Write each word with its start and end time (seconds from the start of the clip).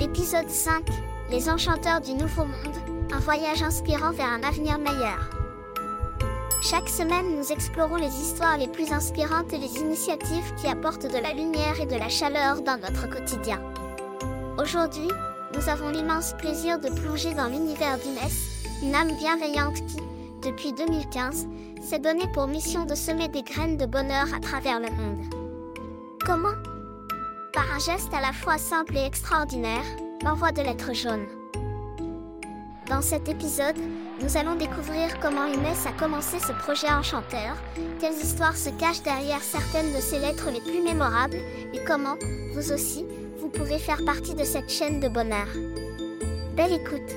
Épisode 0.00 0.48
5 0.48 0.84
Les 1.28 1.48
enchanteurs 1.48 2.00
du 2.00 2.12
Nouveau 2.12 2.44
Monde, 2.44 2.76
un 3.12 3.18
voyage 3.18 3.64
inspirant 3.64 4.12
vers 4.12 4.28
un 4.28 4.44
avenir 4.44 4.78
meilleur. 4.78 5.28
Chaque 6.62 6.88
semaine, 6.88 7.36
nous 7.36 7.50
explorons 7.50 7.96
les 7.96 8.06
histoires 8.06 8.58
les 8.58 8.68
plus 8.68 8.92
inspirantes 8.92 9.52
et 9.52 9.58
les 9.58 9.80
initiatives 9.80 10.54
qui 10.56 10.68
apportent 10.68 11.12
de 11.12 11.18
la 11.18 11.32
lumière 11.32 11.80
et 11.80 11.86
de 11.86 11.96
la 11.96 12.08
chaleur 12.08 12.62
dans 12.62 12.78
notre 12.78 13.10
quotidien. 13.10 13.60
Aujourd'hui, 14.56 15.08
nous 15.56 15.68
avons 15.68 15.88
l'immense 15.88 16.32
plaisir 16.34 16.78
de 16.78 16.90
plonger 16.90 17.34
dans 17.34 17.48
l'univers 17.48 17.98
d'Inès, 17.98 18.66
une 18.84 18.94
âme 18.94 19.16
bienveillante 19.16 19.84
qui, 19.88 19.98
depuis 20.48 20.72
2015, 20.74 21.48
s'est 21.82 21.98
donnée 21.98 22.28
pour 22.32 22.46
mission 22.46 22.84
de 22.84 22.94
semer 22.94 23.26
des 23.26 23.42
graines 23.42 23.76
de 23.76 23.86
bonheur 23.86 24.26
à 24.32 24.38
travers 24.38 24.78
le 24.78 24.90
monde. 24.90 25.24
Comment 26.24 26.54
Par 27.58 27.74
un 27.74 27.80
geste 27.80 28.14
à 28.14 28.20
la 28.20 28.32
fois 28.32 28.56
simple 28.56 28.96
et 28.96 29.04
extraordinaire, 29.04 29.82
l'envoi 30.22 30.52
de 30.52 30.62
lettres 30.62 30.94
jaunes. 30.94 31.26
Dans 32.86 33.02
cet 33.02 33.28
épisode, 33.28 33.74
nous 34.22 34.36
allons 34.36 34.54
découvrir 34.54 35.18
comment 35.18 35.44
Inès 35.44 35.84
a 35.84 35.90
commencé 35.90 36.38
ce 36.38 36.52
projet 36.52 36.88
enchanteur, 36.88 37.56
quelles 37.98 38.14
histoires 38.14 38.56
se 38.56 38.70
cachent 38.70 39.02
derrière 39.02 39.42
certaines 39.42 39.92
de 39.92 40.00
ses 40.00 40.20
lettres 40.20 40.52
les 40.52 40.60
plus 40.60 40.84
mémorables, 40.84 41.38
et 41.74 41.82
comment, 41.84 42.14
vous 42.54 42.70
aussi, 42.70 43.04
vous 43.40 43.48
pouvez 43.48 43.80
faire 43.80 44.04
partie 44.04 44.36
de 44.36 44.44
cette 44.44 44.70
chaîne 44.70 45.00
de 45.00 45.08
bonheur. 45.08 45.48
Belle 46.54 46.74
écoute 46.74 47.10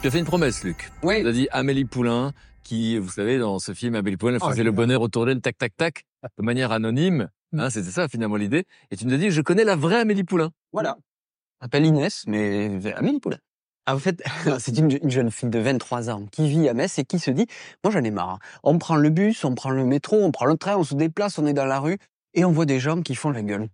Tu 0.00 0.08
as 0.08 0.10
fait 0.10 0.18
une 0.18 0.24
promesse, 0.24 0.64
Luc. 0.64 0.90
Oui. 1.02 1.20
Tu 1.20 1.28
as 1.28 1.32
dit 1.32 1.48
Amélie 1.50 1.84
Poulain, 1.86 2.32
qui, 2.64 2.98
vous 2.98 3.10
savez, 3.10 3.38
dans 3.38 3.60
ce 3.60 3.72
film, 3.72 3.94
Amélie 3.94 4.16
Poulain 4.16 4.34
elle 4.34 4.40
Oh, 4.42 4.50
faisait 4.50 4.64
le 4.64 4.72
bonheur 4.72 5.02
autour 5.02 5.26
d'elle, 5.26 5.40
tac, 5.40 5.56
tac, 5.56 5.76
tac, 5.76 6.04
de 6.38 6.42
manière 6.42 6.72
anonyme. 6.72 7.28
Mm. 7.52 7.60
Hein, 7.60 7.70
C'était 7.70 7.90
ça, 7.90 8.08
finalement, 8.08 8.36
l'idée. 8.36 8.64
Et 8.90 8.96
tu 8.96 9.06
nous 9.06 9.14
as 9.14 9.18
dit, 9.18 9.30
je 9.30 9.40
connais 9.40 9.64
la 9.64 9.76
vraie 9.76 10.00
Amélie 10.00 10.24
Poulain. 10.24 10.50
Voilà. 10.72 10.96
Elle 11.60 11.66
s'appelle 11.66 11.86
Inès, 11.86 12.24
mais 12.26 12.92
Amélie 12.96 13.20
Poulain. 13.20 13.38
Ah, 13.86 13.94
en 13.94 13.98
fait, 13.98 14.22
c'est 14.58 14.76
une, 14.78 14.90
une 15.02 15.10
jeune 15.10 15.30
fille 15.30 15.50
de 15.50 15.58
23 15.58 16.10
ans 16.10 16.26
qui 16.32 16.48
vit 16.48 16.68
à 16.68 16.74
Metz 16.74 16.98
et 16.98 17.04
qui 17.04 17.18
se 17.18 17.30
dit, 17.30 17.46
moi 17.82 17.92
j'en 17.92 18.02
ai 18.02 18.10
marre. 18.10 18.38
On 18.62 18.78
prend 18.78 18.96
le 18.96 19.10
bus, 19.10 19.44
on 19.44 19.54
prend 19.54 19.70
le 19.70 19.84
métro, 19.84 20.16
on 20.16 20.32
prend 20.32 20.46
le 20.46 20.56
train, 20.56 20.76
on 20.76 20.84
se 20.84 20.94
déplace, 20.94 21.38
on 21.38 21.46
est 21.46 21.52
dans 21.52 21.66
la 21.66 21.80
rue 21.80 21.98
et 22.32 22.44
on 22.44 22.50
voit 22.52 22.66
des 22.66 22.80
gens 22.80 23.02
qui 23.02 23.14
font 23.14 23.30
la 23.30 23.42
gueule. 23.42 23.68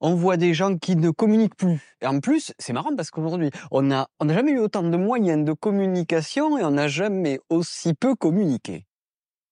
On 0.00 0.14
voit 0.14 0.36
des 0.36 0.54
gens 0.54 0.76
qui 0.76 0.94
ne 0.94 1.10
communiquent 1.10 1.56
plus. 1.56 1.80
En 2.04 2.20
plus, 2.20 2.52
c'est 2.58 2.72
marrant 2.72 2.94
parce 2.96 3.10
qu'aujourd'hui, 3.10 3.50
on 3.70 3.90
a, 3.90 4.08
n'a 4.22 4.34
jamais 4.34 4.52
eu 4.52 4.58
autant 4.58 4.82
de 4.82 4.96
moyens 4.96 5.44
de 5.44 5.52
communication 5.52 6.56
et 6.56 6.64
on 6.64 6.70
n'a 6.70 6.86
jamais 6.86 7.40
aussi 7.48 7.94
peu 7.94 8.14
communiqué. 8.14 8.86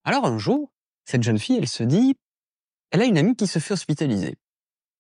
Alors 0.05 0.25
un 0.25 0.39
jour, 0.39 0.71
cette 1.05 1.25
jeune 1.25 1.39
fille, 1.39 1.59
elle 1.59 1.69
se 1.69 1.83
dit, 1.83 2.15
elle 2.93 3.03
a 3.03 3.07
une 3.07 3.19
amie 3.19 3.35
qui 3.35 3.49
se 3.49 3.59
fait 3.59 3.75
hospitaliser. 3.75 4.37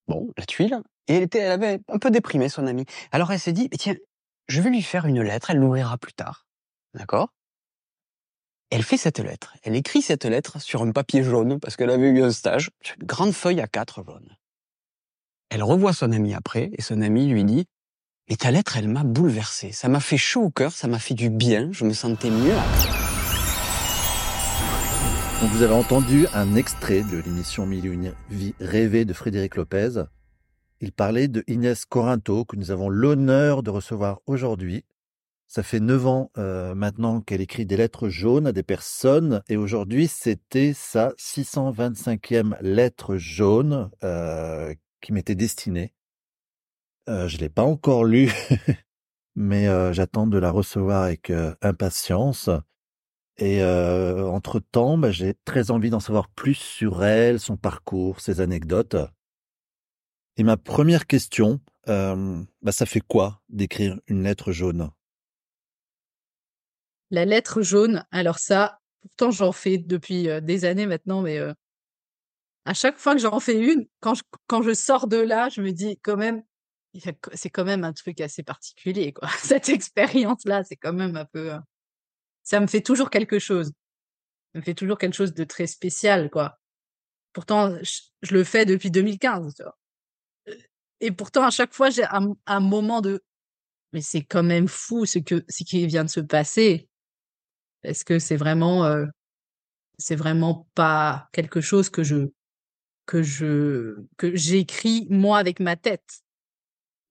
Bon, 0.09 0.33
la 0.37 0.45
tuile. 0.45 0.81
Et 1.07 1.15
elle 1.15 1.23
était, 1.23 1.45
avait 1.45 1.81
un 1.89 1.99
peu 1.99 2.11
déprimé 2.11 2.49
son 2.49 2.67
amie. 2.67 2.87
Alors 3.13 3.31
elle 3.31 3.39
s'est 3.39 3.53
dit, 3.53 3.69
tiens, 3.71 3.95
je 4.49 4.61
vais 4.61 4.71
lui 4.71 4.83
faire 4.83 5.07
une 5.07 5.23
lettre, 5.23 5.51
elle 5.51 5.59
l'ouvrira 5.59 5.97
plus 5.97 6.13
tard. 6.13 6.47
D'accord? 6.95 7.33
Elle 8.71 8.83
fait 8.83 8.97
cette 8.97 9.21
lettre. 9.21 9.55
Elle 9.63 9.77
écrit 9.77 10.03
cette 10.03 10.25
lettre 10.25 10.61
sur 10.61 10.83
un 10.83 10.91
papier 10.91 11.23
jaune 11.23 11.61
parce 11.61 11.77
qu'elle 11.77 11.91
avait 11.91 12.09
eu 12.09 12.23
un 12.23 12.33
stage, 12.33 12.71
une 12.99 13.07
grande 13.07 13.33
feuille 13.33 13.61
à 13.61 13.69
quatre 13.69 14.05
jaune. 14.05 14.37
Elle 15.49 15.63
revoit 15.63 15.93
son 15.93 16.13
ami 16.13 16.35
après 16.35 16.71
et 16.77 16.83
son 16.83 17.01
ami 17.01 17.29
lui 17.29 17.45
dit, 17.45 17.67
mais 18.29 18.37
ta 18.37 18.51
lettre, 18.51 18.77
elle 18.77 18.89
m'a 18.89 19.05
bouleversé. 19.05 19.71
Ça 19.71 19.89
m'a 19.89 20.01
fait 20.01 20.17
chaud 20.17 20.43
au 20.43 20.51
cœur, 20.51 20.73
ça 20.73 20.89
m'a 20.89 20.99
fait 20.99 21.15
du 21.15 21.31
bien, 21.31 21.69
je 21.71 21.85
me 21.85 21.93
sentais 21.93 22.31
mieux 22.31 22.57
après. 22.57 22.89
Vous 25.53 25.63
avez 25.63 25.75
entendu 25.75 26.27
un 26.35 26.57
extrait 26.57 27.03
de 27.03 27.19
l'émission 27.19 27.67
Mille 27.67 27.87
une 27.87 28.13
vie 28.31 28.55
rêvée 28.59 29.05
de 29.05 29.13
Frédéric 29.13 29.55
Lopez. 29.55 30.03
Il 30.81 30.91
parlait 30.93 31.29
de 31.29 31.45
Inès 31.47 31.85
Corinto 31.85 32.45
que 32.45 32.57
nous 32.57 32.73
avons 32.73 32.89
l'honneur 32.89 33.63
de 33.63 33.71
recevoir 33.71 34.21
aujourd'hui. 34.27 34.85
Ça 35.47 35.63
fait 35.63 35.79
neuf 35.79 36.07
ans 36.07 36.33
euh, 36.37 36.75
maintenant 36.75 37.21
qu'elle 37.21 37.41
écrit 37.41 37.67
des 37.67 37.77
lettres 37.77 38.09
jaunes 38.09 38.49
à 38.49 38.53
des 38.53 38.65
personnes 38.65 39.43
et 39.49 39.57
aujourd'hui 39.57 40.09
c'était 40.09 40.73
sa 40.75 41.11
625e 41.11 42.57
lettre 42.61 43.17
jaune 43.17 43.91
euh, 44.03 44.75
qui 45.01 45.13
m'était 45.13 45.35
destinée. 45.35 45.93
Euh, 47.09 47.29
je 47.29 47.39
l'ai 47.39 47.49
pas 47.49 47.63
encore 47.63 48.05
lue, 48.05 48.33
mais 49.37 49.69
euh, 49.69 49.93
j'attends 49.93 50.27
de 50.27 50.39
la 50.39 50.51
recevoir 50.51 51.03
avec 51.03 51.31
euh, 51.31 51.55
impatience. 51.63 52.51
Et 53.39 53.63
euh, 53.63 54.27
entre-temps, 54.27 54.99
bah, 54.99 55.11
j'ai 55.11 55.35
très 55.45 55.71
envie 55.71 55.91
d'en 55.91 56.01
savoir 56.01 56.29
plus 56.31 56.55
sur 56.55 57.05
elle, 57.05 57.39
son 57.39 57.57
parcours, 57.57 58.21
ses 58.21 58.41
anecdotes. 58.41 58.97
Et 60.37 60.43
ma 60.43 60.57
première 60.57 61.07
question, 61.07 61.61
bah, 61.87 62.73
ça 62.73 62.87
fait 62.87 63.01
quoi 63.01 63.43
d'écrire 63.49 63.99
une 64.09 64.23
lettre 64.23 64.53
jaune? 64.53 64.91
La 67.11 67.25
lettre 67.25 67.63
jaune, 67.63 68.05
alors 68.11 68.39
ça, 68.39 68.81
pourtant 69.03 69.31
j'en 69.31 69.53
fais 69.53 69.79
depuis 69.79 70.29
des 70.43 70.65
années 70.65 70.87
maintenant, 70.87 71.23
mais 71.23 71.39
à 72.67 72.75
chaque 72.75 72.99
fois 72.99 73.15
que 73.15 73.21
j'en 73.21 73.39
fais 73.41 73.59
une, 73.59 73.87
quand 74.01 74.15
je, 74.15 74.23
quand 74.49 74.61
je 74.61 74.75
sors 74.75 75.07
de 75.07 75.17
là, 75.17 75.49
je 75.49 75.63
me 75.63 75.71
dis 75.71 75.99
quand 76.03 76.17
même, 76.17 76.43
c'est 77.33 77.51
quand 77.51 77.65
même 77.65 77.85
un 77.85 77.93
truc 77.93 78.21
assez 78.21 78.43
particulier, 78.43 79.13
quoi. 79.13 79.29
Cette 79.39 79.69
expérience-là, 79.69 80.65
c'est 80.65 80.77
quand 80.77 80.93
même 80.93 81.17
un 81.17 81.25
peu, 81.25 81.55
euh, 81.55 81.59
ça 82.43 82.59
me 82.61 82.67
fait 82.67 82.81
toujours 82.81 83.09
quelque 83.09 83.39
chose. 83.39 83.73
Ça 84.53 84.59
me 84.59 84.63
fait 84.63 84.75
toujours 84.75 84.99
quelque 84.99 85.15
chose 85.15 85.33
de 85.33 85.45
très 85.45 85.69
spécial, 85.69 86.29
quoi. 86.29 86.59
Pourtant, 87.33 87.77
je, 87.83 88.35
le 88.35 88.45
fais 88.45 88.67
depuis 88.67 88.91
2015, 88.91 89.55
tu 89.55 89.63
vois. 89.63 89.79
Euh, 90.49 90.57
Et 91.01 91.13
pourtant, 91.13 91.45
à 91.45 91.51
chaque 91.51 91.73
fois, 91.73 91.91
j'ai 91.91 92.05
un, 92.05 92.35
un 92.47 92.61
moment 92.61 93.01
de, 93.01 93.23
mais 93.93 94.01
c'est 94.01 94.25
quand 94.25 94.43
même 94.43 94.67
fou 94.67 95.07
ce 95.07 95.21
que, 95.21 95.45
ce 95.49 95.63
qui 95.63 95.87
vient 95.87 96.05
de 96.05 96.11
se 96.11 96.21
passer. 96.21 96.89
Est-ce 97.85 98.05
que 98.05 98.19
c'est 98.19 98.37
vraiment, 98.37 98.85
euh, 98.87 99.07
c'est 99.99 100.17
vraiment 100.17 100.67
pas 100.75 101.29
quelque 101.33 101.61
chose 101.61 101.91
que 101.91 102.03
je, 102.03 102.29
que 103.07 103.23
je, 103.23 103.97
que 104.19 104.35
j'écris 104.37 105.07
moi 105.11 105.39
avec 105.39 105.61
ma 105.61 105.77
tête. 105.77 106.23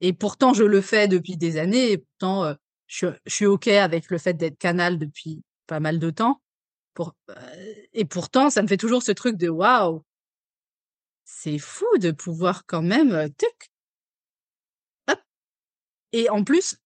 Et 0.01 0.13
pourtant, 0.13 0.53
je 0.53 0.63
le 0.63 0.81
fais 0.81 1.07
depuis 1.07 1.37
des 1.37 1.57
années. 1.57 1.91
Et 1.93 1.97
pourtant, 1.99 2.45
euh, 2.45 2.53
je, 2.87 2.97
suis- 2.97 3.07
je 3.25 3.33
suis 3.35 3.45
OK 3.45 3.67
avec 3.67 4.09
le 4.11 4.17
fait 4.17 4.33
d'être 4.33 4.57
canal 4.57 4.99
depuis 4.99 5.43
pas 5.67 5.79
mal 5.79 5.99
de 5.99 6.09
temps. 6.09 6.41
Pour, 6.95 7.15
euh, 7.31 7.35
et 7.93 8.05
pourtant, 8.05 8.49
ça 8.49 8.61
me 8.63 8.67
fait 8.67 8.77
toujours 8.77 9.03
ce 9.03 9.13
truc 9.13 9.37
de 9.37 9.49
waouh, 9.49 10.03
c'est 11.25 11.59
fou 11.59 11.85
de 11.99 12.09
pouvoir 12.11 12.65
quand 12.65 12.81
même, 12.81 13.11
euh, 13.11 13.27
tuc, 13.37 13.69
hop. 15.07 15.19
Et 16.13 16.29
en 16.29 16.43
plus, 16.45 16.77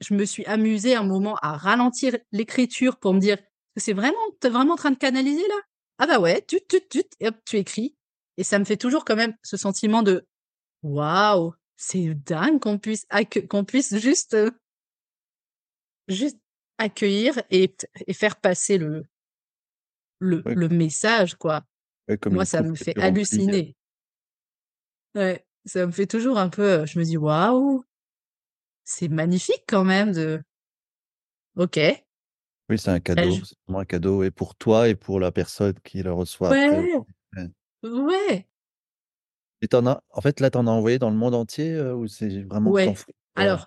je 0.00 0.14
me 0.14 0.26
suis 0.26 0.46
amusée 0.46 0.96
un 0.96 1.04
moment 1.04 1.36
à 1.42 1.56
ralentir 1.58 2.16
l'écriture 2.32 2.98
pour 2.98 3.14
me 3.14 3.20
dire, 3.20 3.38
c'est 3.76 3.94
vraiment, 3.94 4.18
t'es 4.40 4.50
vraiment 4.50 4.74
en 4.74 4.78
train 4.78 4.90
de 4.92 4.98
canaliser 4.98 5.46
là? 5.48 5.56
Ah 5.98 6.06
bah 6.08 6.20
ouais, 6.20 6.42
tut, 6.42 6.60
tut, 6.68 6.86
tut, 6.90 7.04
et 7.20 7.28
hop, 7.28 7.36
tu 7.46 7.58
écris. 7.58 7.96
Et 8.36 8.44
ça 8.44 8.58
me 8.58 8.64
fait 8.64 8.76
toujours 8.76 9.04
quand 9.04 9.16
même 9.16 9.34
ce 9.42 9.56
sentiment 9.56 10.02
de 10.02 10.26
waouh, 10.82 11.54
c'est 11.76 12.14
dingue 12.14 12.60
qu'on 12.60 12.78
puisse 12.78 13.06
qu'on 13.48 13.64
puisse 13.64 13.96
juste 13.98 14.34
euh, 14.34 14.50
juste 16.08 16.38
accueillir 16.78 17.40
et, 17.50 17.74
et 18.06 18.12
faire 18.14 18.36
passer 18.36 18.78
le 18.78 19.04
le, 20.18 20.42
Ouais. 20.44 20.54
le 20.54 20.68
message 20.68 21.34
quoi. 21.34 21.64
Ouais, 22.08 22.18
comme 22.18 22.34
Moi 22.34 22.44
ça 22.44 22.62
me 22.62 22.74
fait 22.74 22.90
remplit. 22.96 23.02
halluciner. 23.02 23.76
Ouais, 25.14 25.44
ça 25.64 25.86
me 25.86 25.92
fait 25.92 26.06
toujours 26.06 26.38
un 26.38 26.48
peu 26.48 26.62
euh, 26.80 26.86
je 26.86 26.98
me 26.98 27.04
dis 27.04 27.16
waouh, 27.16 27.82
c'est 28.84 29.08
magnifique 29.08 29.64
quand 29.66 29.84
même 29.84 30.12
de 30.12 30.42
OK. 31.56 31.78
Oui, 32.68 32.78
c'est 32.78 32.90
un 32.90 33.00
cadeau, 33.00 33.30
je- 33.30 33.44
c'est 33.44 33.56
vraiment 33.66 33.80
un 33.80 33.84
cadeau 33.84 34.22
et 34.22 34.30
pour 34.30 34.54
toi 34.54 34.88
et 34.88 34.94
pour 34.94 35.18
la 35.20 35.32
personne 35.32 35.74
qui 35.82 36.02
le 36.02 36.12
reçoit. 36.12 36.50
Ouais. 36.50 37.02
Ouais. 37.82 38.46
Et 39.62 39.68
t'en 39.68 39.86
as, 39.86 40.02
en 40.10 40.20
fait, 40.20 40.40
là, 40.40 40.50
t'en 40.50 40.66
as 40.66 40.70
envoyé 40.70 40.98
dans 40.98 41.10
le 41.10 41.16
monde 41.16 41.34
entier 41.34 41.72
euh, 41.74 41.94
ou 41.94 42.06
c'est 42.06 42.42
vraiment 42.42 42.70
Ouais. 42.70 42.94
Alors, 43.34 43.66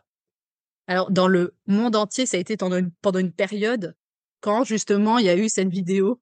alors, 0.88 1.12
dans 1.12 1.27
le 1.27 1.56
monde 1.68 1.95
entier, 1.95 2.25
ça 2.25 2.38
a 2.38 2.39
été 2.39 2.57
pendant 2.57 2.77
une, 2.77 2.92
pendant 3.01 3.19
une 3.19 3.31
période 3.31 3.95
quand 4.42 4.65
justement 4.65 5.18
il 5.18 5.25
y 5.25 5.30
a 5.30 5.38
eu 5.38 5.48
cette 5.48 5.69
vidéo 5.69 6.19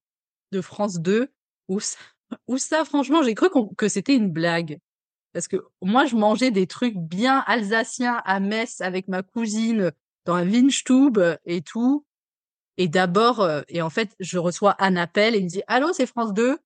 de 0.52 0.62
France 0.62 1.00
2 1.00 1.30
où 1.68 1.80
ça, 1.80 1.98
où 2.48 2.58
ça 2.58 2.86
franchement, 2.86 3.24
j'ai 3.24 3.34
cru 3.34 3.50
que 3.78 3.88
c'était 3.88 4.16
une 4.16 4.32
blague. 4.32 4.80
Parce 5.34 5.48
que 5.48 5.58
moi, 5.82 6.06
je 6.06 6.16
mangeais 6.16 6.52
des 6.52 6.68
trucs 6.68 6.98
bien 6.98 7.44
alsaciens 7.48 8.22
à 8.26 8.42
Metz 8.42 8.82
avec 8.82 9.08
ma 9.08 9.24
cousine 9.24 9.92
dans 10.26 10.36
un 10.36 10.48
Windstube 10.48 11.20
et 11.46 11.62
tout. 11.62 12.06
Et 12.78 12.90
d'abord, 12.90 13.50
et 13.70 13.82
en 13.82 13.90
fait, 13.90 14.14
je 14.20 14.38
reçois 14.38 14.76
un 14.80 14.98
appel 14.98 15.36
et 15.36 15.38
il 15.38 15.46
me 15.46 15.50
dit 15.50 15.62
Allô, 15.68 15.94
c'est 15.94 16.06
France 16.06 16.34
2 16.34 16.60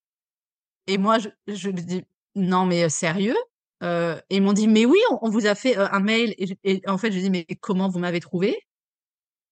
Et 0.88 0.98
moi, 0.98 1.20
je, 1.20 1.30
je 1.48 1.70
lui 1.70 1.84
dis 1.84 2.04
Non, 2.36 2.66
mais 2.66 2.90
sérieux? 2.90 3.36
Et 3.82 4.38
ils 4.38 4.42
m'ont 4.42 4.54
dit 4.54 4.68
Mais 4.68 4.86
oui, 4.86 5.00
on, 5.22 5.30
vous 5.30 5.46
a 5.46 5.56
fait 5.56 5.76
un 5.78 6.00
mail. 6.00 6.34
Et, 6.64 6.82
en 6.88 6.98
fait, 6.98 7.12
je 7.12 7.20
dis 7.20 7.30
Mais 7.30 7.46
comment 7.62 7.90
vous 7.90 8.00
m'avez 8.00 8.20
trouvé? 8.20 8.60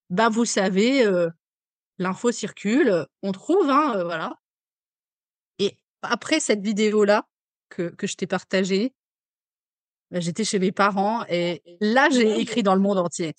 Bah, 0.10 0.30
vous 0.30 0.46
savez, 0.46 1.06
l'info 1.98 2.32
circule, 2.32 3.06
on 3.22 3.32
trouve, 3.32 3.70
hein, 3.70 4.04
voilà. 4.04 4.34
Et 5.60 5.78
après 6.02 6.40
cette 6.40 6.62
vidéo-là 6.62 7.28
que 7.70 7.90
que 7.90 8.08
je 8.08 8.16
t'ai 8.16 8.28
partagée 8.28 8.94
bah, 10.14 10.20
j'étais 10.20 10.44
chez 10.44 10.60
mes 10.60 10.72
parents 10.72 11.26
et 11.28 11.64
là, 11.82 12.08
j'ai 12.12 12.40
écrit 12.40 12.62
dans 12.62 12.76
le 12.76 12.82
monde 12.82 13.00
entier. 13.00 13.34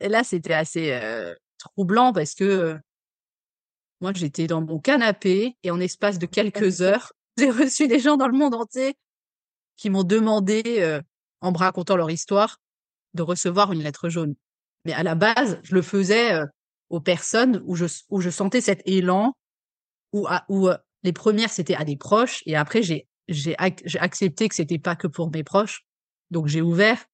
Et 0.00 0.08
là, 0.08 0.24
c'était 0.24 0.54
assez, 0.54 0.98
troublant 1.58 2.12
parce 2.14 2.34
que, 2.34 2.78
moi, 4.00 4.12
j'étais 4.14 4.46
dans 4.46 4.60
mon 4.62 4.78
canapé 4.78 5.56
et 5.64 5.70
en 5.70 5.80
espace 5.80 6.18
de 6.18 6.26
quelques 6.26 6.82
heures, 6.82 7.12
j'ai 7.38 7.50
reçu 7.50 7.88
des 7.88 8.00
gens 8.00 8.16
dans 8.16 8.28
le 8.28 8.36
monde 8.38 8.54
entier 8.54 8.94
qui 9.76 9.90
m'ont 9.90 10.04
demandé, 10.04 10.62
heu, 10.80 11.02
en 11.42 11.52
me 11.52 11.58
racontant 11.58 11.96
leur 11.96 12.10
histoire, 12.10 12.58
de 13.14 13.22
recevoir 13.22 13.72
une 13.72 13.82
lettre 13.82 14.08
jaune. 14.10 14.34
Mais 14.86 14.92
à 14.94 15.02
la 15.04 15.14
base, 15.16 15.60
je 15.64 15.74
le 15.74 15.82
faisais, 15.82 16.34
heu, 16.34 16.46
aux 16.90 17.00
personnes 17.00 17.62
où 17.66 17.76
je 17.76 17.86
où 18.10 18.20
je 18.20 18.30
sentais 18.30 18.60
cet 18.62 18.82
élan, 18.86 19.34
où 20.12 20.26
à 20.28 20.44
où, 20.48 20.68
heu, 20.68 20.76
les 21.04 21.12
premières 21.12 21.50
c'était 21.50 21.74
à 21.76 21.84
des 21.84 21.96
proches 21.96 22.42
et 22.46 22.56
après 22.56 22.82
j'ai 22.82 23.08
j'ai 23.28 23.54
ac 23.58 23.82
j'ai 23.86 23.98
accepté 24.00 24.48
que 24.48 24.54
c'était 24.56 24.78
pas 24.78 24.96
que 24.96 25.06
pour 25.08 25.30
mes 25.32 25.44
proches, 25.44 25.82
donc 26.30 26.48
j'ai 26.48 26.62
ouvert. 26.62 27.04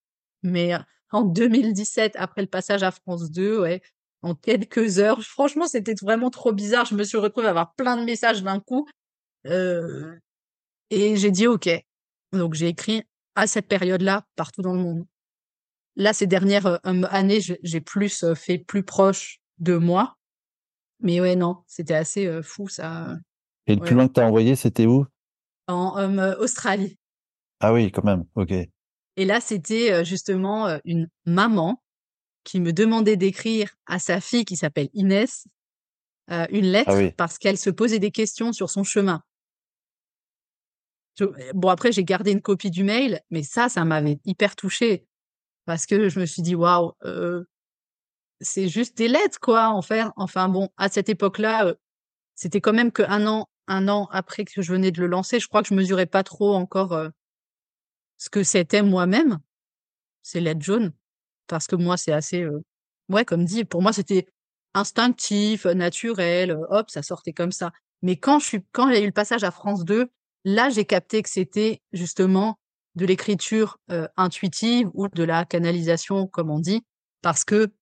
Mais, 0.44 0.75
en 1.12 1.22
2017, 1.25 2.14
après 2.19 2.42
le 2.42 2.48
passage 2.48 2.82
à 2.84 2.90
France 2.92 3.31
2, 3.32 3.60
ouais, 3.62 3.82
en 4.24 4.34
quelques 4.34 4.98
heures, 4.98 5.22
franchement, 5.22 5.66
c'était 5.66 5.94
vraiment 6.00 6.30
trop 6.30 6.52
bizarre. 6.52 6.86
Je 6.86 6.94
me 6.94 7.04
suis 7.04 7.18
retrouvée 7.18 7.46
à 7.46 7.50
avoir 7.50 7.74
plein 7.74 7.96
de 7.98 8.04
messages 8.04 8.42
d'un 8.42 8.58
coup, 8.58 8.86
heu 9.46 10.18
et 10.90 11.16
j'ai 11.16 11.30
dit: 11.30 11.46
«OK». 11.46 11.68
Donc 12.32 12.54
j'ai 12.54 12.68
écrit 12.68 13.02
à 13.34 13.46
cette 13.46 13.68
période-là, 13.68 14.24
partout 14.36 14.62
dans 14.62 14.72
le 14.74 14.80
monde. 14.80 15.04
Là, 15.96 16.12
ces 16.12 16.26
dernières, 16.26 16.66
heu, 16.66 16.78
hem, 16.84 17.06
années, 17.10 17.40
j'ai 17.40 17.80
plus, 17.80 18.24
heu, 18.24 18.34
fait 18.34 18.58
plus 18.58 18.82
proche 18.82 19.40
de 19.58 19.76
moi. 19.76 20.14
Mais 21.00 21.20
ouais, 21.20 21.36
non, 21.36 21.58
c'était 21.66 21.94
assez, 21.94 22.42
fou 22.42 22.68
ça, 22.68 23.16
Et 23.66 23.74
le 23.74 23.80
plus 23.82 23.94
loin 23.94 24.08
que 24.08 24.14
tu 24.14 24.20
as 24.20 24.26
envoyé, 24.26 24.56
c'était 24.56 24.86
où? 24.86 25.04
En, 25.66 25.98
hem, 25.98 26.34
Australie. 26.38 26.96
Ah 27.60 27.72
oui, 27.72 27.90
quand 27.92 28.04
même, 28.04 28.24
OK. 28.36 28.52
Et 29.16 29.24
là, 29.24 29.40
c'était, 29.40 30.04
justement, 30.04 30.78
une 30.84 31.08
maman 31.26 31.83
qui 32.44 32.61
me 32.61 32.73
demandait 32.73 33.17
d'écrire 33.17 33.70
à 33.87 33.99
sa 33.99 34.20
fille 34.20 34.44
qui 34.44 34.56
s'appelle 34.56 34.88
Inès, 34.94 35.46
heu, 36.31 36.46
une 36.50 36.67
Ah 36.87 36.94
lettre 36.94 36.96
oui. 36.96 37.12
parce 37.17 37.38
qu'elle 37.38 37.58
se 37.58 37.70
posait 37.70 37.99
des 38.00 38.11
questions 38.12 38.52
sur 38.52 38.70
son 38.70 38.85
chemin. 38.85 39.23
Je 41.19 41.26
bon 41.55 41.69
après 41.69 41.93
j'ai 41.93 42.05
gardé 42.05 42.32
une 42.32 42.43
copie 42.43 42.70
du 42.70 42.82
mail, 42.85 43.20
mais 43.31 43.43
ça, 43.43 43.69
ça 43.69 43.85
m'avait 43.85 44.19
hyper 44.25 44.56
touchée 44.56 45.06
parce 45.67 45.87
que 45.87 46.08
je 46.08 46.20
me 46.20 46.26
suis 46.26 46.43
dit: 46.43 46.55
«Waouh, 46.56 46.93
heu, 47.05 47.46
c'est 48.41 48.69
juste 48.69 48.96
des 48.99 49.08
lettres 49.08 49.41
quoi, 49.41 49.69
en 49.70 49.82
faire». 49.82 50.12
Enfin 50.17 50.49
bon, 50.49 50.70
à 50.79 50.88
cette 50.91 51.08
époque-là, 51.11 51.75
c'était 52.37 52.61
quand 52.62 52.75
même 52.75 52.93
qu'1 52.93 53.26
an 53.29 53.49
1 53.69 53.88
an 53.88 54.08
après 54.12 54.44
que 54.46 54.62
je 54.62 54.73
venais 54.73 54.93
de 54.93 55.00
le 55.00 55.08
lancer. 55.08 55.41
Je 55.41 55.49
crois 55.49 55.62
que 55.62 55.69
je 55.70 55.75
mesurais 55.75 56.06
pas 56.06 56.25
trop 56.25 56.55
encore, 56.55 56.99
ce 58.19 58.29
que 58.31 58.43
c'était 58.43 58.82
moi-même, 58.82 59.38
ces 60.23 60.41
lettres 60.41 60.62
jaunes. 60.64 60.93
Parce 61.46 61.67
que 61.67 61.76
moi, 61.76 61.96
c'est 61.96 62.12
assez, 62.12 62.43
heu, 62.43 62.62
ouais, 63.08 63.25
comme 63.25 63.44
dit, 63.44 63.64
pour 63.64 63.82
moi, 63.82 63.93
c'était 63.93 64.26
instinctif, 64.75 65.67
naturel, 65.67 66.58
hop, 66.70 66.91
ça 66.91 67.02
sortait 67.02 67.32
comme 67.32 67.52
ça. 67.52 67.73
Mais 68.02 68.17
quand 68.17 68.38
je 68.38 68.46
suis 68.46 68.67
quand 68.73 68.88
a 68.88 68.99
eu 68.99 69.06
le 69.06 69.12
passage 69.12 69.44
à 69.44 69.50
France 69.50 69.85
2, 69.85 70.08
là, 70.44 70.69
j'ai 70.70 70.85
capté 70.85 71.23
que 71.23 71.31
c'était 71.31 71.81
justement 71.93 72.58
de 72.96 73.06
l'écriture, 73.06 73.79
intuitive 74.17 74.88
ou 74.94 75.08
de 75.08 75.25
la 75.25 75.44
canalisation, 75.44 76.26
comme 76.26 76.50
on 76.50 76.58
dit. 76.58 76.82
Parce 77.23 77.44
que 77.44 77.73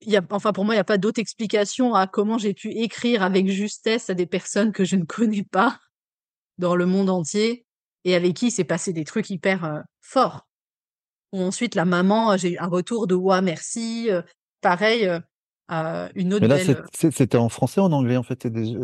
y 0.00 0.16
a 0.16 0.22
enfin, 0.30 0.52
pour 0.52 0.64
moi, 0.64 0.74
il 0.74 0.78
y 0.78 0.80
a 0.80 0.84
pas 0.84 0.98
d'autre 0.98 1.20
explication 1.20 1.94
à 1.94 2.06
comment 2.06 2.38
j'ai 2.38 2.54
pu 2.54 2.70
écrire 2.70 3.22
avec 3.22 3.48
justesse 3.48 4.10
à 4.10 4.14
des 4.14 4.26
personnes 4.26 4.72
que 4.72 4.84
je 4.84 4.96
ne 4.96 5.04
connais 5.04 5.44
pas 5.44 5.78
dans 6.58 6.76
le 6.76 6.86
monde 6.86 7.10
entier 7.10 7.64
et 8.04 8.14
avec 8.14 8.34
qui 8.34 8.50
s'est 8.50 8.64
passé 8.64 8.92
des 8.92 9.04
trucs 9.04 9.30
hyper, 9.30 9.84
forts. 10.00 10.46
Ou 11.32 11.42
ensuite 11.42 11.74
la 11.74 11.84
maman, 11.84 12.36
j'ai 12.36 12.52
eu 12.52 12.58
un 12.58 12.66
retour 12.66 13.06
de: 13.06 13.14
«Ouah 13.14 13.40
merci», 13.40 14.08
pareil, 14.60 15.06
heu, 15.06 15.20
une 16.14 16.34
autre 16.34 16.42
Mais 16.42 16.48
là, 16.48 16.58
c'était 16.92 17.38
en 17.38 17.48
français 17.48 17.80
ou 17.80 17.84
en 17.84 17.92
anglais, 17.92 18.16
en 18.16 18.22
fait? 18.22 18.36
Tu 18.36 18.50
des 18.50 18.74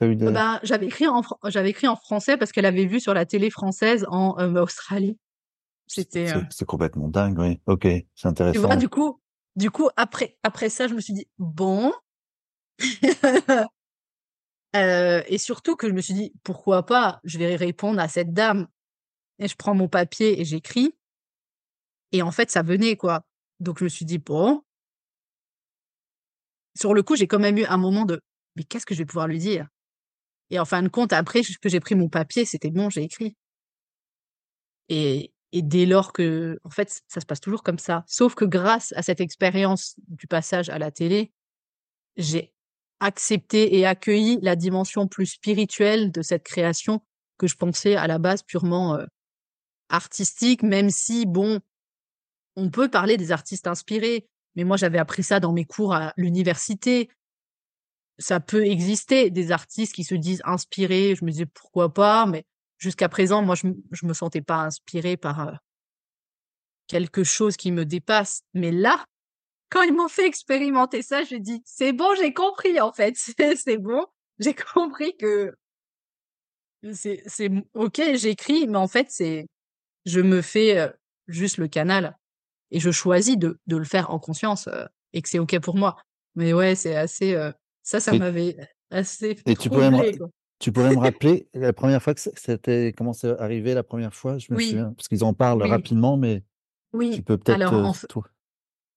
ben, 0.00 0.60
j'avais 0.62 0.86
écrit 0.86 1.06
en 1.06 1.22
j'avais 1.44 1.70
écrit 1.70 1.88
en 1.88 1.96
français 1.96 2.36
parce 2.36 2.52
qu'elle 2.52 2.66
avait 2.66 2.86
vu 2.86 3.00
sur 3.00 3.14
la 3.14 3.26
télé 3.26 3.50
française 3.50 4.06
en, 4.08 4.34
Australie. 4.56 5.18
C'était, 5.86 6.26
c'est 6.50 6.66
complètement 6.66 7.08
dingue, 7.08 7.38
oui. 7.38 7.60
OK, 7.66 7.82
c'est 7.82 7.96
Tu 7.96 8.22
vois? 8.22 8.28
intéressant. 8.28 8.76
Du 8.76 8.88
coup 8.88 9.20
du 9.56 9.70
coup, 9.72 9.88
après 9.96 10.36
après 10.44 10.68
ça, 10.68 10.86
je 10.86 10.94
me 10.94 11.00
suis 11.00 11.14
dit: 11.14 11.26
«Bon» 11.38 11.92
heu 14.76 15.22
et 15.28 15.38
surtout 15.38 15.74
que 15.74 15.88
je 15.88 15.92
me 15.92 16.00
suis 16.00 16.14
dit: 16.14 16.32
«Pourquoi 16.44 16.86
pas? 16.86 17.20
Je 17.24 17.38
vais 17.38 17.56
répondre 17.56 17.98
à 18.00 18.06
cette 18.08 18.32
dame» 18.32 18.68
et 19.40 19.48
je 19.48 19.56
prends 19.56 19.74
mon 19.74 19.88
papier 19.88 20.40
et 20.40 20.44
j'écris 20.44 20.94
et 22.12 22.22
en 22.22 22.30
fait, 22.32 22.50
ça 22.50 22.62
venait, 22.62 22.96
quoi. 22.96 23.22
Donc 23.60 23.78
je 23.78 23.84
me 23.84 23.88
suis 23.88 24.04
dit: 24.06 24.18
«Bon» 24.18 24.62
sur 26.76 26.94
le 26.94 27.02
coup, 27.02 27.16
j'ai 27.16 27.26
quand 27.26 27.38
même 27.38 27.58
eu 27.58 27.64
un 27.64 27.76
moment 27.76 28.04
de: 28.04 28.20
«Mais 28.56 28.64
qu'est-ce 28.64 28.86
que 28.86 28.94
je 28.94 29.00
vais 29.00 29.06
pouvoir 29.06 29.28
lui 29.28 29.38
dire?» 29.38 29.66
et 30.50 30.60
en 30.60 30.66
fin 30.66 30.82
de 30.82 30.88
compte, 30.88 31.12
après 31.12 31.42
que 31.62 31.68
j'ai 31.70 31.80
pris 31.80 31.94
mon 31.96 32.08
papier, 32.08 32.44
c'était 32.44 32.70
bon, 32.70 32.90
j'ai 32.90 33.02
écrit. 33.04 33.36
Et 34.88 35.32
et 35.52 35.62
dès 35.62 35.86
lors 35.86 36.12
que 36.12 36.58
en 36.64 36.68
fait, 36.70 37.00
ça 37.08 37.20
se 37.20 37.26
passe 37.26 37.40
toujours 37.40 37.62
comme 37.62 37.78
ça. 37.78 38.04
Sauf 38.06 38.34
que 38.34 38.44
grâce 38.44 38.92
à 38.96 39.02
cette 39.02 39.20
expérience 39.20 39.94
du 40.08 40.26
passage 40.26 40.68
à 40.68 40.78
la 40.78 40.90
télé, 40.90 41.32
j'ai 42.16 42.52
accepté 43.00 43.76
et 43.78 43.86
accueilli 43.86 44.38
la 44.42 44.56
dimension 44.56 45.08
plus 45.08 45.26
spirituelle 45.26 46.12
de 46.12 46.22
cette 46.22 46.44
création 46.44 47.02
que 47.38 47.46
je 47.48 47.56
pensais 47.56 47.96
à 47.96 48.06
la 48.08 48.18
base 48.18 48.42
purement, 48.42 48.96
heu, 48.98 49.06
artistique. 49.90 50.62
Même 50.64 50.90
si 50.90 51.26
bon, 51.26 51.60
on 52.58 52.70
peut 52.70 52.88
parler 52.88 53.16
des 53.16 53.32
artistes 53.32 53.66
inspirés, 53.66 54.26
mais 54.56 54.64
moi 54.64 54.76
j'avais 54.76 54.98
appris 54.98 55.22
ça 55.22 55.40
dans 55.40 55.52
mes 55.52 55.64
cours 55.64 55.94
à 55.94 56.12
l'université. 56.16 57.08
Ça 58.18 58.40
peut 58.40 58.66
exister 58.66 59.30
des 59.30 59.52
artistes 59.52 59.94
qui 59.94 60.04
se 60.04 60.14
disent 60.14 60.42
inspirés, 60.44 61.14
je 61.14 61.24
me 61.24 61.30
disais: 61.30 61.46
«Pourquoi 61.46 61.92
pas?» 61.94 62.26
mais 62.26 62.44
jusqu'à 62.78 63.08
présent, 63.08 63.42
moi 63.42 63.54
je 63.54 63.68
je 63.92 64.06
me 64.06 64.14
sentais 64.14 64.42
pas 64.42 64.58
inspirée 64.58 65.16
par, 65.16 65.48
heu 65.48 65.52
quelque 66.88 67.22
chose 67.22 67.56
qui 67.56 67.70
me 67.70 67.84
dépasse. 67.84 68.42
Mais 68.54 68.72
là, 68.72 69.04
quand 69.70 69.82
ils 69.82 69.94
m'ont 69.94 70.08
fait 70.08 70.26
expérimenter 70.26 71.02
ça, 71.02 71.22
j'ai 71.22 71.38
dit: 71.38 71.62
«C'est 71.64 71.92
bon, 71.92 72.14
j'ai 72.16 72.32
compris 72.34 72.80
en 72.80 72.92
fait, 72.92 73.14
c'est 73.56 73.78
bon, 73.78 74.04
j'ai 74.40 74.54
compris 74.54 75.16
que» 75.16 75.54
«c'est 76.92 77.50
OK, 77.74 78.00
j'écris, 78.14 78.66
mais 78.66 78.78
en 78.78 78.88
fait, 78.88 79.06
c'est 79.10 79.46
je 80.06 80.20
me 80.20 80.42
fais, 80.42 80.78
heu, 80.78 80.92
juste 81.26 81.58
le 81.58 81.68
canal 81.68 82.16
et 82.70 82.80
je 82.80 82.90
choisis 82.90 83.36
de 83.38 83.58
de 83.66 83.76
le 83.76 83.84
faire 83.84 84.10
en 84.10 84.18
conscience, 84.18 84.68
et 85.12 85.22
que 85.22 85.28
c'est 85.28 85.38
OK 85.40 85.58
pour 85.60 85.76
moi». 85.76 85.96
Mais 86.36 86.52
ouais, 86.54 86.74
c'est 86.76 86.96
assez, 86.96 87.36
ça, 87.82 88.00
ça 88.00 88.14
m'avait 88.14 88.56
assez 88.90 89.36
et 89.46 89.56
tu 89.56 89.70
pourrais 89.70 89.90
me 89.90 90.02
tu 90.58 90.72
pourrais 90.72 90.92
me 90.92 90.98
rappeler 90.98 91.48
la 91.54 91.72
1re 91.72 92.02
fois 92.02 92.14
que 92.14 92.54
t'est 92.56 92.92
comment 92.96 93.12
c'est 93.12 93.38
arrivé 93.40 93.74
la 93.74 93.82
1re 93.84 94.14
fois? 94.14 94.38
Je 94.38 94.52
me 94.52 94.58
Oui. 94.58 94.58
souviens 94.58 94.92
parce 94.96 95.08
qu'ils 95.08 95.24
en 95.24 95.32
parlent 95.34 95.62
Oui. 95.62 95.70
rapidement, 95.70 96.16
mais 96.16 96.44
tu 97.10 97.22
Oui, 97.22 97.24
peux 97.24 97.38
peut-être, 97.38 97.74
alors 97.74 97.84
en 97.84 97.94
toi 98.08 98.24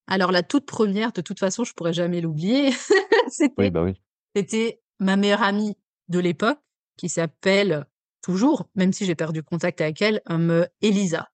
alors 0.08 0.32
la 0.32 0.44
toute 0.44 0.66
1re, 0.66 1.12
de 1.14 1.22
toute 1.22 1.40
façon, 1.40 1.64
je 1.64 1.74
pourrais 1.74 1.94
jamais 1.94 2.22
l'oublier. 2.22 2.72
Oui, 3.58 3.70
C'était 3.70 3.72
bah, 3.72 3.84
oui. 3.84 4.02
c'était 4.36 4.82
ma 5.00 5.18
meilleure 5.18 5.44
amie 5.44 5.78
de 6.10 6.20
l'époque 6.20 6.60
qui 6.98 7.10
s'appelle 7.10 7.86
toujours, 8.24 8.70
même 8.76 8.94
si 8.94 9.06
j'ai 9.06 9.16
perdu 9.16 9.44
contact 9.44 9.82
avec 9.82 10.02
elle, 10.02 10.22
hem, 10.30 10.68
Elisa 10.82 11.31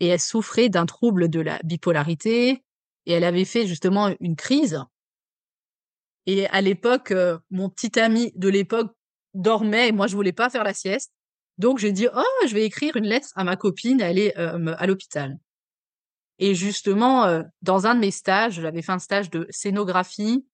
et 0.00 0.08
elle 0.08 0.20
souffrait 0.20 0.68
d'un 0.68 0.86
trouble 0.86 1.28
de 1.28 1.40
la 1.40 1.58
bipolarité 1.64 2.62
et 3.06 3.12
elle 3.12 3.24
avait 3.24 3.44
fait 3.44 3.66
justement 3.66 4.14
une 4.20 4.36
crise 4.36 4.80
et 6.26 6.46
à 6.48 6.60
l'époque, 6.60 7.10
heu, 7.12 7.38
mon 7.50 7.68
petit 7.70 7.98
ami 7.98 8.32
de 8.36 8.48
l'époque 8.48 8.92
dormait 9.34 9.88
et 9.88 9.92
moi 9.92 10.06
je 10.06 10.16
voulais 10.16 10.32
pas 10.32 10.50
faire 10.50 10.64
la 10.64 10.74
sieste. 10.74 11.12
Donc 11.58 11.78
j'ai 11.78 11.92
dit: 11.92 12.08
«Oh, 12.14 12.46
je 12.46 12.54
vais 12.54 12.64
écrire 12.64 12.96
une 12.96 13.04
lettre 13.06 13.28
à 13.36 13.44
ma 13.44 13.56
copine, 13.56 14.00
elle 14.00 14.18
est, 14.18 14.32
hem, 14.36 14.74
à 14.78 14.86
l'hôpital» 14.86 15.38
et 16.38 16.54
justement, 16.54 17.26
heu, 17.28 17.44
dans 17.62 17.86
un 17.86 17.94
de 17.94 18.00
mes 18.00 18.10
stages, 18.10 18.54
j'avais 18.60 18.82
fait 18.82 18.92
un 18.92 18.98
stage 18.98 19.30
de 19.30 19.46
scénographie. 19.50 20.46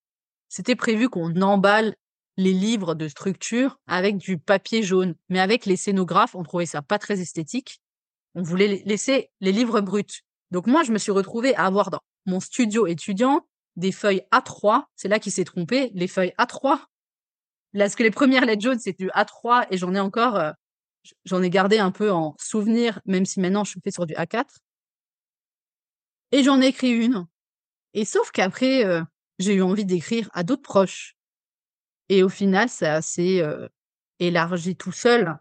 C'était 0.48 0.76
prévu 0.76 1.08
qu'on 1.08 1.40
emballe 1.42 1.94
les 2.36 2.52
livres 2.52 2.94
de 2.94 3.08
structure 3.08 3.78
avec 3.86 4.16
du 4.18 4.38
papier 4.38 4.82
jaune. 4.82 5.14
Mais 5.28 5.40
avec 5.40 5.66
les 5.66 5.76
scénographes, 5.76 6.34
on 6.34 6.42
trouvait 6.42 6.66
ça 6.66 6.82
pas 6.82 6.98
très 6.98 7.20
esthétique. 7.20 7.80
On 8.36 8.42
voulait 8.42 8.68
lai 8.68 8.82
laisser 8.84 9.30
les 9.40 9.50
livres 9.50 9.80
bruts. 9.80 10.04
Donc 10.50 10.66
moi, 10.66 10.82
je 10.84 10.92
me 10.92 10.98
suis 10.98 11.10
retrouvée 11.10 11.54
à 11.56 11.64
avoir 11.64 11.90
dans 11.90 12.00
mon 12.26 12.38
studio 12.38 12.86
étudiant 12.86 13.46
des 13.76 13.92
feuilles 13.92 14.22
A3. 14.30 14.84
C'est 14.94 15.08
là 15.08 15.18
qu'il 15.18 15.32
s'est 15.32 15.44
trompé, 15.44 15.90
les 15.94 16.06
feuilles 16.06 16.34
A3. 16.38 16.80
Parce 17.78 17.96
que 17.96 18.02
les 18.04 18.10
1res 18.10 18.44
lettres 18.46 18.62
jaunes, 18.62 18.78
c'est 18.78 18.98
du 18.98 19.08
A3 19.10 19.66
et 19.70 19.78
j'en 19.78 19.94
ai 19.94 20.00
encore, 20.00 20.36
heu, 20.38 20.52
j 21.04 21.14
j'en 21.24 21.42
ai 21.42 21.50
gardé 21.50 21.78
un 21.78 21.92
peu 21.92 22.10
en 22.12 22.34
souvenir, 22.38 23.00
même 23.06 23.26
si 23.26 23.40
maintenant 23.40 23.64
je 23.64 23.74
fais 23.84 23.90
sur 23.92 24.06
du 24.06 24.14
A4 24.14 24.58
et 26.32 26.42
j'en 26.42 26.60
ai 26.60 26.66
écrit 26.66 26.90
une 26.90 27.26
et 27.94 28.04
sauf 28.04 28.30
qu'après, 28.32 28.84
heu, 28.86 29.04
j'ai 29.40 29.54
eu 29.54 29.62
envie 29.62 29.84
d'écrire 29.86 30.30
à 30.34 30.44
d'autres 30.44 30.62
proches 30.62 31.16
et 32.10 32.22
au 32.22 32.28
final, 32.30 32.68
ça 32.68 33.02
s'est, 33.02 33.40
heu, 33.42 33.68
élargi 34.20 34.76
tout 34.76 34.92
seul, 34.92 35.38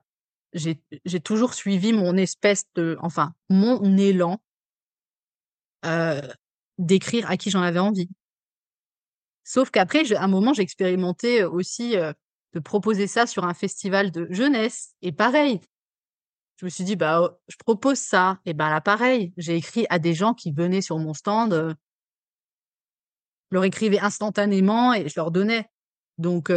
j'ai 0.56 1.20
toujours 1.20 1.54
suivi 1.54 1.94
mon 1.94 2.18
espèce 2.18 2.64
de 2.76 2.98
enfin, 3.02 3.34
mon 3.50 3.98
élan 3.98 4.42
d'écrire 6.78 7.30
à 7.30 7.38
qui 7.38 7.52
j'en 7.52 7.62
avais 7.62 7.80
envie. 7.80 8.10
Sauf 9.44 9.70
qu'après, 9.70 10.12
à 10.16 10.24
un 10.24 10.28
moment, 10.28 10.54
j'ai 10.54 10.64
expérimenté, 10.64 11.44
aussi, 11.44 11.96
de 12.54 12.60
proposer 12.60 13.06
ça 13.06 13.28
sur 13.28 13.44
un 13.44 13.54
festival 13.54 14.12
de 14.12 14.28
jeunesse 14.32 14.96
et 15.02 15.12
pareil, 15.12 15.60
je 16.58 16.66
me 16.66 16.70
suis 16.70 16.86
dit: 16.86 16.96
«Bah, 16.96 17.22
oh, 17.22 17.38
je 17.50 17.58
propose 17.58 18.00
ça» 18.00 18.40
et 18.46 18.54
ben 18.54 18.70
là, 18.70 18.80
pareil, 18.80 19.34
j'ai 19.36 19.58
écrit 19.58 19.86
à 19.90 20.00
des 20.00 20.14
gens 20.14 20.34
qui 20.34 20.54
venaient 20.54 20.82
sur 20.82 20.98
mon 20.98 21.14
stand, 21.14 21.76
leur 23.52 23.64
écrivais 23.66 24.00
instantanément 24.00 24.94
et 24.94 25.10
je 25.10 25.14
leur 25.18 25.32
donnais. 25.32 25.66
Donc 26.18 26.50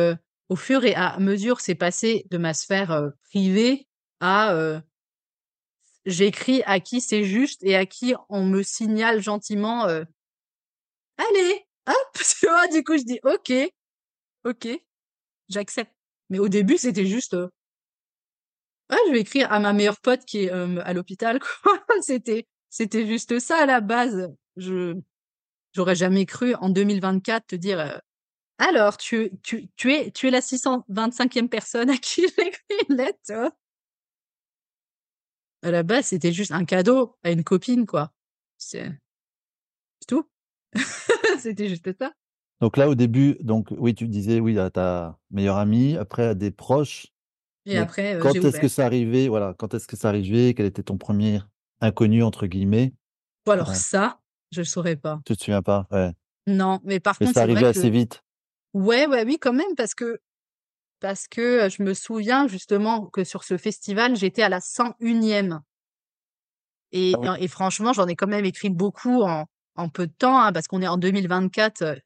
au 0.49 0.57
fur 0.57 0.85
et 0.85 0.95
à 0.95 1.19
mesure, 1.19 1.61
c'est 1.61 1.75
passé 1.75 2.27
de 2.31 2.39
ma 2.39 2.55
sphère, 2.55 3.11
privée 3.25 3.88
à, 4.21 4.83
j'écris 6.07 6.63
à 6.67 6.81
qui 6.81 7.01
c'est 7.01 7.25
juste 7.25 7.63
et 7.65 7.77
à 7.77 7.87
qui 7.87 8.15
on 8.29 8.45
me 8.45 8.63
signale 8.63 9.21
gentiment, 9.23 9.87
«Allez, 11.19 11.67
hop!» 11.87 11.95
tu 12.41 12.47
vois? 12.47 12.69
Du 12.69 12.83
coup, 12.85 12.97
je 12.97 13.05
dis: 13.05 13.21
«OK, 13.25 13.53
OK, 14.45 14.69
j'accepte». 15.49 15.93
Mais 16.31 16.39
au 16.41 16.49
début, 16.49 16.79
c'était 16.79 17.07
juste, 17.07 17.35
«Ouais, 18.91 18.97
je 19.09 19.13
vais 19.13 19.21
écrire 19.21 19.53
à 19.53 19.61
ma 19.61 19.73
meilleure 19.73 20.01
pote 20.01 20.25
qui 20.25 20.45
est, 20.45 20.51
à 20.51 20.93
l'hôpital». 20.93 21.41
C'était 22.03 22.47
c'était 22.71 23.07
juste 23.07 23.39
ça 23.39 23.59
à 23.63 23.67
la 23.67 23.81
base. 23.81 24.29
Je 24.57 24.95
j'aurais 25.75 25.97
jamais 25.97 26.27
cru 26.27 26.55
en 26.57 26.71
2024 26.71 27.49
te 27.49 27.57
dire, 27.57 28.01
«Alors 28.59 28.97
tu 28.99 29.33
tu 29.43 29.69
tu 29.77 29.93
es 29.95 30.11
tu 30.13 30.29
es 30.29 30.31
la 30.33 30.41
625e 30.43 31.49
personne 31.49 31.91
à 31.91 31.99
qui 31.99 32.23
j'écris 32.39 32.63
une 32.91 32.97
lettre»? 32.97 33.53
À 35.63 35.71
la 35.71 35.83
base, 35.83 36.07
c'était 36.07 36.33
juste 36.33 36.53
un 36.53 36.65
cadeau 36.65 37.17
à 37.25 37.31
une 37.31 37.45
copine, 37.45 37.87
quoi. 37.87 38.13
C'est 38.59 38.91
tout. 40.07 40.29
C'était 41.39 41.69
juste 41.69 41.97
ça. 41.99 42.13
Donc 42.61 42.77
là, 42.77 42.89
au 42.89 42.95
début, 42.95 43.37
donc 43.41 43.69
oui, 43.79 43.95
tu 43.95 44.09
disais 44.09 44.41
oui 44.41 44.59
à 44.59 44.71
ta 44.71 45.19
meilleure 45.31 45.57
amie, 45.57 45.97
après 45.97 46.25
à 46.27 46.35
des 46.35 46.51
proches. 46.51 47.07
Et 47.67 47.75
Mais 47.75 47.81
après, 47.81 48.15
heu, 48.17 48.21
quand 48.21 48.35
est-ce 48.35 48.61
que 48.61 48.69
c'est 48.69 48.83
arrivé 48.83 49.29
voilà, 49.29 49.55
quand 49.57 49.75
est-ce 49.75 49.87
que 49.87 49.97
c'est 49.97 50.07
arrivé? 50.09 50.55
Quel 50.55 50.67
était 50.67 50.83
ton 50.83 50.99
premier 50.99 51.41
«inconnu» 51.81 52.23
entre 52.23 52.47
guillemets? 52.47 52.95
Ou 53.47 53.51
alors 53.53 53.75
ça, 53.75 54.21
je 54.51 54.63
saurais 54.63 54.97
pas. 54.97 55.21
tu 55.25 55.37
te 55.37 55.45
souviens 55.45 55.63
pas? 55.63 55.87
Ouais. 55.91 56.13
Non, 56.47 56.81
mais 56.85 56.99
par 57.01 57.19
Mais 57.21 57.27
contre, 57.27 57.41
vrai 57.41 57.43
arrivé 57.43 57.65
que 57.65 57.79
assez 57.79 57.91
vite? 57.91 58.23
ouais, 58.75 59.07
ouais, 59.07 59.25
oui, 59.25 59.39
quand 59.41 59.53
même, 59.53 59.75
parce 59.77 59.95
que 59.95 60.21
parce 61.01 61.29
que, 61.29 61.69
je 61.69 61.83
me 61.83 61.95
souviens 61.95 62.49
justement 62.49 63.07
que 63.07 63.25
sur 63.25 63.45
ce 63.45 63.57
festival, 63.57 64.17
j'étais 64.17 64.43
à 64.43 64.49
la 64.49 64.61
101e. 64.61 65.53
Ah 65.53 65.61
Et 66.93 67.15
oui. 67.19 67.29
en 67.29 67.35
et 67.35 67.49
franchement, 67.49 67.93
j'en 67.93 68.07
ai 68.07 68.17
quand 68.17 68.27
même 68.27 68.45
écrit 68.45 68.71
beaucoup 68.71 69.23
en 69.23 69.47
en 69.77 69.89
peu 69.89 70.09
de 70.09 70.13
temps, 70.13 70.41
hein, 70.41 70.53
parce 70.53 70.67
qu'on 70.67 70.83
est 70.83 70.89
en 70.89 70.97
2024, 70.97 71.83
heu 71.83 72.01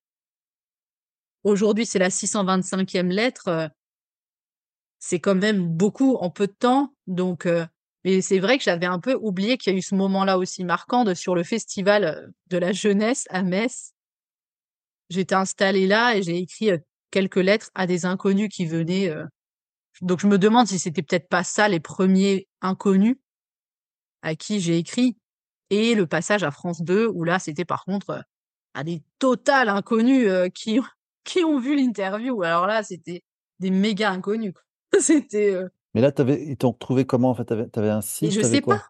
aujourd'hui, 1.44 1.86
c'est 1.86 1.98
la 1.98 2.10
625e 2.10 3.08
lettre, 3.08 3.70
c'est 4.98 5.20
quand 5.20 5.34
même 5.34 5.66
beaucoup 5.68 6.16
en 6.16 6.30
peu 6.30 6.46
de 6.46 6.52
temps, 6.52 6.94
donc 7.06 7.48
mais 8.04 8.20
c'est 8.20 8.40
vrai 8.40 8.58
que 8.58 8.64
j'avais 8.64 8.86
un 8.86 8.98
peu 8.98 9.14
oublié 9.20 9.58
qu'il 9.58 9.72
y 9.72 9.76
a 9.76 9.78
eu 9.78 9.82
ce 9.82 9.94
moment-là 9.94 10.38
aussi 10.38 10.64
marquant 10.64 11.04
de 11.04 11.14
sur 11.14 11.34
le 11.34 11.44
festival, 11.44 12.32
de 12.48 12.58
la 12.58 12.72
jeunesse 12.72 13.26
à 13.30 13.42
Metz. 13.42 13.92
J'étais 15.08 15.34
installée 15.34 15.86
là 15.86 16.16
et 16.16 16.22
j'ai 16.22 16.38
écrit, 16.38 16.70
quelques 17.12 17.36
lettres 17.36 17.70
à 17.76 17.86
des 17.86 18.06
inconnus 18.06 18.48
qui 18.52 18.66
venaient, 18.66 19.08
heu 19.10 19.26
donc 20.00 20.20
je 20.20 20.26
me 20.26 20.38
demande 20.38 20.66
si 20.66 20.78
c'était 20.78 21.02
peut-être 21.02 21.28
pas 21.28 21.44
ça 21.44 21.68
les 21.68 21.78
premiers 21.80 22.48
inconnus 22.62 23.16
à 24.22 24.34
qui 24.34 24.60
j'ai 24.60 24.78
écrit 24.78 25.16
et 25.70 25.94
le 25.94 26.06
passage 26.06 26.42
à 26.42 26.50
France 26.50 26.82
2 26.82 27.06
où 27.08 27.24
là, 27.24 27.38
c'était 27.38 27.64
par 27.64 27.84
contre, 27.84 28.10
heu, 28.10 28.22
à 28.74 28.84
des 28.84 29.02
totales 29.18 29.68
inconnus, 29.68 30.26
heu, 30.28 30.48
qui 30.48 30.80
ont 30.80 30.84
qui 31.24 31.44
ont 31.44 31.58
vu 31.60 31.76
l'interview. 31.76 32.42
Alors 32.42 32.66
là, 32.66 32.82
c'était 32.82 33.22
des 33.60 33.70
méga 33.70 34.10
inconnus. 34.10 34.54
C'était, 34.98 35.56
Mais 35.94 36.00
là, 36.00 36.12
avais 36.18 36.44
ils 36.44 36.56
t'ont 36.56 36.72
retrouvé 36.72 37.06
comment 37.06 37.30
en 37.30 37.34
fait? 37.34 37.46
Tu 37.46 37.78
avais 37.78 37.90
un 37.90 37.96
mais 37.96 38.02
site? 38.02 38.32
je 38.32 38.42
sais 38.42 38.60
pas, 38.60 38.88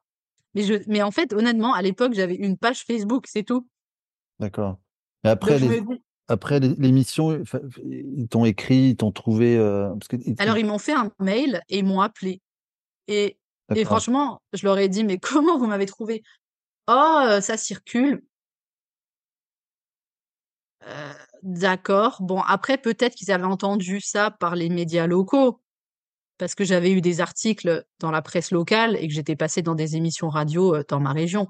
mais 0.55 0.62
je 0.62 0.75
mais 0.88 1.02
en 1.02 1.11
fait, 1.11 1.33
honnêtement, 1.33 1.75
à 1.75 1.83
l'époque, 1.83 2.14
j'avais 2.14 2.35
une 2.37 2.57
page 2.57 2.85
Facebook, 2.85 3.26
c'est 3.29 3.43
tout. 3.45 3.69
D'accord. 4.41 4.79
Mais 5.25 5.31
après 5.31 5.59
les 5.59 5.69
me 5.69 5.99
après 6.33 6.61
l'é 6.61 6.75
l'émission, 6.79 7.41
enfin, 7.41 7.61
ils 7.85 8.29
t'ont 8.29 8.45
écrit, 8.45 8.91
ils 8.91 8.97
t'ont 8.97 9.12
trouvé, 9.12 9.57
heu, 9.57 9.89
parce 9.99 10.09
que 10.09 10.17
ils 10.17 10.35
alors 10.39 10.59
ils 10.59 10.67
m'ont 10.67 10.79
fait 10.79 10.93
un 10.93 11.11
mail 11.21 11.62
et 11.69 11.79
ils 11.79 11.85
m'ont 11.85 12.01
appelé 12.01 12.41
et 13.09 13.37
franchement, 13.85 14.41
je 14.53 14.67
leur 14.67 14.79
ai 14.79 14.89
dit: 14.89 15.05
«Mais 15.05 15.19
comment 15.19 15.59
vous 15.59 15.67
m'avez 15.67 15.87
trouvé? 15.87 16.23
«Oh, 16.89 17.21
heu, 17.27 17.41
ça 17.41 17.57
circule». 17.57 18.23
D'accord. 21.43 22.19
Bon, 22.21 22.41
après 22.41 22.79
peut-être 22.79 23.15
qu'ils 23.15 23.33
avaient 23.33 23.45
entendu 23.45 24.01
ça 24.01 24.31
par 24.31 24.55
les 24.55 24.69
médias 24.69 25.07
locaux, 25.07 25.61
parce 26.39 26.55
que 26.55 26.65
j'avais 26.65 26.93
eu 26.93 27.01
des 27.01 27.21
articles 27.21 27.85
dans 28.01 28.11
la 28.11 28.23
presse 28.23 28.51
locale 28.53 28.97
et 28.97 29.09
que 29.09 29.15
j'étais 29.15 29.37
passée 29.37 29.62
dans 29.62 29.75
des 29.75 29.97
émissions 29.97 30.29
radio, 30.29 30.83
dans 30.89 31.01
ma 31.01 31.12
région. 31.12 31.49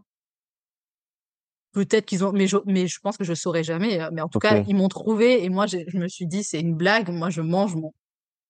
Peut-être 1.73 2.05
qu'ils 2.05 2.23
ont 2.25 2.33
mais 2.33 2.47
je 2.47 2.59
mais 2.67 2.87
je 2.87 2.99
pense 3.01 3.17
que 3.17 3.25
je 3.25 3.33
saurais 3.35 3.65
jamais, 3.65 3.99
heu, 4.01 4.11
mais 4.13 4.21
en 4.21 4.29
tout 4.29 4.39
cas, 4.41 4.61
ils 4.67 4.75
m'ont 4.77 4.89
trouvée 4.89 5.43
et 5.43 5.49
moi 5.49 5.67
j'ai 5.67 5.87
je 5.89 5.97
me 5.99 6.07
suis 6.09 6.27
dit: 6.27 6.45
«C'est 6.45 6.61
une 6.61 6.75
blague». 6.77 7.09
Moi, 7.11 7.31
je 7.31 7.41
mange 7.41 7.75
mon 7.77 7.93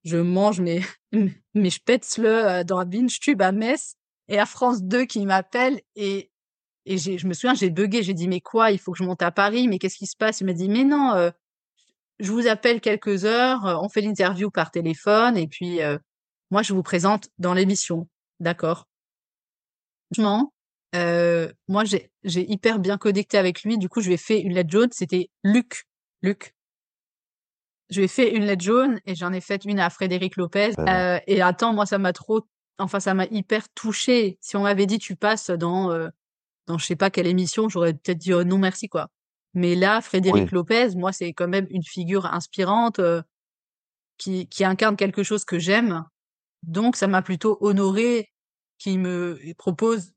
je 0.05 0.19
mange 0.19 0.61
mes 0.61 0.83
mes 1.55 1.71
spätzle, 1.71 2.26
heu, 2.26 2.64
dans 2.64 2.79
un 2.81 2.91
Windstube 2.91 3.43
à 3.43 3.52
Metz 3.52 3.97
et 4.29 4.38
à 4.41 4.47
France 4.47 4.83
2 4.85 5.05
qui 5.07 5.26
m'appelle 5.26 5.81
et 5.97 6.31
et 6.87 6.99
j'ai 6.99 7.19
je 7.19 7.26
me 7.29 7.35
souviens, 7.35 7.55
j'ai 7.55 7.71
buggé, 7.71 8.02
j'ai 8.05 8.14
dit: 8.14 8.29
«Mais 8.29 8.41
quoi? 8.41 8.71
Il 8.73 8.79
faut 8.81 8.93
que 8.93 8.99
je 8.99 9.05
monte 9.05 9.23
à 9.23 9.33
Paris, 9.33 9.69
mais 9.69 9.79
qu'est-ce 9.79 9.99
qui 9.99 10.07
se 10.09 10.17
passe?» 10.19 10.41
il 10.43 10.47
m'a 10.47 10.55
dit: 10.55 10.69
«Mais 10.71 10.85
non, 10.85 11.14
heu, 11.17 11.33
je 12.21 12.33
vous 12.33 12.47
appelle 12.49 12.81
quelques 12.83 13.25
heures, 13.26 13.67
heu, 13.67 13.76
on 13.83 13.88
fait 13.91 14.02
l'interview 14.02 14.50
par 14.50 14.71
téléphone 14.73 15.37
et 15.38 15.49
puis, 15.49 15.83
heu, 15.83 15.99
moi 16.52 16.62
je 16.62 16.75
vous 16.75 16.83
présente 16.85 17.29
dans 17.38 17.55
l'émission». 17.55 18.09
D'accord. 18.41 18.87
Heu, 20.94 21.52
moi 21.68 21.84
j'ai 21.84 22.11
hyper 22.52 22.78
bien 22.78 22.99
connecté 22.99 23.38
avec 23.38 23.62
lui, 23.62 23.78
du 23.78 23.88
coup 23.88 24.00
je 24.02 24.08
lui 24.08 24.14
ai 24.14 24.18
fait 24.18 24.40
une 24.40 24.52
lettre 24.54 24.70
jaune, 24.70 24.90
c'était 24.92 25.30
Luc, 25.42 25.84
Luc. 26.22 26.52
Je 27.90 27.99
lui 27.99 28.04
ai 28.04 28.08
fait 28.08 28.34
une 28.34 28.44
lettre 28.44 28.62
jaune 28.64 29.00
et 29.06 29.14
j'en 29.14 29.32
ai 29.32 29.40
fait 29.40 29.64
une 29.64 29.78
à 29.80 29.90
Frédéric 29.90 30.37
Lopez, 30.37 30.72
heu 30.88 31.18
et 31.26 31.42
attends, 31.42 31.72
moi 31.75 31.87
ça 31.87 31.99
m'a 31.99 32.12
trop 32.12 32.42
enfin 32.78 33.00
ça 33.00 33.14
m'a 33.14 33.26
hyper 33.26 33.68
touchée. 33.75 34.38
Si 34.40 34.56
on 34.56 34.62
m'avait 34.62 34.87
dit: 34.87 34.99
«Tu 34.99 35.14
passes 35.16 35.50
dans, 35.50 35.92
heu, 35.92 36.11
dans 36.68 36.78
je 36.78 36.87
sais 36.87 36.96
pas 36.96 37.11
quelle 37.11 37.26
émission», 37.28 37.68
j'aurais 37.68 37.94
peut-être 37.94 38.18
dit: 38.18 38.34
«Oh 38.34 38.44
non 38.44 38.58
merci» 38.58 38.88
quoi. 38.88 39.08
Mais 39.54 39.75
là, 39.76 40.00
Frédéric 40.02 40.50
oui. 40.50 40.52
Lopez, 40.52 40.90
moi 40.96 41.12
c'est 41.12 41.32
quand 41.34 41.49
même 41.49 41.66
une 41.70 41.84
figure 41.84 42.26
inspirante, 42.26 43.00
heu, 43.00 43.22
qui 44.18 44.49
qui 44.49 44.64
incarne 44.64 44.96
quelque 44.96 45.22
chose 45.25 45.44
que 45.44 45.58
j'aime, 45.58 46.04
donc 46.64 46.96
ça 46.96 47.08
m'a 47.08 47.22
plutôt 47.22 47.58
honorée 47.62 48.30
qu'il 48.78 49.00
me 49.00 49.38
propose 49.58 50.12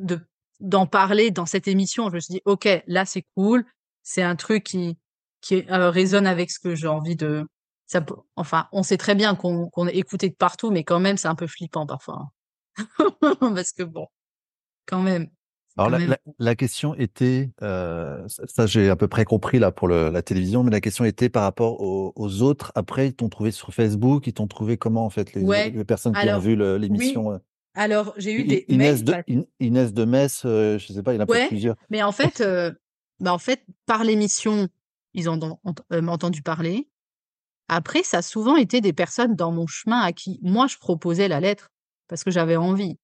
de 0.00 0.20
d'en 0.60 0.86
parler 0.86 1.30
dans 1.30 1.46
cette 1.46 1.68
émission. 1.68 2.10
Je 2.10 2.14
me 2.16 2.20
suis 2.20 2.34
dit: 2.34 2.42
«OK, 2.44 2.68
là 2.86 3.04
c'est 3.06 3.24
cool, 3.36 3.64
c'est 4.02 4.22
un 4.22 4.36
truc 4.36 4.64
qui 4.64 4.98
qui, 5.40 5.56
heu, 5.70 5.88
résonne 5.88 6.26
avec 6.26 6.50
ce 6.50 6.58
que 6.60 6.74
j'ai 6.74 6.88
envie 6.88 7.16
de» 7.16 7.46
ça 7.86 8.00
peut 8.00 8.14
enfin, 8.36 8.68
on 8.72 8.82
sait 8.84 8.96
très 8.98 9.14
bien 9.16 9.34
qu'on 9.34 9.68
qu'on 9.70 9.88
est 9.88 9.96
écouté 9.96 10.28
de 10.30 10.34
partout, 10.36 10.70
mais 10.70 10.84
quand 10.84 11.00
même 11.00 11.16
c'est 11.16 11.28
un 11.28 11.34
peu 11.34 11.46
flippant 11.48 11.86
parfois, 11.86 12.18
hein. 12.20 12.30
Parce 13.54 13.72
que 13.72 13.82
bon, 13.84 14.06
quand 14.86 15.02
même, 15.02 15.30
Alors 15.76 15.88
quand 15.88 15.90
la 15.90 15.98
même 15.98 16.08
la 16.08 16.18
la 16.38 16.54
question 16.56 16.94
était, 16.96 17.50
heu, 17.62 18.24
ça 18.28 18.42
ça 18.46 18.66
j'ai 18.66 18.90
à 18.90 18.96
peu 18.96 19.08
près 19.08 19.24
compris 19.24 19.58
là 19.58 19.70
pour 19.72 19.88
le 19.88 20.10
la 20.10 20.22
télévision, 20.22 20.62
mais 20.64 20.70
la 20.70 20.80
question 20.80 21.04
était 21.04 21.28
par 21.30 21.44
rapport 21.44 21.80
aux 21.80 22.12
aux 22.16 22.42
autres. 22.42 22.72
Après, 22.74 23.08
ils 23.08 23.14
t'ont 23.14 23.28
trouvé 23.28 23.50
sur 23.50 23.72
Facebook, 23.72 24.26
ils 24.26 24.32
t'ont 24.34 24.48
trouvé 24.48 24.76
comment 24.76 25.04
en 25.06 25.10
fait 25.10 25.32
les 25.34 25.42
ouais, 25.44 25.70
les 25.70 25.84
personnes 25.84 26.14
qui 26.14 26.26
ont 26.26 26.38
vu 26.38 26.60
oui, 26.60 26.78
l'émission, 26.80 27.32
heu? 27.32 27.40
Alors 27.74 28.14
j'ai 28.16 28.32
eu 28.32 28.44
des 28.44 28.64
Inès 28.68 29.02
mails 29.02 29.24
de 29.26 29.46
Inès 29.60 29.92
de 29.92 30.04
Metz, 30.04 30.44
heu, 30.44 30.78
je 30.78 30.92
sais 30.92 31.02
pas, 31.02 31.12
il 31.12 31.16
y 31.16 31.18
en 31.20 31.24
a 31.24 31.26
ouais, 31.26 31.48
plusieurs. 31.48 31.76
mais 31.90 32.02
en 32.02 32.12
fait, 32.12 32.40
heu, 32.40 32.78
bah, 33.20 33.32
en 33.32 33.38
fait, 33.38 33.64
par 33.86 34.04
l'émission, 34.04 34.68
ils 35.14 35.28
ont 35.28 35.58
heu, 35.92 36.08
entendu 36.08 36.42
parler. 36.42 36.88
Après, 37.68 38.02
ça 38.02 38.18
a 38.18 38.22
souvent 38.22 38.56
été 38.56 38.80
des 38.80 38.92
personnes 38.92 39.36
dans 39.36 39.52
mon 39.52 39.66
chemin 39.66 40.00
à 40.00 40.12
qui 40.12 40.40
moi 40.42 40.66
je 40.66 40.76
proposais 40.78 41.28
la 41.28 41.40
lettre, 41.40 41.70
parce 42.08 42.24
que 42.24 42.30
j'avais 42.30 42.56
envie. 42.56 42.98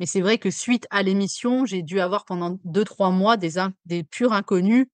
Mais 0.00 0.06
c'est 0.06 0.20
vrai 0.20 0.38
que 0.38 0.50
suite 0.50 0.86
à 0.90 1.02
l'émission, 1.02 1.66
j'ai 1.66 1.82
dû 1.82 2.00
avoir 2.00 2.24
pendant 2.24 2.58
deux 2.64 2.84
trois 2.84 3.10
mois 3.10 3.36
des 3.36 3.52
des 3.84 4.02
purs 4.02 4.32
inconnus 4.32 4.86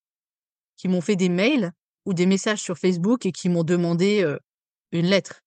qui 0.76 0.88
m'ont 0.88 1.00
fait 1.00 1.16
des 1.16 1.28
mails 1.30 1.72
ou 2.04 2.12
des 2.12 2.26
messages 2.26 2.60
sur 2.60 2.76
Facebook 2.76 3.24
et 3.24 3.32
qui 3.32 3.48
m'ont 3.48 3.64
demandé, 3.64 4.26
une 4.92 5.06
lettre. 5.06 5.42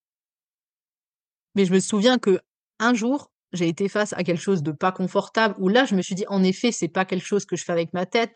Mais 1.56 1.66
je 1.66 1.74
me 1.74 1.80
souviens 1.80 2.18
qu'un 2.18 2.94
jour, 2.94 3.32
j'ai 3.54 3.68
été 3.70 3.90
face 3.90 4.14
à 4.14 4.24
quelque 4.24 4.42
chose 4.42 4.64
de 4.64 4.72
pas 4.72 4.92
confortable 4.92 5.56
où 5.60 5.70
là, 5.70 5.86
je 5.86 5.96
me 5.96 6.02
suis 6.02 6.16
dit: 6.16 6.26
«En 6.30 6.44
effet, 6.44 6.72
c'est 6.72 6.88
pas 6.90 7.06
quelque 7.06 7.26
chose 7.26 7.46
que 7.46 7.56
je 7.56 7.64
fais 7.64 7.72
avec 7.74 7.94
ma 7.94 8.06
tête». 8.06 8.34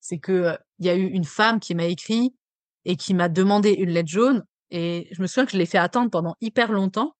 C'est 0.00 0.18
que, 0.18 0.32
heu, 0.32 0.58
il 0.80 0.86
y 0.86 0.90
a 0.90 0.96
eu 0.96 1.06
une 1.06 1.24
femme 1.24 1.60
qui 1.60 1.74
m'a 1.74 1.86
écrit 1.86 2.34
et 2.84 2.96
qui 2.96 3.14
m'a 3.14 3.28
demandé 3.28 3.72
une 3.72 3.90
lettre 3.90 4.10
jaune 4.10 4.44
Et 4.70 5.08
je 5.12 5.22
me 5.22 5.26
souviens 5.26 5.46
que 5.46 5.52
je 5.52 5.58
l'ai 5.58 5.66
fait 5.66 5.78
attendre 5.78 6.10
pendant 6.10 6.36
hyper 6.40 6.72
longtemps 6.72 7.16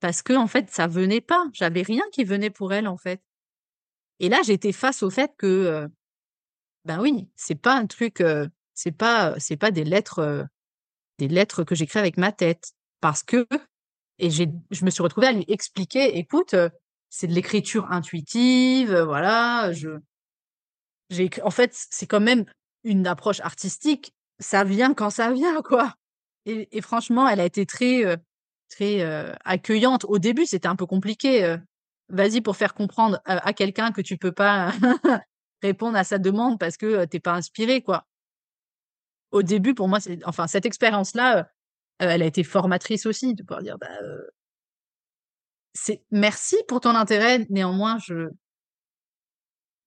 parce 0.00 0.22
que 0.22 0.34
en 0.34 0.46
fait, 0.48 0.70
ça 0.70 0.86
venait 0.88 1.20
pas. 1.22 1.46
J'avais 1.54 1.82
rien 1.82 2.04
qui 2.12 2.24
venait 2.24 2.50
pour 2.50 2.72
elle, 2.72 2.88
en 2.88 2.96
fait. 2.98 3.22
Et 4.20 4.28
là, 4.28 4.40
j'étais 4.44 4.72
face 4.72 5.02
au 5.02 5.10
fait 5.10 5.32
que, 5.38 5.46
euh, 5.46 5.88
ben 6.84 7.00
oui, 7.00 7.28
c'est 7.36 7.54
pas 7.60 7.76
un 7.76 7.86
truc, 7.86 8.20
euh, 8.20 8.48
c'est 8.74 8.92
pas, 8.92 9.34
c'est 9.38 9.56
pas 9.56 9.70
des 9.70 9.84
lettres, 9.84 10.20
euh, 10.20 10.44
des 11.18 11.28
lettres 11.28 11.64
que 11.64 11.74
j'écris 11.74 11.98
avec 12.00 12.18
ma 12.18 12.32
tête, 12.32 12.72
parce 13.00 13.22
que 13.22 13.46
et 14.18 14.30
je 14.30 14.46
me 14.84 14.90
suis 14.90 15.02
retrouvée 15.02 15.28
à 15.28 15.32
lui 15.32 15.44
expliquer, 15.48 16.18
écoute, 16.18 16.54
c'est 17.10 17.26
de 17.26 17.34
l'écriture 17.34 17.90
intuitive, 17.90 18.96
voilà, 18.96 19.72
je, 19.72 19.98
j'ai, 21.10 21.28
en 21.42 21.50
fait, 21.50 21.72
c'est 21.74 22.06
quand 22.06 22.20
même 22.20 22.44
une 22.84 23.06
approche 23.06 23.40
artistique. 23.40 24.14
Ça 24.38 24.64
vient 24.64 24.94
quand 24.94 25.10
ça 25.10 25.32
vient, 25.32 25.60
quoi. 25.62 25.94
Et, 26.46 26.80
franchement, 26.80 27.28
elle 27.28 27.40
a 27.40 27.44
été 27.44 27.66
très, 27.66 28.16
très 28.70 29.02
accueillante. 29.44 30.06
Au 30.08 30.18
début, 30.18 30.46
c'était 30.46 30.68
un 30.68 30.76
peu 30.76 30.86
compliqué. 30.86 31.56
Vas-y 32.08 32.40
pour 32.40 32.56
faire 32.56 32.74
comprendre 32.74 33.20
à, 33.26 33.52
quelqu'un 33.52 33.92
que 33.92 34.00
tu 34.00 34.16
peux 34.16 34.32
pas 34.32 34.72
répondre 35.62 35.98
à 35.98 36.04
sa 36.04 36.18
demande 36.18 36.58
parce 36.58 36.78
que 36.78 37.04
t'es 37.04 37.20
pas 37.20 37.34
inspiré, 37.34 37.82
quoi. 37.82 38.06
Au 39.32 39.42
début, 39.42 39.74
pour 39.74 39.86
moi, 39.86 40.00
c'est, 40.00 40.18
enfin, 40.24 40.46
cette 40.46 40.66
expérience-là, 40.66 41.50
elle 41.98 42.22
a 42.22 42.26
été 42.26 42.42
formatrice 42.42 43.04
aussi 43.06 43.34
de 43.34 43.42
pouvoir 43.42 43.62
dire, 43.62 43.78
bah, 43.78 43.88
c'est 45.72 46.02
merci 46.10 46.56
pour 46.68 46.80
ton 46.80 46.94
intérêt. 46.94 47.46
Néanmoins, 47.50 47.98
je 47.98 48.28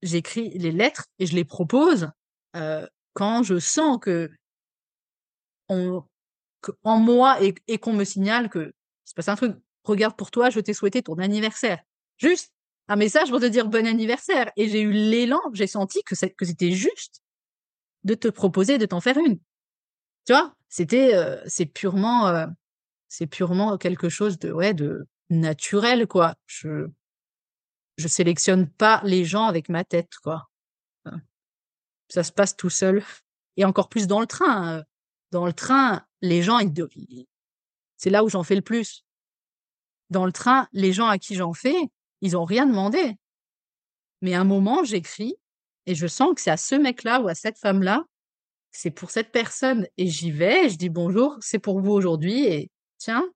j'écris 0.02 0.50
les 0.58 0.72
lettres 0.72 1.06
et 1.20 1.26
je 1.26 1.36
les 1.36 1.46
propose 1.46 2.10
quand 3.14 3.44
je 3.44 3.60
sens 3.60 3.98
que 4.02 4.30
on 5.70 6.04
en 6.84 7.00
moi 7.00 7.38
et, 7.42 7.78
qu'on 7.78 7.94
me 7.94 8.04
signale 8.04 8.50
que 8.50 8.74
c'est 9.06 9.16
passe 9.16 9.30
un 9.30 9.36
truc. 9.36 9.56
Regarde 9.84 10.16
pour 10.16 10.32
toi, 10.32 10.50
je 10.50 10.60
t'ai 10.60 10.74
souhaité 10.74 11.02
ton 11.02 11.18
anniversaire. 11.18 11.84
Juste 12.18 12.54
un 12.88 12.96
message 12.96 13.30
pour 13.30 13.40
te 13.40 13.46
dire 13.46 13.68
bon 13.68 13.86
anniversaire. 13.86 14.52
Et 14.56 14.70
j'ai 14.70 14.82
eu 14.82 14.92
l'élan, 14.92 15.42
j'ai 15.54 15.68
senti 15.68 16.04
que 16.04 16.16
c'était 16.16 16.72
juste 16.72 17.22
de 18.04 18.14
te 18.14 18.28
proposer 18.28 18.78
de 18.78 18.86
t'en 18.86 19.02
faire 19.02 19.18
une. 19.18 19.40
Tu 20.26 20.34
vois, 20.34 20.54
c'était, 20.70 21.14
euh, 21.16 21.42
c'est 21.48 21.66
purement, 21.66 22.28
euh, 22.28 22.48
c'est 23.10 23.28
purement 23.28 23.78
quelque 23.78 24.10
chose 24.10 24.40
de, 24.40 24.52
ouais, 24.52 24.74
de 24.74 25.06
naturel, 25.40 26.08
quoi. 26.08 26.36
Je, 26.46 26.88
je 27.98 28.08
sélectionne 28.08 28.70
pas 28.70 29.02
les 29.04 29.26
gens 29.26 29.46
avec 29.46 29.70
ma 29.70 29.84
tête, 29.84 30.12
quoi. 30.24 30.50
Ça 32.10 32.24
se 32.24 32.32
passe 32.32 32.56
tout 32.56 32.70
seul. 32.70 33.04
Et 33.58 33.66
encore 33.66 33.90
plus 33.90 34.08
dans 34.08 34.20
le 34.20 34.28
train. 34.28 34.78
Euh, 34.78 34.84
dans 35.32 35.46
le 35.46 35.54
train, 35.54 36.06
les 36.22 36.44
gens, 36.44 36.60
ils, 36.60 37.26
c'est 37.98 38.10
là 38.10 38.24
où 38.24 38.30
j'en 38.30 38.44
fais 38.44 38.56
le 38.56 38.62
plus. 38.62 39.04
Dans 40.10 40.26
le 40.26 40.32
train, 40.32 40.68
les 40.74 40.94
gens 40.94 41.08
à 41.08 41.18
qui 41.18 41.36
j'en 41.36 41.54
fais, 41.54 41.76
ils 42.22 42.38
ont 42.38 42.46
rien 42.46 42.68
demandé. 42.68 43.16
Mais 44.22 44.36
à 44.36 44.42
un 44.42 44.46
moment, 44.46 44.84
j'écris 44.84 45.36
et 45.86 45.96
je 45.96 46.08
sens 46.08 46.36
que 46.36 46.42
c'est 46.42 46.52
à 46.52 46.58
ce 46.58 46.76
mec-là 46.76 47.22
ou 47.22 47.28
à 47.28 47.36
cette 47.36 47.58
femme-là, 47.58 48.06
c'est 48.72 48.92
pour 48.92 49.12
cette 49.12 49.32
personne. 49.32 49.88
Et 49.98 50.08
j'y 50.08 50.32
vais, 50.32 50.66
et 50.66 50.70
je 50.70 50.78
dis 50.78 50.90
bonjour, 50.90 51.38
c'est 51.42 51.60
pour 51.60 51.80
vous 51.82 51.92
aujourd'hui 51.92 52.46
et 52.46 52.72
tiens. 52.98 53.28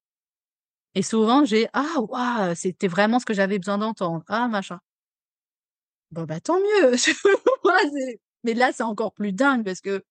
Et 0.98 1.04
souvent, 1.04 1.46
j'ai 1.46 1.68
ah, 1.74 2.02
waouh, 2.10 2.56
c'était 2.56 2.88
vraiment 2.88 3.20
ce 3.20 3.26
que 3.26 3.36
j'avais 3.36 3.60
besoin 3.60 3.78
d'entendre. 3.78 4.24
Ah, 4.30 4.48
machin. 4.48 4.80
Bon, 6.10 6.24
bah 6.24 6.40
tant 6.40 6.58
mieux. 6.60 6.96
Mais 8.44 8.56
là, 8.56 8.72
c'est 8.74 8.82
encore 8.82 9.14
plus 9.14 9.32
dingue 9.32 9.64
parce 9.64 9.80
que 9.80 10.04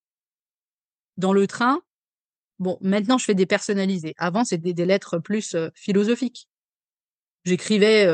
dans 1.16 1.33
le 1.33 1.49
train, 1.49 1.81
bon, 2.61 2.78
maintenant 2.83 3.19
je 3.19 3.25
fais 3.25 3.35
des 3.35 3.47
personnalisés. 3.47 4.14
Avant, 4.16 4.45
c'était 4.45 4.75
des 4.75 4.87
lettres 4.87 5.19
plus 5.19 5.57
philosophiques. 5.75 6.49
J'écrivais 7.45 8.06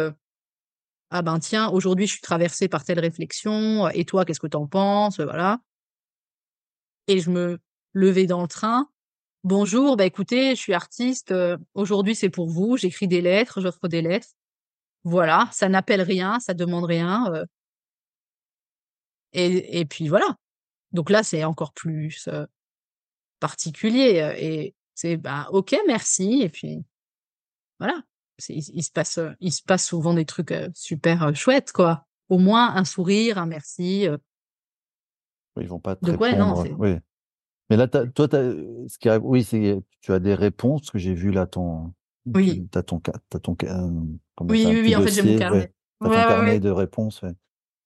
ah 1.10 1.20
ben 1.20 1.38
tiens, 1.40 1.68
aujourd'hui 1.68 2.06
je 2.06 2.12
suis 2.12 2.22
traversée 2.22 2.68
par 2.68 2.84
telle 2.84 3.00
réflexion, 3.00 3.90
et 3.90 4.06
toi 4.06 4.24
qu'est-ce 4.24 4.40
que 4.40 4.46
t'en 4.46 4.66
penses, 4.66 5.20
voilà. 5.20 5.60
Et 7.06 7.20
je 7.20 7.28
me 7.28 7.58
levais 7.92 8.24
dans 8.26 8.40
le 8.40 8.48
train. 8.48 8.88
Bonjour, 9.44 9.96
bah 9.96 10.04
écoutez, 10.04 10.50
je 10.50 10.60
suis 10.60 10.74
artiste. 10.74 11.32
Euh, 11.32 11.56
aujourd'hui 11.74 12.14
c'est 12.14 12.30
pour 12.30 12.48
vous. 12.48 12.76
J'écris 12.76 13.08
des 13.08 13.20
lettres, 13.20 13.60
j'offre 13.60 13.88
des 13.88 14.02
lettres. 14.02 14.28
Voilà, 15.04 15.48
ça 15.52 15.68
n'appelle 15.68 16.02
rien, 16.02 16.38
ça 16.38 16.54
demande 16.54 16.84
rien. 16.84 17.32
et, 19.32 19.80
et 19.80 19.84
puis 19.84 20.08
voilà. 20.08 20.36
Donc 20.92 21.10
là, 21.10 21.22
c'est 21.22 21.42
encore 21.44 21.72
plus 21.72 22.28
particulier 23.40 24.34
et 24.38 24.74
c'est 24.94 25.16
bah 25.16 25.48
ok 25.50 25.74
merci 25.88 26.42
et 26.42 26.48
puis 26.48 26.84
voilà 27.80 28.00
il, 28.48 28.84
se 28.84 28.92
passe 28.92 29.18
il 29.40 29.52
se 29.52 29.62
passe 29.62 29.84
souvent 29.84 30.14
des 30.14 30.24
trucs 30.24 30.54
super 30.74 31.34
chouettes 31.34 31.72
quoi 31.72 32.06
au 32.28 32.38
moins 32.38 32.76
un 32.76 32.84
sourire 32.84 33.38
un 33.38 33.46
merci 33.46 34.06
oui, 35.56 35.64
ils 35.64 35.68
vont 35.68 35.80
pas 35.80 35.96
te 35.96 36.08
répondre 36.08 36.64
oui 36.78 36.98
mais 37.70 37.76
là 37.76 37.88
toi 37.88 38.28
ce 38.30 38.98
qui 38.98 39.08
oui 39.22 39.46
tu 40.00 40.12
as 40.12 40.18
des 40.18 40.34
réponses 40.34 40.90
que 40.90 40.98
j'ai 40.98 41.14
vu 41.14 41.30
là 41.30 41.46
ton 41.46 41.92
oui 42.26 42.66
t'as 42.70 42.82
ton 42.82 43.00
t'as 43.00 43.38
ton 43.38 43.56
oui 44.40 44.64
oui, 44.66 44.80
oui 44.82 44.96
en 44.96 45.02
fait 45.02 45.10
j'ai 45.10 45.22
mon 45.22 45.38
carnet 45.38 45.72
ton 46.00 46.10
carnet 46.10 46.60
de 46.60 46.70
réponses 46.70 47.22
ouais. 47.22 47.34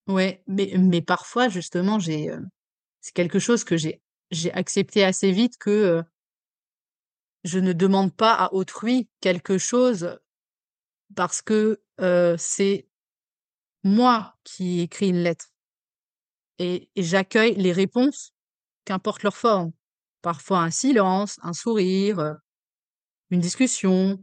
ouais 0.08 0.42
mais 0.46 0.72
mais 0.78 1.02
parfois 1.02 1.48
justement 1.48 1.98
j'ai 1.98 2.30
c'est 3.00 3.14
quelque 3.14 3.38
chose 3.38 3.64
que 3.64 3.76
j'ai 3.76 4.02
j'ai 4.30 4.52
accepté 4.52 5.04
assez 5.04 5.30
vite 5.30 5.56
que 5.58 6.02
je 7.44 7.58
ne 7.58 7.72
demande 7.72 8.14
pas 8.14 8.34
à 8.34 8.52
autrui 8.52 9.08
quelque 9.20 9.56
chose 9.56 10.18
parce 11.14 11.42
que 11.42 11.80
c'est 12.38 12.88
moi 13.86 14.34
qui 14.44 14.80
écris 14.80 15.08
une 15.08 15.22
lettre. 15.22 15.46
Et, 16.58 16.90
j'accueille 16.96 17.54
les 17.54 17.72
réponses, 17.72 18.34
qu'importe 18.86 19.22
leur 19.22 19.36
forme. 19.36 19.72
Parfois 20.22 20.60
un 20.60 20.70
silence, 20.70 21.38
un 21.42 21.52
sourire, 21.52 22.36
une 23.30 23.40
discussion. 23.40 24.18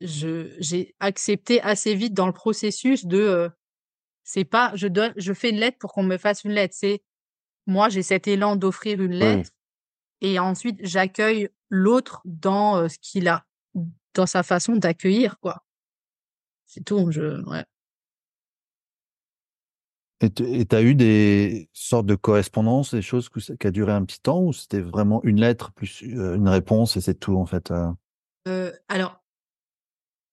j'ai 0.00 0.94
accepté 1.00 1.62
assez 1.62 1.94
vite 1.94 2.12
dans 2.12 2.26
le 2.26 2.34
processus 2.34 3.06
de 3.06 3.50
c'est 4.22 4.44
pas 4.44 4.72
je 4.74 4.86
donne 4.86 5.14
je 5.16 5.32
fais 5.32 5.50
une 5.50 5.56
lettre 5.56 5.78
pour 5.78 5.94
qu'on 5.94 6.02
me 6.02 6.18
fasse 6.18 6.44
une 6.44 6.52
lettre 6.52 6.74
c'est 6.76 7.02
moi, 7.68 7.90
j'ai 7.90 8.02
cet 8.02 8.26
élan 8.26 8.56
d'offrir 8.56 9.00
une 9.02 9.12
lettre 9.12 9.50
et 10.22 10.38
ensuite 10.38 10.80
j'accueille 10.82 11.50
l'autre 11.68 12.22
dans 12.24 12.88
ce 12.88 12.96
qu'il 12.98 13.28
a, 13.28 13.44
dans 14.14 14.24
sa 14.24 14.42
façon 14.42 14.74
d'accueillir, 14.76 15.38
quoi. 15.38 15.62
C'est 16.64 16.82
tout. 16.82 17.10
Je, 17.10 17.44
ouais. 17.44 17.64
Et 20.20 20.30
tu 20.30 20.74
as 20.74 20.82
eu 20.82 20.96
des 20.96 21.70
sortes 21.72 22.06
de 22.06 22.16
correspondances, 22.16 22.92
des 22.92 23.02
choses 23.02 23.28
qui 23.28 23.66
a 23.66 23.70
duré 23.70 23.92
un 23.92 24.04
petit 24.04 24.20
temps 24.20 24.40
ou 24.40 24.52
c'était 24.52 24.80
vraiment 24.80 25.22
une 25.22 25.40
lettre 25.40 25.70
plus 25.72 26.00
une 26.00 26.48
réponse 26.48 26.96
et 26.96 27.00
c'est 27.00 27.14
tout 27.14 27.36
en 27.36 27.46
fait 27.46 27.72
euh, 28.48 28.72
Alors, 28.88 29.22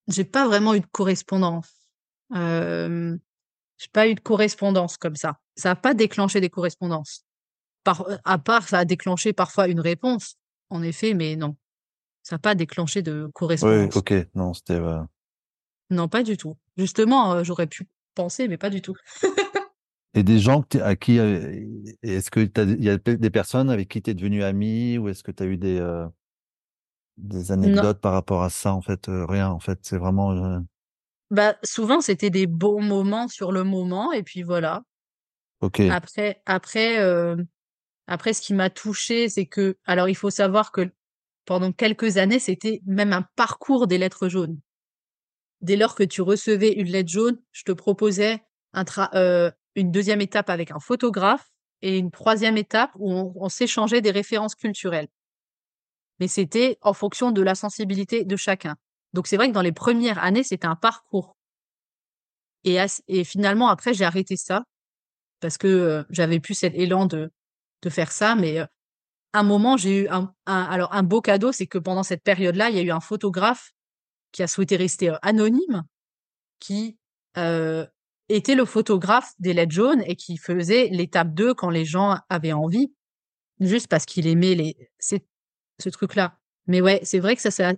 j'ai 0.07 0.23
pas 0.23 0.47
vraiment 0.47 0.73
eu 0.73 0.79
de 0.79 0.87
correspondance. 0.87 1.71
Euh, 2.33 3.15
j'ai 3.77 3.89
pas 3.93 4.07
eu 4.07 4.15
de 4.15 4.19
correspondance 4.21 4.97
comme 4.97 5.15
ça. 5.15 5.39
Ça 5.55 5.69
n'a 5.69 5.75
pas 5.75 5.93
déclenché 5.93 6.41
des 6.41 6.49
correspondances. 6.49 7.23
Par, 7.83 8.07
à 8.23 8.39
part, 8.39 8.67
ça 8.67 8.79
a 8.79 8.85
déclenché 8.85 9.33
parfois 9.33 9.67
une 9.67 9.79
réponse, 9.79 10.37
en 10.69 10.81
effet, 10.81 11.13
mais 11.13 11.35
non. 11.35 11.55
Ça 12.23 12.35
n'a 12.35 12.39
pas 12.39 12.55
déclenché 12.55 13.03
de 13.03 13.29
correspondance. 13.35 13.93
Oui, 13.93 13.99
ok, 13.99 14.27
non, 14.33 14.55
c'était. 14.55 14.81
Non, 15.91 16.07
pas 16.07 16.23
du 16.23 16.37
tout. 16.37 16.57
Justement, 16.77 17.33
euh, 17.33 17.43
j'aurais 17.43 17.67
pu 17.67 17.87
penser, 18.15 18.47
mais 18.47 18.57
pas 18.57 18.71
du 18.71 18.81
tout. 18.81 18.95
Et 20.15 20.23
des 20.23 20.39
gens 20.39 20.63
à 20.81 20.95
qui. 20.95 21.19
Euh, 21.19 21.61
est-ce 22.01 22.31
qu'il 22.31 22.49
y 22.83 22.89
a 22.89 22.97
des 22.97 23.29
personnes 23.29 23.69
avec 23.69 23.89
qui 23.89 24.01
tu 24.01 24.11
es 24.11 24.13
devenu 24.13 24.43
ami 24.43 24.97
ou 24.97 25.09
est-ce 25.09 25.23
que 25.23 25.31
tu 25.31 25.43
as 25.43 25.45
eu 25.45 25.57
des, 25.57 25.77
euh, 25.79 26.07
des 27.17 27.51
anecdotes 27.51 27.99
par 27.99 28.13
rapport 28.13 28.41
à 28.41 28.49
ça 28.49 28.73
En 28.73 28.81
fait, 28.81 29.07
rien, 29.07 29.49
en 29.49 29.59
fait, 29.59 29.79
c'est 29.83 29.97
vraiment. 29.97 30.63
Bah, 31.31 31.57
souvent, 31.63 32.01
c'était 32.01 32.29
des 32.29 32.47
bons 32.47 32.81
moments 32.81 33.27
sur 33.27 33.51
le 33.51 33.63
moment, 33.63 34.13
et 34.13 34.23
puis 34.23 34.41
voilà. 34.41 34.83
Ok. 35.61 35.81
Après, 35.81 36.41
après, 36.45 36.99
euh, 36.99 37.35
après, 38.07 38.33
ce 38.33 38.41
qui 38.41 38.53
m'a 38.53 38.69
touché, 38.69 39.29
c'est 39.29 39.45
que, 39.45 39.77
alors, 39.85 40.07
il 40.07 40.15
faut 40.15 40.29
savoir 40.29 40.71
que 40.71 40.89
pendant 41.45 41.71
quelques 41.71 42.17
années, 42.17 42.39
c'était 42.39 42.81
même 42.85 43.13
un 43.13 43.25
parcours 43.35 43.87
des 43.87 43.97
lettres 43.97 44.29
jaunes. 44.29 44.59
Dès 45.61 45.75
lors 45.75 45.95
que 45.95 46.03
tu 46.03 46.21
recevais 46.21 46.73
une 46.73 46.87
lettre 46.87 47.09
jaune, 47.09 47.41
je 47.51 47.63
te 47.63 47.71
proposais 47.71 48.43
un 48.73 48.85
euh, 49.13 49.49
une 49.75 49.91
deuxième 49.91 50.21
étape 50.21 50.49
avec 50.49 50.71
un 50.71 50.79
photographe 50.79 51.49
et 51.81 51.97
une 51.97 52.11
troisième 52.11 52.57
étape 52.57 52.91
où 52.95 53.33
on, 53.35 53.49
s'échangeait 53.49 54.01
des 54.01 54.11
références 54.11 54.55
culturelles. 54.55 55.07
Mais 56.19 56.27
c'était 56.27 56.77
en 56.81 56.93
fonction 56.93 57.31
de 57.31 57.41
la 57.41 57.55
sensibilité 57.55 58.23
de 58.23 58.35
chacun. 58.35 58.75
Donc 59.13 59.27
c'est 59.27 59.37
vrai 59.37 59.49
que 59.49 59.53
dans 59.53 59.61
les 59.61 59.73
premières 59.73 60.23
années, 60.23 60.43
c'était 60.43 60.67
un 60.67 60.75
parcours. 60.75 61.35
Et, 62.63 62.77
et 63.07 63.23
finalement, 63.23 63.67
après, 63.67 63.93
j'ai 63.93 64.05
arrêté 64.05 64.37
ça 64.37 64.63
parce 65.39 65.57
que 65.57 66.05
j'avais 66.09 66.39
plus 66.39 66.55
cet 66.55 66.73
élan 66.73 67.05
de, 67.05 67.31
de 67.81 67.89
faire 67.89 68.11
ça. 68.11 68.35
Mais 68.35 68.65
un 69.33 69.43
moment, 69.43 69.77
j'ai 69.77 70.03
eu 70.03 70.07
un, 70.07 70.33
un- 70.45 70.63
alors 70.63 70.93
un 70.93 71.03
beau 71.03 71.21
cadeau, 71.21 71.51
c'est 71.51 71.67
que 71.67 71.77
pendant 71.77 72.03
cette 72.03 72.23
période-là, 72.23 72.69
il 72.69 72.77
y 72.77 72.79
a 72.79 72.83
eu 72.83 72.91
un 72.91 73.01
photographe 73.01 73.71
qui 74.31 74.43
a 74.43 74.47
souhaité 74.47 74.75
rester 74.75 75.09
euh, 75.09 75.17
anonyme, 75.21 75.83
qui 76.59 76.97
euh, 77.37 77.85
était 78.29 78.55
le 78.55 78.65
photographe 78.65 79.33
des 79.39 79.53
lettres 79.53 79.73
jaunes 79.73 80.01
et 80.05 80.15
qui 80.15 80.37
faisait 80.37 80.87
l'étape 80.91 81.33
2 81.33 81.53
quand 81.53 81.69
les 81.69 81.85
gens 81.85 82.17
avaient 82.29 82.53
envie, 82.53 82.93
juste 83.59 83.87
parce 83.87 84.05
qu'il 84.05 84.27
aimait 84.27 84.55
les, 84.55 84.89
ce 84.99 85.89
truc-là. 85.89 86.39
Mais 86.67 86.81
ouais, 86.81 86.99
c'est 87.03 87.19
vrai 87.19 87.35
que 87.35 87.41
ça, 87.41 87.51
ça, 87.51 87.73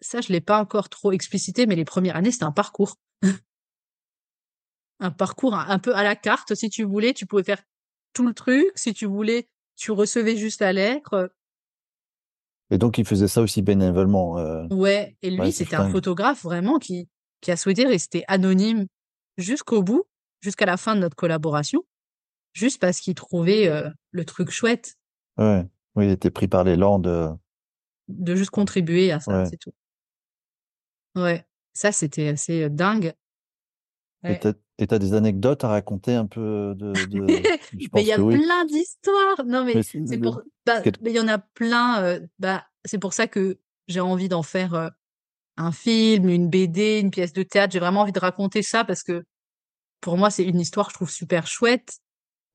ça, 0.00 0.20
je 0.20 0.32
l'ai 0.32 0.40
pas 0.40 0.60
encore 0.60 0.88
trop 0.88 1.12
explicité, 1.12 1.66
mais 1.66 1.76
les 1.76 1.84
premières 1.84 2.16
années, 2.16 2.30
c'était 2.30 2.44
un 2.44 2.52
parcours. 2.52 2.96
un 5.00 5.10
parcours 5.10 5.54
un, 5.54 5.78
peu 5.78 5.94
à 5.94 6.02
la 6.02 6.16
carte. 6.16 6.54
Si 6.54 6.70
tu 6.70 6.84
voulais, 6.84 7.12
tu 7.12 7.26
pouvais 7.26 7.44
faire 7.44 7.62
tout 8.14 8.26
le 8.26 8.32
truc. 8.32 8.64
Si 8.74 8.94
tu 8.94 9.06
voulais, 9.06 9.48
tu 9.76 9.90
recevais 9.90 10.36
juste 10.36 10.60
la 10.60 10.72
lettre. 10.72 11.30
Et 12.70 12.78
donc, 12.78 12.96
il 12.96 13.04
faisait 13.04 13.28
ça 13.28 13.42
aussi 13.42 13.60
bénévolement. 13.60 14.38
euh, 14.38 14.66
Ouais, 14.70 15.16
et 15.20 15.30
lui, 15.30 15.40
Ouais, 15.40 15.52
c'était 15.52 15.76
un 15.76 15.90
photographe 15.90 16.42
vraiment 16.42 16.78
qui, 16.78 17.08
qui 17.42 17.50
a 17.50 17.56
souhaité 17.56 17.84
rester 17.84 18.24
anonyme 18.26 18.86
jusqu'au 19.36 19.82
bout, 19.82 20.04
jusqu'à 20.40 20.66
la 20.66 20.76
fin 20.76 20.94
de 20.94 21.00
notre 21.00 21.16
collaboration, 21.16 21.84
juste 22.52 22.80
parce 22.80 23.00
qu'il 23.00 23.14
trouvait 23.14 23.68
euh, 23.68 23.88
le 24.10 24.24
truc 24.24 24.50
chouette 24.50 24.96
Ouais. 25.38 25.66
Oui, 25.96 26.06
il 26.06 26.10
était 26.10 26.30
pris 26.30 26.48
par 26.48 26.64
l'élan 26.64 26.98
de. 26.98 27.28
de 28.08 28.34
juste 28.36 28.50
contribuer 28.50 29.10
à 29.12 29.20
ça, 29.20 29.38
Ouais. 29.42 29.46
c'est 29.46 29.56
tout. 29.56 29.72
Ouais, 31.16 31.46
ça, 31.72 31.92
c'était 31.92 32.28
assez 32.28 32.64
euh, 32.64 32.68
dingue. 32.68 33.12
Et 34.24 34.28
Ouais. 34.30 34.40
et 34.78 34.86
t'as 34.86 34.98
des 34.98 35.14
anecdotes 35.14 35.62
à 35.64 35.68
raconter 35.68 36.14
un 36.14 36.26
peu 36.26 36.74
de. 36.76 36.92
de... 36.92 37.26
Je 37.78 37.88
Mais 37.92 38.02
il 38.02 38.06
y 38.08 38.12
a 38.12 38.20
oui. 38.20 38.36
plein 38.36 38.64
d'histoires. 38.64 39.44
Non, 39.46 39.64
mais 39.64 39.74
Mais 39.74 39.82
c'est- 39.82 40.18
pour, 40.18 40.42
bah, 40.66 40.80
mais 41.02 41.10
il 41.10 41.16
y 41.16 41.20
en 41.20 41.28
a 41.28 41.38
plein. 41.38 42.02
euh, 42.02 42.20
bah, 42.38 42.64
c'est 42.84 42.98
pour 42.98 43.12
ça 43.12 43.26
que 43.28 43.58
j'ai 43.86 44.00
envie 44.00 44.28
d'en 44.28 44.42
faire 44.42 44.74
euh, 44.74 44.88
un 45.56 45.72
film, 45.72 46.28
une 46.28 46.48
BD, 46.48 47.00
une 47.00 47.10
pièce 47.10 47.32
de 47.32 47.42
théâtre. 47.42 47.72
J'ai 47.72 47.80
vraiment 47.80 48.00
envie 48.00 48.12
de 48.12 48.18
raconter 48.18 48.62
ça 48.62 48.84
parce 48.84 49.02
que 49.02 49.24
pour 50.00 50.16
moi, 50.18 50.30
c'est 50.30 50.44
une 50.44 50.60
histoire 50.60 50.86
que 50.86 50.92
je 50.92 50.96
trouve 50.96 51.10
super 51.10 51.46
chouette. 51.46 51.98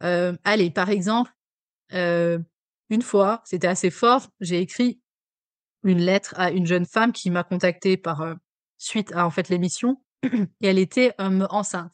Euh, 0.04 0.36
allez, 0.44 0.70
par 0.72 0.90
exemple, 0.90 1.32
euh, 1.94 2.40
une 2.90 3.02
fois, 3.02 3.42
c'était 3.46 3.68
assez 3.68 3.90
fort, 3.90 4.28
j'ai 4.40 4.60
écrit 4.60 5.00
une 5.84 6.00
lettre 6.00 6.34
à 6.38 6.52
une 6.52 6.66
jeune 6.66 6.86
femme 6.86 7.12
qui 7.12 7.30
m'a 7.30 7.44
contactée 7.44 7.98
par 7.98 8.22
euh, 8.22 8.36
suite 8.78 9.12
à 9.14 9.26
en 9.26 9.30
fait 9.30 9.50
l'émission 9.50 10.02
et 10.24 10.68
elle 10.68 10.80
était 10.80 11.14
euh, 11.20 11.48
enceinte. 11.50 11.94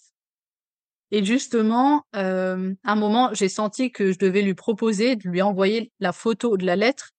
Et 1.11 1.23
justement, 1.23 2.03
euh, 2.15 2.73
à 2.83 2.93
un 2.93 2.95
moment, 2.95 3.29
j'ai 3.33 3.49
senti 3.49 3.91
que 3.91 4.11
je 4.11 4.17
devais 4.17 4.41
lui 4.41 4.55
proposer 4.55 5.15
de 5.15 5.29
lui 5.29 5.41
envoyer 5.41 5.91
la 5.99 6.11
photo 6.11 6.57
de 6.57 6.65
la 6.65 6.75
lettre 6.75 7.11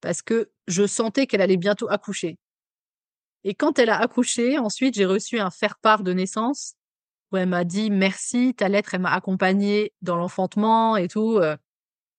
parce 0.00 0.22
que 0.22 0.50
je 0.66 0.86
sentais 0.86 1.26
qu'elle 1.26 1.42
allait 1.42 1.56
bientôt 1.56 1.88
accoucher. 1.90 2.38
Et 3.44 3.54
quand 3.54 3.78
elle 3.78 3.90
a 3.90 3.98
accouché, 4.00 4.58
ensuite, 4.58 4.94
j'ai 4.94 5.06
reçu 5.06 5.38
un 5.38 5.50
faire-part 5.50 6.02
de 6.02 6.12
naissance 6.12 6.74
où 7.32 7.36
elle 7.36 7.48
m'a 7.48 7.64
dit 7.64 7.90
merci, 7.90 8.54
ta 8.54 8.68
lettre, 8.68 8.94
elle 8.94 9.02
m'a 9.02 9.12
accompagnée 9.12 9.92
dans 10.02 10.16
l'enfantement 10.16 10.96
et 10.96 11.08
tout. 11.08 11.38
euh. 11.38 11.56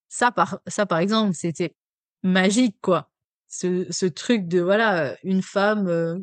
Ça, 0.09 0.31
par, 0.31 0.59
ça, 0.67 0.85
par 0.85 0.99
exemple, 0.99 1.33
c'était 1.35 1.75
magique, 2.23 2.77
quoi. 2.81 3.11
Ce, 3.47 3.87
ce 3.91 4.05
truc 4.05 4.47
de, 4.47 4.61
voilà, 4.61 5.15
une 5.23 5.41
femme, 5.43 5.87
euh, 5.87 6.19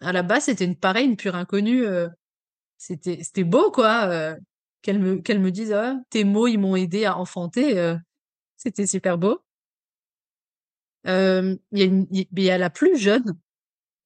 à 0.00 0.12
la 0.12 0.22
base, 0.22 0.44
c'était 0.44 0.64
une 0.66 0.76
pareille, 0.76 1.06
une 1.06 1.16
pure 1.16 1.34
inconnue. 1.36 1.86
euh, 1.86 2.08
c'était, 2.78 3.22
c'était 3.22 3.44
beau, 3.44 3.70
quoi. 3.70 4.06
euh, 4.10 4.36
qu'elle 4.82 4.98
me, 5.00 5.16
qu'elle 5.18 5.40
me 5.40 5.50
dise, 5.52 5.72
Ah, 5.72 5.96
tes 6.10 6.24
mots, 6.24 6.46
ils 6.48 6.58
m'ont 6.58 6.76
aidé 6.76 7.04
à 7.06 7.16
enfanter. 7.18 7.78
euh, 7.78 7.96
c'était 8.56 8.86
super 8.86 9.18
beau. 9.18 9.40
Euh, 11.06 11.56
Il 11.72 12.06
y, 12.12 12.28
il 12.32 12.42
y 12.42 12.50
a 12.50 12.58
la 12.58 12.70
plus 12.70 12.96
jeune, 12.98 13.24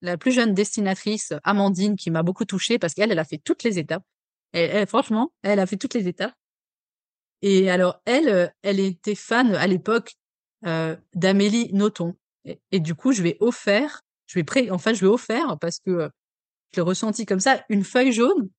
la 0.01 0.17
plus 0.17 0.31
jeune 0.31 0.53
destinatrice, 0.53 1.33
Amandine, 1.43 1.95
qui 1.95 2.11
m'a 2.11 2.23
beaucoup 2.23 2.45
touchée 2.45 2.79
parce 2.79 2.93
qu'elle, 2.93 3.11
elle 3.11 3.19
a 3.19 3.25
fait 3.25 3.37
toutes 3.37 3.63
les 3.63 3.79
étapes. 3.79 4.03
Elle, 4.53 4.87
franchement, 4.87 5.31
elle 5.43 5.59
a 5.59 5.65
fait 5.65 5.77
toutes 5.77 5.93
les 5.93 6.07
étapes. 6.07 6.33
Et 7.41 7.69
alors, 7.71 8.01
elle, 8.05 8.29
euh, 8.29 8.47
elle 8.61 8.79
était 8.79 9.15
fan 9.15 9.55
à 9.55 9.65
l'époque 9.67 10.15
euh, 10.65 10.95
d'Amélie 11.15 11.73
Nothomb. 11.73 12.15
Et, 12.71 12.79
du 12.79 12.95
coup, 12.95 13.11
je 13.11 13.23
ai 13.23 13.37
offert, 13.39 14.01
je 14.27 14.39
ai 14.39 14.43
pré, 14.43 14.71
enfin, 14.71 14.93
je 14.93 15.05
ai 15.05 15.07
offert 15.07 15.57
parce 15.59 15.79
que 15.79 15.91
euh, 15.91 16.09
je 16.71 16.77
l'ai 16.79 16.81
ressenti 16.81 17.25
comme 17.25 17.39
ça, 17.39 17.63
une 17.69 17.83
feuille 17.83 18.11
jaune 18.11 18.49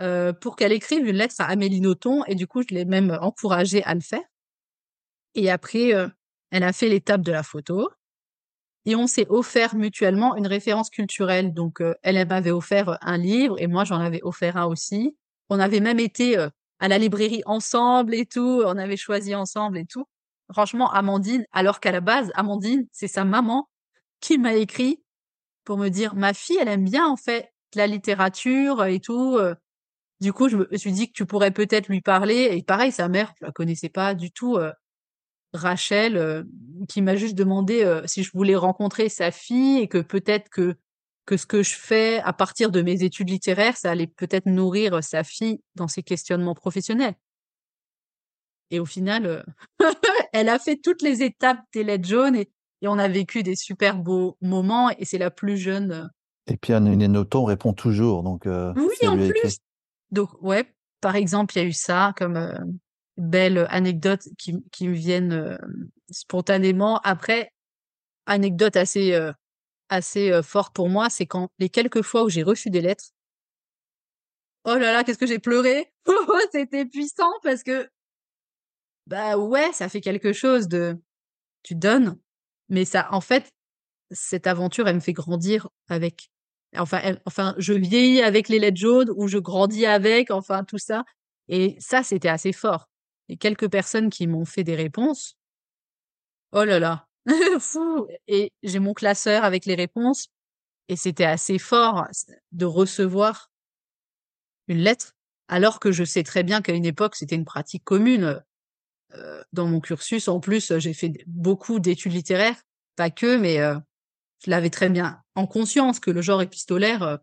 euh, 0.00 0.32
pour 0.32 0.56
qu'elle 0.56 0.72
écrive 0.72 1.06
une 1.06 1.16
lettre 1.16 1.36
à 1.38 1.44
Amélie 1.44 1.80
Nothomb. 1.80 2.24
Et 2.26 2.34
du 2.34 2.46
coup, 2.46 2.62
je 2.62 2.74
l'ai 2.74 2.84
même 2.84 3.16
encouragée 3.20 3.82
à 3.84 3.94
le 3.94 4.00
faire. 4.00 4.24
Et 5.34 5.50
après, 5.50 5.94
euh, 5.94 6.08
elle 6.50 6.62
a 6.62 6.72
fait 6.72 6.88
l'étape 6.88 7.22
de 7.22 7.32
la 7.32 7.42
photo. 7.42 7.90
Et 8.86 8.96
on 8.96 9.06
s'est 9.06 9.26
offert 9.30 9.74
mutuellement 9.74 10.36
une 10.36 10.46
référence 10.46 10.90
culturelle. 10.90 11.54
Donc, 11.54 11.80
euh, 11.80 11.94
elle, 12.02 12.26
m'avait 12.28 12.50
offert 12.50 12.98
un 13.00 13.16
livre 13.18 13.56
et 13.60 13.66
moi, 13.66 13.84
j'en 13.84 13.98
avais 13.98 14.20
offert 14.22 14.56
un 14.56 14.66
aussi. 14.66 15.16
On 15.48 15.58
avait 15.58 15.80
même 15.80 16.00
été 16.00 16.38
euh, 16.38 16.48
à 16.80 16.88
la 16.88 16.98
librairie 16.98 17.42
ensemble 17.46 18.14
et 18.14 18.26
tout. 18.26 18.62
On 18.64 18.76
avait 18.78 18.96
choisi 18.96 19.34
ensemble 19.34 19.78
et 19.78 19.86
tout. 19.86 20.04
Franchement, 20.52 20.90
Amandine, 20.92 21.46
alors 21.52 21.80
qu'à 21.80 21.92
la 21.92 22.00
base, 22.00 22.30
Amandine, 22.34 22.86
c'est 22.92 23.08
sa 23.08 23.24
maman 23.24 23.68
qui 24.20 24.38
m'a 24.38 24.54
écrit 24.54 25.02
pour 25.64 25.78
me 25.78 25.88
dire, 25.88 26.14
ma 26.14 26.34
fille, 26.34 26.58
elle 26.60 26.68
aime 26.68 26.84
bien, 26.84 27.06
en 27.06 27.16
fait, 27.16 27.52
la 27.74 27.86
littérature 27.86 28.84
et 28.84 29.00
tout. 29.00 29.36
euh. 29.38 29.54
Du 30.20 30.32
coup, 30.32 30.48
je 30.48 30.56
me 30.58 30.76
suis 30.76 30.92
dit 30.92 31.08
que 31.08 31.12
tu 31.12 31.26
pourrais 31.26 31.50
peut-être 31.50 31.88
lui 31.88 32.00
parler. 32.00 32.48
Et 32.52 32.62
pareil, 32.62 32.92
sa 32.92 33.08
mère, 33.08 33.34
je 33.40 33.46
la 33.46 33.52
connaissais 33.52 33.88
pas 33.88 34.14
du 34.14 34.30
tout. 34.32 34.56
euh, 34.56 34.72
Rachel, 35.54 36.16
euh, 36.16 36.42
qui 36.88 37.00
m'a 37.00 37.16
juste 37.16 37.34
demandé 37.36 37.82
euh, 37.84 38.02
si 38.06 38.22
je 38.22 38.30
voulais 38.34 38.56
rencontrer 38.56 39.08
sa 39.08 39.30
fille 39.30 39.78
et 39.78 39.88
que 39.88 39.98
peut-être 39.98 40.48
que 40.50 40.74
que 41.26 41.38
ce 41.38 41.46
que 41.46 41.62
je 41.62 41.74
fais 41.74 42.20
à 42.20 42.34
partir 42.34 42.70
de 42.70 42.82
mes 42.82 43.02
études 43.02 43.30
littéraires, 43.30 43.78
ça 43.78 43.90
allait 43.90 44.06
peut-être 44.08 44.44
nourrir 44.44 45.02
sa 45.02 45.24
fille 45.24 45.60
dans 45.74 45.88
ses 45.88 46.02
questionnements 46.02 46.54
professionnels. 46.54 47.14
Et 48.70 48.78
au 48.78 48.84
final, 48.84 49.24
euh, 49.26 49.42
elle 50.34 50.50
a 50.50 50.58
fait 50.58 50.76
toutes 50.76 51.00
les 51.00 51.22
étapes 51.22 51.60
des 51.72 51.82
lettres 51.84 52.06
jaunes 52.06 52.36
et, 52.36 52.50
et 52.82 52.88
on 52.88 52.98
a 52.98 53.08
vécu 53.08 53.42
des 53.42 53.56
super 53.56 53.96
beaux 53.96 54.36
moments 54.42 54.90
et 54.90 55.04
c'est 55.06 55.16
la 55.16 55.30
plus 55.30 55.56
jeune. 55.56 55.92
euh. 55.92 56.04
Et 56.46 56.58
puis, 56.58 56.74
Anne 56.74 56.88
répond 57.46 57.72
toujours. 57.72 58.22
Donc, 58.22 58.46
euh, 58.46 58.74
Oui, 58.76 59.08
en 59.08 59.18
écrit- 59.18 59.40
plus. 59.40 59.58
Donc 60.10 60.30
ouais, 60.42 60.70
par 61.00 61.16
exemple, 61.16 61.56
il 61.56 61.62
y 61.62 61.64
a 61.64 61.68
eu 61.68 61.72
ça 61.72 62.12
comme 62.18 62.36
euh, 63.18 63.22
belle 63.22 63.66
anecdote 63.70 64.28
qui, 64.38 64.64
qui 64.72 64.88
me 64.88 64.94
viennent 64.94 65.32
euh, 65.32 65.56
spontanément. 66.10 66.98
Après, 67.04 67.52
anecdote 68.26 68.76
assez 68.76 69.14
euh, 69.14 69.32
assez 69.88 70.32
euh, 70.32 70.42
forte 70.42 70.74
pour 70.74 70.88
moi, 70.88 71.10
c'est 71.10 71.26
quand 71.26 71.48
les 71.58 71.68
quelques 71.68 72.02
fois 72.02 72.24
où 72.24 72.28
j'ai 72.28 72.42
reçu 72.42 72.70
des 72.70 72.80
lettres. 72.80 73.10
Oh 74.64 74.74
là 74.76 74.92
là, 74.92 75.04
qu'est-ce 75.04 75.18
que 75.18 75.26
j'ai 75.26 75.38
pleuré 75.38 75.92
C'était 76.52 76.86
puissant 76.86 77.32
parce 77.42 77.62
que 77.62 77.88
bah 79.06 79.36
ouais, 79.36 79.72
ça 79.72 79.88
fait 79.88 80.00
quelque 80.00 80.32
chose 80.32 80.68
de 80.68 80.98
tu 81.62 81.74
donnes, 81.74 82.18
mais 82.68 82.84
ça 82.84 83.08
en 83.12 83.20
fait 83.20 83.50
cette 84.10 84.46
aventure, 84.46 84.88
elle 84.88 84.96
me 84.96 85.00
fait 85.00 85.12
grandir 85.12 85.68
avec. 85.88 86.30
Enfin, 86.76 87.16
enfin, 87.26 87.54
je 87.58 87.72
vieillis 87.72 88.22
avec 88.22 88.48
les 88.48 88.58
lettres 88.58 88.78
jaunes 88.78 89.10
ou 89.16 89.28
je 89.28 89.38
grandis 89.38 89.86
avec, 89.86 90.30
enfin 90.30 90.64
tout 90.64 90.78
ça. 90.78 91.04
Et 91.48 91.76
ça, 91.78 92.02
c'était 92.02 92.28
assez 92.28 92.52
fort. 92.52 92.88
Et 93.28 93.36
quelques 93.36 93.70
personnes 93.70 94.10
qui 94.10 94.26
m'ont 94.26 94.44
fait 94.44 94.64
des 94.64 94.76
réponses. 94.76 95.36
Oh 96.52 96.64
là 96.64 96.78
là, 96.78 97.08
fou. 97.58 98.06
Et 98.28 98.52
j'ai 98.62 98.78
mon 98.78 98.94
classeur 98.94 99.44
avec 99.44 99.66
les 99.66 99.74
réponses. 99.74 100.28
Et 100.88 100.96
c'était 100.96 101.24
assez 101.24 101.58
fort 101.58 102.06
de 102.52 102.66
recevoir 102.66 103.50
une 104.68 104.78
lettre, 104.78 105.14
alors 105.48 105.80
que 105.80 105.92
je 105.92 106.04
sais 106.04 106.22
très 106.22 106.42
bien 106.42 106.62
qu'à 106.62 106.72
une 106.72 106.84
époque, 106.84 107.16
c'était 107.16 107.34
une 107.34 107.44
pratique 107.44 107.84
commune. 107.84 108.42
Euh, 109.14 109.42
dans 109.52 109.66
mon 109.66 109.80
cursus, 109.80 110.28
en 110.28 110.40
plus, 110.40 110.76
j'ai 110.78 110.92
fait 110.92 111.12
beaucoup 111.26 111.78
d'études 111.78 112.12
littéraires, 112.12 112.60
pas 112.96 113.10
que, 113.10 113.36
mais 113.36 113.60
euh, 113.60 113.78
je 114.44 114.50
l'avais 114.50 114.70
très 114.70 114.88
bien 114.88 115.22
en 115.34 115.46
conscience 115.46 116.00
que 116.00 116.10
le 116.10 116.20
genre 116.20 116.42
épistolaire, 116.42 117.02
euh, 117.02 117.16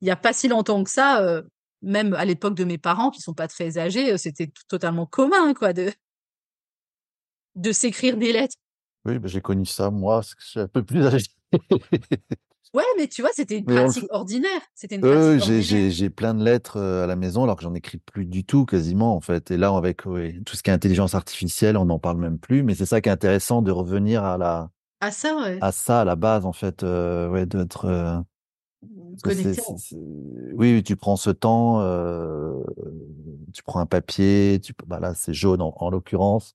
il 0.00 0.06
n'y 0.06 0.10
a 0.10 0.16
pas 0.16 0.32
si 0.32 0.48
longtemps 0.48 0.82
que 0.82 0.90
ça, 0.90 1.42
même 1.82 2.14
à 2.14 2.24
l'époque 2.24 2.54
de 2.54 2.64
mes 2.64 2.78
parents 2.78 3.10
qui 3.10 3.20
sont 3.20 3.34
pas 3.34 3.48
très 3.48 3.78
âgés, 3.78 4.12
euh, 4.12 4.16
c'était 4.16 4.52
totalement 4.68 5.06
commun, 5.06 5.54
quoi, 5.54 5.72
de 5.72 5.92
de 7.56 7.72
s'écrire 7.72 8.16
des 8.16 8.32
lettres. 8.32 8.56
Oui, 9.04 9.18
bah, 9.18 9.28
j'ai 9.28 9.40
connu 9.40 9.66
ça, 9.66 9.90
moi, 9.90 10.16
parce 10.16 10.34
que 10.34 10.42
je 10.42 10.48
suis 10.48 10.60
un 10.60 10.68
peu 10.68 10.82
plus 10.84 11.04
âgé. 11.06 11.26
Ouais, 12.72 12.84
mais 12.96 13.08
tu 13.08 13.20
vois, 13.22 13.32
c'était 13.34 13.58
une 13.58 13.64
Mais 13.66 13.74
pratique 13.82 14.06
ordinaire. 14.10 14.60
C'était 14.76 14.94
une 14.94 15.04
Euh, 15.04 15.40
j'ai, 15.40 16.08
plein 16.08 16.34
de 16.34 16.44
lettres 16.44 16.76
euh, 16.76 17.02
à 17.02 17.08
la 17.08 17.16
maison 17.16 17.42
alors 17.42 17.56
que 17.56 17.62
j'en 17.64 17.74
écris 17.74 17.98
plus 17.98 18.26
du 18.26 18.44
tout 18.44 18.64
quasiment 18.64 19.16
en 19.16 19.20
fait. 19.20 19.50
Et 19.50 19.56
là 19.56 19.74
avec 19.76 20.02
tout 20.02 20.54
ce 20.54 20.62
qui 20.62 20.70
est 20.70 20.72
intelligence 20.72 21.16
artificielle, 21.16 21.76
on 21.76 21.86
n'en 21.86 21.98
parle 21.98 22.18
même 22.18 22.38
plus. 22.38 22.62
Mais 22.62 22.76
c'est 22.76 22.86
ça 22.86 23.00
qui 23.00 23.08
est 23.08 23.12
intéressant 23.12 23.60
de 23.62 23.72
revenir 23.72 24.22
à 24.22 24.38
la 24.38 24.70
Ah 25.00 25.10
ça, 25.10 25.34
ouais. 25.36 25.58
à 25.60 25.72
ça 25.72 26.02
à 26.02 26.04
la 26.04 26.14
base 26.14 26.46
en 26.46 26.52
fait, 26.52 26.84
euh, 26.84 27.28
ouais, 27.28 27.44
d'être. 27.44 27.86
euh, 27.86 28.20
c'est- 29.24 29.96
oui, 29.96 30.74
oui, 30.74 30.82
tu 30.82 30.96
prends 30.96 31.16
ce 31.16 31.30
temps, 31.30 31.80
euh, 31.82 32.54
tu 33.52 33.62
prends 33.62 33.80
un 33.80 33.86
papier, 33.86 34.58
tu 34.62 34.72
bah 34.86 35.00
là 35.00 35.14
c'est 35.14 35.34
jaune 35.34 35.60
en, 35.60 35.74
en 35.76 35.90
l'occurrence. 35.90 36.54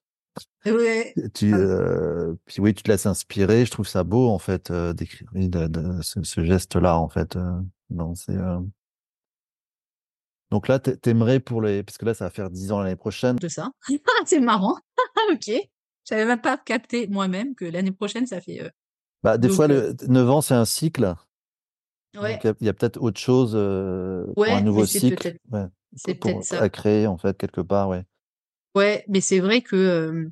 Ouais. 0.65 1.13
Tu, 1.33 1.53
Ah. 1.53 1.57
euh, 1.57 2.35
puis 2.45 2.59
oui, 2.59 2.73
tu 2.73 2.83
te 2.83 2.91
laisses 2.91 3.05
inspirer. 3.05 3.65
Je 3.65 3.71
trouve 3.71 3.88
ça 3.88 4.03
beau 4.03 4.27
en 4.29 4.39
fait 4.39 4.69
euh, 4.71 4.91
d'écrire 4.93 5.29
oui, 5.33 5.49
ce, 6.01 6.23
ce 6.23 6.43
geste-là 6.43 6.97
en 6.99 7.07
fait. 7.09 7.38
non, 7.89 8.15
c'est. 8.15 8.35
Donc 10.51 10.67
là, 10.67 10.79
t'a- 10.79 10.95
t'aimerais 10.95 11.39
pour 11.39 11.61
les, 11.61 11.83
parce 11.83 11.97
que 11.97 12.05
là, 12.05 12.13
ça 12.13 12.25
va 12.25 12.29
faire 12.31 12.49
10 12.49 12.71
ans 12.71 12.79
l'année 12.81 12.95
prochaine. 12.95 13.35
de 13.38 13.47
ça. 13.47 13.71
c'est 14.25 14.39
marrant. 14.39 14.77
ok. 15.31 15.51
J'avais 16.07 16.25
même 16.25 16.41
pas 16.41 16.57
capté 16.57 17.07
moi-même 17.07 17.55
que 17.55 17.65
l'année 17.65 17.91
prochaine, 17.91 18.27
ça 18.27 18.39
fait. 18.41 18.71
Bah, 19.23 19.38
des 19.38 19.47
Donc, 19.47 19.55
fois, 19.57 19.67
le 19.67 19.95
9 20.07 20.29
ans, 20.29 20.41
c'est 20.41 20.53
un 20.53 20.65
cycle. 20.65 21.15
Ouais, 22.17 22.39
Donc, 22.43 22.56
il 22.62 22.65
y 22.67 22.69
a, 22.69 22.73
peut-être 22.73 23.01
autre 23.01 23.19
chose 23.19 23.54
euh, 23.56 24.25
pour 24.34 24.45
un 24.45 24.62
nouveau 24.62 24.86
cycle 24.86 25.15
peut-être- 25.15 25.39
ouais, 25.51 25.65
c'est 25.95 26.15
pour, 26.15 26.32
peut-être 26.32 26.43
ça. 26.45 26.62
à 26.62 26.69
créer 26.69 27.08
en 27.08 27.17
fait 27.17 27.38
quelque 27.38 27.62
part. 27.62 27.89
Ouais. 27.89 28.04
Ouais, 28.75 29.06
mais 29.08 29.21
c'est 29.21 29.39
vrai 29.39 29.62
que 29.62 29.75
euh, 29.75 30.30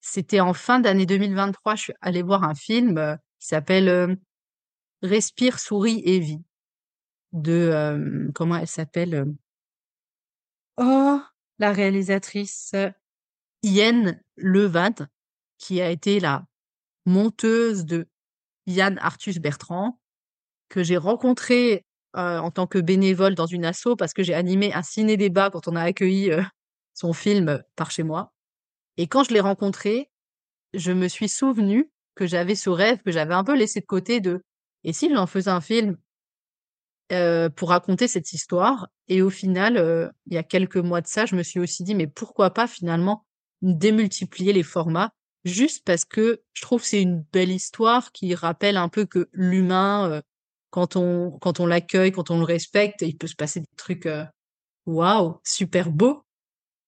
c'était 0.00 0.40
en 0.40 0.52
fin 0.52 0.80
d'année 0.80 1.06
2023, 1.06 1.74
je 1.76 1.82
suis 1.82 1.92
allée 2.00 2.22
voir 2.22 2.44
un 2.44 2.54
film 2.54 2.98
euh, 2.98 3.16
qui 3.38 3.46
s'appelle 3.48 4.18
Respire, 5.02 5.58
souris 5.58 6.02
et 6.04 6.20
vie 6.20 6.42
de 7.32 8.30
comment 8.34 8.56
elle 8.56 8.68
s'appelle 8.68 9.26
Oh, 10.76 11.20
la 11.58 11.72
réalisatrice 11.72 12.74
Ian 13.62 14.14
Levad, 14.36 15.08
qui 15.58 15.80
a 15.80 15.90
été 15.90 16.20
la 16.20 16.44
monteuse 17.06 17.84
de 17.84 18.08
Yann 18.66 18.98
Arthus 18.98 19.40
Bertrand, 19.40 20.00
que 20.72 20.82
j'ai 20.82 20.96
rencontré 20.96 21.84
euh, 22.16 22.38
en 22.38 22.50
tant 22.50 22.66
que 22.66 22.78
bénévole 22.78 23.34
dans 23.34 23.46
une 23.46 23.66
asso 23.66 23.94
parce 23.96 24.14
que 24.14 24.22
j'ai 24.22 24.32
animé 24.32 24.72
un 24.72 24.82
ciné-débat 24.82 25.50
quand 25.50 25.68
on 25.68 25.76
a 25.76 25.82
accueilli 25.82 26.32
euh, 26.32 26.42
son 26.94 27.12
film 27.12 27.48
euh, 27.50 27.58
par 27.76 27.90
chez 27.90 28.02
moi. 28.02 28.32
Et 28.96 29.06
quand 29.06 29.22
je 29.22 29.34
l'ai 29.34 29.40
rencontré, 29.40 30.10
je 30.72 30.92
me 30.92 31.08
suis 31.08 31.28
souvenu 31.28 31.90
que 32.14 32.26
j'avais 32.26 32.54
ce 32.54 32.70
rêve 32.70 33.02
que 33.02 33.12
j'avais 33.12 33.34
un 33.34 33.44
peu 33.44 33.54
laissé 33.54 33.80
de 33.80 33.86
côté 33.86 34.20
de 34.20 34.42
et 34.84 34.94
si 34.94 35.12
j'en 35.12 35.26
faisais 35.26 35.50
un 35.50 35.60
film 35.60 35.96
pour 37.56 37.68
raconter 37.68 38.08
cette 38.08 38.32
histoire? 38.32 38.88
Et 39.08 39.20
au 39.20 39.28
final 39.28 40.12
il 40.26 40.34
y 40.34 40.38
a 40.38 40.42
quelques 40.42 40.78
mois 40.78 41.02
de 41.02 41.06
ça 41.06 41.26
je 41.26 41.36
me 41.36 41.42
suis 41.42 41.60
aussi 41.60 41.84
dit 41.84 41.94
mais 41.94 42.06
pourquoi 42.06 42.50
pas 42.50 42.66
finalement 42.66 43.26
démultiplier 43.60 44.54
les 44.54 44.62
formats? 44.62 45.10
Juste 45.44 45.84
parce 45.84 46.06
que 46.06 46.42
je 46.54 46.62
trouve 46.62 46.82
c'est 46.82 47.02
une 47.02 47.22
belle 47.32 47.50
histoire 47.50 48.12
qui 48.12 48.34
rappelle 48.34 48.78
un 48.78 48.88
peu 48.88 49.04
que 49.04 49.28
l'humain 49.32 50.22
quand 50.72 50.96
on 50.96 51.38
quand 51.38 51.60
on 51.60 51.66
l'accueille 51.66 52.10
quand 52.10 52.30
on 52.30 52.38
le 52.38 52.44
respecte 52.44 53.02
il 53.02 53.16
peut 53.16 53.28
se 53.28 53.36
passer 53.36 53.60
des 53.60 53.76
trucs 53.76 54.06
euh, 54.06 54.24
waouh 54.86 55.38
super 55.44 55.90
beaux. 55.90 56.24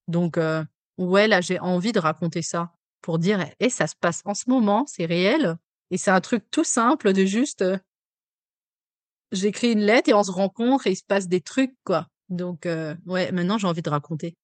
Donc 0.08 0.38
euh, 0.38 0.64
ouais 0.98 1.28
là 1.28 1.40
j'ai 1.40 1.60
envie 1.60 1.92
de 1.92 2.00
raconter 2.00 2.42
ça 2.42 2.72
pour 3.02 3.18
dire 3.18 3.38
et 3.60 3.70
ça 3.70 3.86
se 3.86 3.94
passe 3.94 4.22
en 4.24 4.34
ce 4.34 4.48
moment 4.48 4.86
c'est 4.88 5.06
réel. 5.06 5.56
Et 5.90 5.98
c'est 5.98 6.10
un 6.10 6.20
truc 6.20 6.50
tout 6.50 6.64
simple 6.64 7.12
de 7.12 7.24
juste 7.24 7.62
euh, 7.62 7.78
j'écris 9.32 9.72
une 9.72 9.80
lettre 9.80 10.08
et 10.08 10.14
on 10.14 10.24
se 10.24 10.32
rencontre 10.32 10.86
et 10.86 10.92
il 10.92 10.96
se 10.96 11.04
passe 11.06 11.28
des 11.28 11.42
trucs 11.42 11.76
quoi. 11.84 12.08
Donc 12.30 12.66
euh, 12.66 12.94
ouais 13.06 13.30
maintenant 13.32 13.58
j'ai 13.58 13.66
envie 13.66 13.82
de 13.82 13.90
raconter 13.90 14.34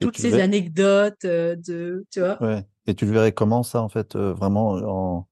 toutes 0.00 0.16
ces 0.16 0.30
verrais- 0.30 0.42
anecdotes 0.42 1.24
euh, 1.24 1.56
de 1.56 2.06
tu 2.10 2.20
vois. 2.20 2.42
Ouais. 2.42 2.64
Et 2.86 2.94
tu 2.94 3.06
le 3.06 3.12
verrais 3.12 3.32
comment 3.32 3.62
ça 3.62 3.82
en 3.82 3.88
fait, 3.88 4.14
euh, 4.14 4.32
vraiment 4.34 4.74
en, 4.74 5.28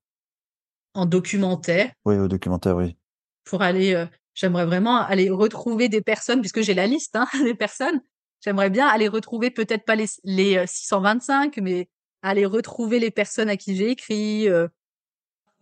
en 0.95 1.07
documentaire. 1.07 1.93
Oui, 2.05 2.17
au 2.17 2.27
documentaire, 2.27 2.77
oui. 2.77 2.97
Pour 3.45 3.63
aller 3.63 4.07
j'aimerais 4.35 4.67
vraiment 4.67 4.97
aller 4.97 5.31
retrouver 5.31 5.89
des 5.89 6.01
personnes 6.01 6.41
puisque 6.41 6.63
j'ai 6.63 6.75
la 6.75 6.87
liste 6.87 7.17
hein, 7.17 7.27
des 7.45 7.55
personnes. 7.55 8.01
J'aimerais 8.41 8.71
bien 8.71 8.87
aller 8.89 9.09
retrouver 9.09 9.51
peut-être 9.51 9.85
pas 9.85 9.95
les 9.95 10.07
les 10.25 10.57
euh, 10.59 10.65
625 10.67 11.59
mais 11.59 11.89
aller 12.23 12.47
retrouver 12.47 12.99
les 12.99 13.11
personnes 13.11 13.49
à 13.49 13.57
qui 13.57 13.77
j'ai 13.77 13.91
écrit 13.91 14.47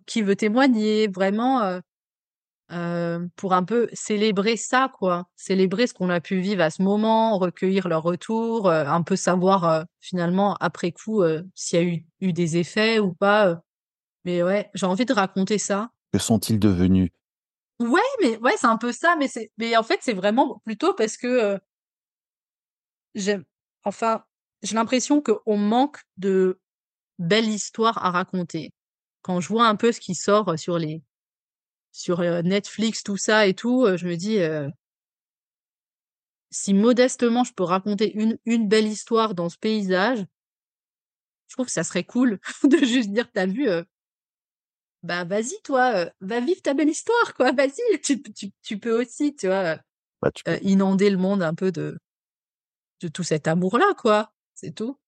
qui 0.07 0.21
veut 0.21 0.37
témoigner 0.37 1.09
vraiment 1.09 1.81
pour 3.37 3.55
un 3.55 3.65
peu 3.65 3.89
célébrer 3.95 4.59
ça 4.59 4.93
quoi. 4.99 5.27
Célébrer 5.37 5.87
ce 5.87 5.95
qu'on 5.95 6.11
a 6.11 6.21
pu 6.21 6.39
vivre 6.41 6.63
à 6.63 6.69
ce 6.69 6.83
moment 6.83 7.39
recueillir 7.39 7.89
leur 7.89 8.03
retour 8.03 8.71
un 8.71 9.03
peu 9.03 9.17
savoir 9.17 9.87
finalement 10.01 10.55
après 10.61 10.93
coup 10.93 11.23
s'il 11.55 11.79
y 11.79 11.83
a 11.83 11.85
eu, 11.87 12.05
eu 12.21 12.33
des 12.35 12.59
effets 12.59 12.99
ou 12.99 13.15
pas 13.15 13.63
mais 14.27 14.43
ouais 14.43 14.71
j'ai 14.75 14.87
envie 14.87 15.07
de 15.07 15.15
raconter 15.15 15.57
ça. 15.57 15.91
Que 16.13 16.19
sont-ils 16.19 16.59
devenus? 16.59 17.11
Ouais, 17.81 18.01
mais 18.21 18.37
ouais, 18.39 18.53
c'est 18.59 18.67
un 18.67 18.77
peu 18.77 18.93
ça, 18.93 19.17
mais 19.19 19.27
c'est 19.29 19.51
mais 19.59 19.77
en 19.77 19.83
fait, 19.83 19.99
c'est 20.03 20.13
vraiment 20.13 20.61
plutôt 20.67 20.93
parce 20.95 21.17
que 21.17 21.27
euh, 21.27 21.59
j'aime 23.15 23.45
enfin, 23.85 24.25
j'ai 24.63 24.75
l'impression 24.75 25.23
qu'on 25.23 25.57
manque 25.57 25.99
de 26.17 26.61
belles 27.19 27.49
histoires 27.49 28.05
à 28.05 28.11
raconter. 28.13 28.73
Quand 29.23 29.41
je 29.41 29.49
vois 29.49 29.67
un 29.69 29.77
peu 29.77 29.93
ce 29.93 30.01
qui 30.01 30.15
sort 30.17 30.59
sur 30.59 30.79
les 30.79 31.03
sur 31.93 32.21
euh, 32.21 32.43
Netflix, 32.43 33.05
tout 33.05 33.17
ça 33.19 33.47
et 33.49 33.55
tout, 33.55 33.85
euh, 33.87 33.97
je 33.99 34.07
me 34.09 34.17
dis 34.17 34.41
euh, 34.41 34.69
si 36.53 36.75
modestement 36.75 37.43
je 37.43 37.53
peux 37.53 37.65
raconter 37.65 38.13
une 38.17 38.39
une 38.45 38.69
belle 38.69 38.87
histoire 38.87 39.35
dans 39.35 39.49
ce 39.49 39.59
paysage, 39.59 40.25
je 41.49 41.55
trouve 41.55 41.67
que 41.67 41.73
ça 41.73 41.85
serait 41.85 42.05
cool 42.05 42.39
de 42.65 42.79
juste 42.79 43.11
dire 43.11 43.31
t'as 43.33 43.47
vu 43.47 43.69
euh, 43.69 43.83
bah 45.03 45.25
vas-y 45.25 45.55
toi, 45.65 45.93
euh, 45.95 46.11
va 46.21 46.41
vivre 46.41 46.63
ta 46.63 46.75
belle 46.75 46.89
histoire 46.89 47.35
quoi, 47.35 47.53
vas-y, 47.57 48.01
tu, 48.03 48.23
tu, 48.23 48.51
tu 48.63 48.79
peux 48.79 49.01
aussi, 49.01 49.35
tu 49.37 49.47
vois. 49.47 49.77
bah, 50.23 50.31
tu 50.35 50.43
euh, 50.49 50.59
inonder 50.63 51.11
le 51.11 51.17
monde 51.19 51.43
un 51.43 51.55
peu 51.55 51.73
de 51.73 51.99
de 53.03 53.09
tout 53.09 53.23
cet 53.23 53.49
amour-là, 53.49 53.95
quoi. 53.97 54.33
C'est 54.55 54.75
tout. 54.75 54.99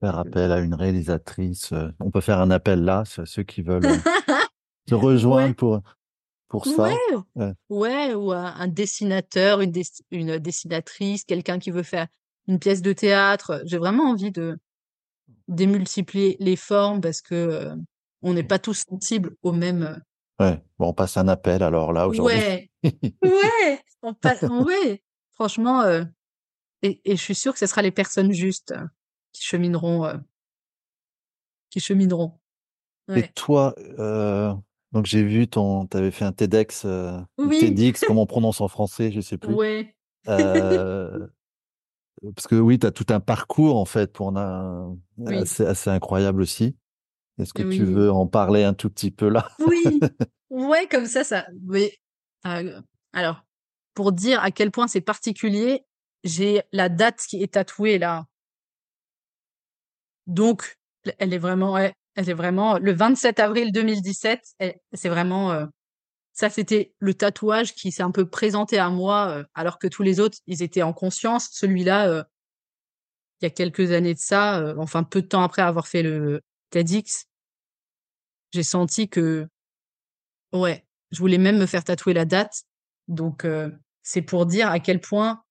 faire 0.00 0.18
appel 0.18 0.52
à 0.52 0.58
une 0.60 0.74
réalisatrice. 0.74 1.72
euh, 1.72 1.88
On 2.00 2.10
peut 2.10 2.20
faire 2.20 2.40
un 2.40 2.50
appel 2.50 2.84
là, 2.84 3.04
ceux 3.24 3.42
qui 3.42 3.62
veulent 3.62 3.80
se 4.88 4.94
rejoindre 4.94 5.48
Ouais. 5.48 5.54
pour, 5.54 5.80
pour 6.48 6.66
ça. 6.66 6.90
Ouais. 7.36 7.54
Ouais. 7.70 8.14
Ou 8.14 8.32
un, 8.32 8.54
un 8.54 8.68
dessinateur, 8.68 9.62
une, 9.62 9.72
une 10.10 10.38
dessinatrice, 10.38 11.24
quelqu'un 11.24 11.58
qui 11.58 11.70
veut 11.70 11.82
faire 11.82 12.06
une 12.48 12.58
pièce 12.58 12.82
de 12.82 12.92
théâtre. 12.92 13.62
J'ai 13.64 13.78
vraiment 13.78 14.10
envie 14.10 14.30
de 14.32 14.58
démultiplier 15.48 16.36
les 16.40 16.56
formes 16.56 17.00
parce 17.00 17.22
que 17.22 17.70
on 18.22 18.34
n'est 18.34 18.44
pas 18.44 18.58
tous 18.58 18.84
sensibles 18.88 19.36
au 19.42 19.52
même. 19.52 20.02
Ouais. 20.38 20.62
Bon, 20.78 20.88
on 20.88 20.94
passe 20.94 21.16
un 21.16 21.28
appel 21.28 21.62
alors 21.62 21.92
là 21.92 22.08
aujourd'hui. 22.08 22.36
Ouais, 22.36 22.70
ouais, 23.22 23.80
on 24.02 24.14
passe, 24.14 24.42
ouais. 24.42 25.02
Franchement, 25.30 25.82
euh, 25.82 26.04
et, 26.82 27.00
et 27.04 27.16
je 27.16 27.22
suis 27.22 27.34
sûre 27.34 27.52
que 27.52 27.58
ce 27.58 27.66
sera 27.66 27.82
les 27.82 27.90
personnes 27.90 28.32
justes 28.32 28.72
euh, 28.72 28.86
qui 29.32 29.42
chemineront, 29.44 30.04
euh, 30.06 30.16
qui 31.70 31.80
chemineront. 31.80 32.38
Et 33.14 33.26
toi, 33.34 33.74
euh, 33.98 34.54
donc 34.92 35.06
j'ai 35.06 35.24
vu 35.24 35.48
ton, 35.48 35.86
t'avais 35.86 36.12
fait 36.12 36.24
un 36.24 36.32
TEDx, 36.32 36.84
euh, 36.84 37.18
ou 37.38 37.46
Oui. 37.46 37.58
TEDx, 37.58 38.00
comment 38.06 38.22
on 38.22 38.26
prononce 38.26 38.60
en 38.60 38.68
français, 38.68 39.10
je 39.10 39.20
sais 39.20 39.36
plus. 39.36 39.52
Ouais. 39.52 39.94
Euh, 40.28 41.26
parce 42.36 42.46
que 42.46 42.54
oui, 42.54 42.78
tu 42.78 42.86
as 42.86 42.92
tout 42.92 43.06
un 43.08 43.18
parcours 43.20 43.78
en 43.78 43.84
fait 43.84 44.12
pour 44.12 44.36
un, 44.36 44.96
Oui. 45.18 45.38
assez, 45.38 45.64
assez 45.66 45.90
incroyable 45.90 46.40
aussi. 46.42 46.76
Est-ce 47.40 47.52
que 47.52 47.62
tu 47.76 47.84
veux 47.84 48.10
en 48.12 48.26
parler 48.26 48.64
un 48.64 48.74
tout 48.74 48.90
petit 48.90 49.10
peu 49.10 49.28
là? 49.28 49.48
Oui, 49.60 49.82
ouais, 50.50 50.86
comme 50.88 51.06
ça, 51.06 51.24
ça. 51.24 51.46
Oui. 51.66 51.90
Euh, 52.46 52.80
alors, 53.12 53.42
pour 53.94 54.12
dire 54.12 54.42
à 54.42 54.50
quel 54.50 54.70
point 54.70 54.86
c'est 54.88 55.00
particulier, 55.00 55.84
j'ai 56.24 56.62
la 56.72 56.88
date 56.88 57.20
qui 57.28 57.42
est 57.42 57.54
tatouée 57.54 57.98
là. 57.98 58.26
Donc, 60.26 60.76
elle 61.18 61.32
est 61.34 61.38
vraiment, 61.38 61.72
ouais, 61.72 61.92
elle 62.14 62.28
est 62.28 62.34
vraiment 62.34 62.78
le 62.78 62.92
27 62.92 63.40
avril 63.40 63.72
2017. 63.72 64.40
elle- 64.58 64.78
C'est 64.92 65.08
vraiment, 65.08 65.52
euh, 65.52 65.66
ça, 66.32 66.50
c'était 66.50 66.94
le 66.98 67.14
tatouage 67.14 67.74
qui 67.74 67.90
s'est 67.90 68.02
un 68.02 68.10
peu 68.10 68.28
présenté 68.28 68.78
à 68.78 68.90
moi, 68.90 69.28
euh, 69.30 69.44
alors 69.54 69.78
que 69.78 69.88
tous 69.88 70.02
les 70.02 70.20
autres, 70.20 70.38
ils 70.46 70.62
étaient 70.62 70.82
en 70.82 70.92
conscience. 70.92 71.48
Celui-là, 71.52 72.24
il 73.40 73.44
y 73.44 73.46
a 73.46 73.50
quelques 73.50 73.90
années 73.92 74.14
de 74.14 74.18
ça, 74.18 74.74
enfin 74.78 75.02
peu 75.02 75.22
de 75.22 75.26
temps 75.26 75.42
après 75.42 75.62
avoir 75.62 75.88
fait 75.88 76.02
le 76.02 76.42
TEDx, 76.70 77.24
j'ai 78.52 78.62
senti 78.62 79.08
que 79.08 79.48
Ouais, 80.52 80.84
je 81.10 81.18
voulais 81.18 81.38
même 81.38 81.58
me 81.58 81.66
faire 81.66 81.84
tatouer 81.84 82.12
la 82.14 82.24
date. 82.24 82.64
Donc, 83.08 83.44
euh, 83.44 83.70
c'est 84.02 84.22
pour 84.22 84.46
dire 84.46 84.68
à 84.70 84.80
quel 84.80 85.00
point, 85.00 85.42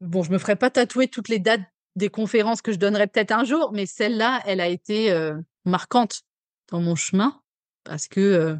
bon, 0.00 0.22
je 0.22 0.30
me 0.32 0.38
ferai 0.38 0.56
pas 0.56 0.70
tatouer 0.70 1.08
toutes 1.08 1.28
les 1.28 1.38
dates 1.38 1.62
des 1.96 2.08
conférences 2.08 2.60
que 2.62 2.72
je 2.72 2.78
donnerai 2.78 3.06
peut-être 3.06 3.30
un 3.32 3.44
jour, 3.44 3.72
mais 3.72 3.86
celle-là, 3.86 4.42
elle 4.46 4.60
a 4.60 4.66
été 4.68 5.12
euh, 5.12 5.36
marquante 5.64 6.22
dans 6.70 6.80
mon 6.80 6.96
chemin 6.96 7.40
parce 7.84 8.08
que 8.08 8.20
euh, 8.20 8.56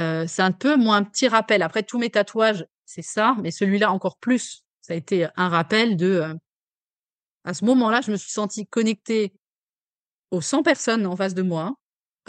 euh, 0.00 0.26
c'est 0.26 0.42
un 0.42 0.52
peu 0.52 0.76
moi 0.76 0.96
un 0.96 1.04
petit 1.04 1.28
rappel. 1.28 1.62
Après 1.62 1.82
tous 1.82 1.98
mes 1.98 2.10
tatouages, 2.10 2.64
c'est 2.84 3.02
ça, 3.02 3.36
mais 3.42 3.50
celui-là 3.50 3.90
encore 3.92 4.16
plus. 4.18 4.64
Ça 4.80 4.92
a 4.94 4.96
été 4.96 5.26
un 5.36 5.48
rappel 5.48 5.96
de. 5.96 6.06
euh, 6.06 6.34
à 7.44 7.54
ce 7.54 7.64
moment-là, 7.64 8.00
je 8.02 8.10
me 8.10 8.16
suis 8.16 8.30
sentie 8.30 8.66
connectée 8.66 9.32
aux 10.30 10.40
100 10.40 10.62
personnes 10.62 11.06
en 11.06 11.16
face 11.16 11.34
de 11.34 11.42
moi, 11.42 11.74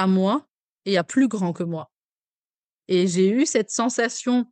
à 0.02 0.08
moi 0.08 0.48
et 0.86 0.98
à 0.98 1.04
plus 1.04 1.28
grand 1.28 1.54
que 1.54 1.64
moi. 1.64 1.92
Et 2.88 3.08
j'ai 3.08 3.30
eu 3.30 3.46
cette 3.46 3.70
sensation 3.70 4.52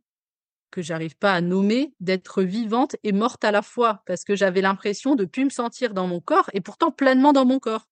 que 0.70 0.82
j'arrive 0.82 1.16
pas 1.16 1.34
à 1.34 1.40
nommer, 1.40 1.92
d'être 1.98 2.42
vivante 2.42 2.94
et 3.02 3.12
morte 3.12 3.44
à 3.44 3.50
la 3.50 3.62
fois, 3.62 4.02
parce 4.06 4.22
que 4.22 4.36
j'avais 4.36 4.60
l'impression 4.60 5.16
de 5.16 5.24
plus 5.24 5.44
me 5.44 5.50
sentir 5.50 5.94
dans 5.94 6.06
mon 6.06 6.20
corps 6.20 6.48
et 6.52 6.60
pourtant 6.60 6.92
pleinement 6.92 7.32
dans 7.32 7.44
mon 7.44 7.58
corps. 7.58 7.88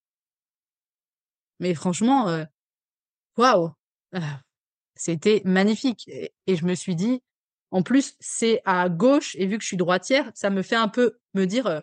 Mais 1.59 1.75
franchement, 1.75 2.29
euh, 2.29 2.44
waouh, 3.37 3.73
ah, 4.12 4.40
c'était 4.94 5.42
magnifique. 5.44 6.09
Et, 6.09 6.57
je 6.57 6.64
me 6.64 6.75
suis 6.75 6.94
dit, 6.94 7.21
en 7.71 7.83
plus, 7.83 8.14
c'est 8.21 8.62
à 8.64 8.88
gauche, 8.88 9.35
et 9.37 9.47
vu 9.47 9.59
que 9.59 9.62
je 9.62 9.68
suis 9.68 9.77
droitière, 9.77 10.31
ça 10.35 10.51
me 10.51 10.62
fait 10.62 10.77
un 10.77 10.88
peu 10.88 11.18
me 11.35 11.47
dire, 11.47 11.66
euh, 11.66 11.81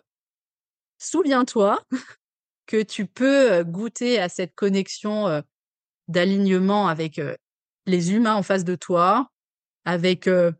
souviens-toi 0.98 1.84
que 2.66 2.82
tu 2.82 3.06
peux 3.06 3.52
euh, 3.52 3.64
goûter 3.64 4.18
à 4.18 4.28
cette 4.28 4.54
connexion 4.54 5.28
euh, 5.28 5.40
d'alignement 6.08 6.88
avec 6.88 7.18
euh, 7.18 7.36
les 7.86 8.12
humains 8.12 8.34
en 8.34 8.42
face 8.42 8.64
de 8.64 8.74
toi, 8.74 9.30
avec 9.84 10.26
euh, 10.26 10.52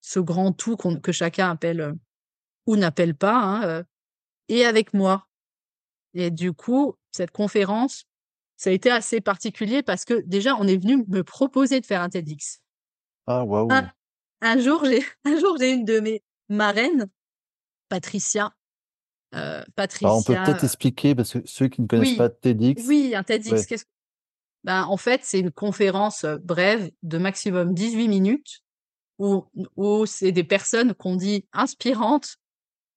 ce 0.00 0.20
grand 0.20 0.52
tout 0.52 0.76
que 0.76 1.12
chacun 1.12 1.50
appelle 1.50 1.80
euh, 1.80 1.92
ou 2.66 2.76
n'appelle 2.76 3.14
pas, 3.14 3.36
hein, 3.36 3.84
et 4.48 4.64
avec 4.64 4.92
moi. 4.92 5.28
Et 6.14 6.30
du 6.30 6.52
coup, 6.52 6.96
cette 7.12 7.30
conférence, 7.30 8.04
ça 8.56 8.70
a 8.70 8.72
été 8.72 8.90
assez 8.90 9.20
particulier 9.20 9.82
parce 9.82 10.04
que 10.04 10.22
déjà, 10.26 10.56
on 10.56 10.66
est 10.66 10.78
venu 10.78 11.04
me 11.08 11.22
proposer 11.22 11.80
de 11.80 11.86
faire 11.86 12.02
un 12.02 12.08
TEDx. 12.08 12.60
Ah, 13.26 13.44
waouh. 13.44 13.68
Un, 13.70 13.90
un 14.40 14.58
jour, 14.58 14.84
j'ai 14.84 15.04
un 15.24 15.38
jour 15.38 15.56
j'ai 15.58 15.72
une 15.72 15.84
de 15.84 16.00
mes 16.00 16.22
marraines, 16.48 17.08
Patricia. 17.88 18.52
Euh, 19.34 19.62
Patricia. 19.74 20.08
Alors, 20.08 20.18
on 20.18 20.22
peut 20.22 20.34
peut-être 20.34 20.64
expliquer, 20.64 21.14
parce 21.14 21.32
que 21.34 21.38
ceux 21.44 21.68
qui 21.68 21.82
ne 21.82 21.86
connaissent 21.86 22.10
oui, 22.10 22.16
pas 22.16 22.30
TEDx, 22.30 22.82
oui, 22.86 23.14
un 23.14 23.22
TEDx. 23.22 23.50
Ouais. 23.52 23.64
Qu'est-ce 23.66 23.84
que- 23.84 23.90
Ben, 24.66 24.82
en 24.82 24.96
fait, 24.96 25.20
c'est 25.22 25.38
une 25.38 25.52
conférence 25.52 26.24
euh, 26.24 26.38
brève 26.38 26.90
de 27.04 27.18
maximum 27.18 27.72
18 27.72 28.08
minutes 28.08 28.62
où, 29.18 29.44
où 29.76 30.06
c'est 30.06 30.32
des 30.32 30.42
personnes 30.42 30.92
qu'on 30.92 31.14
dit 31.14 31.46
inspirantes 31.52 32.38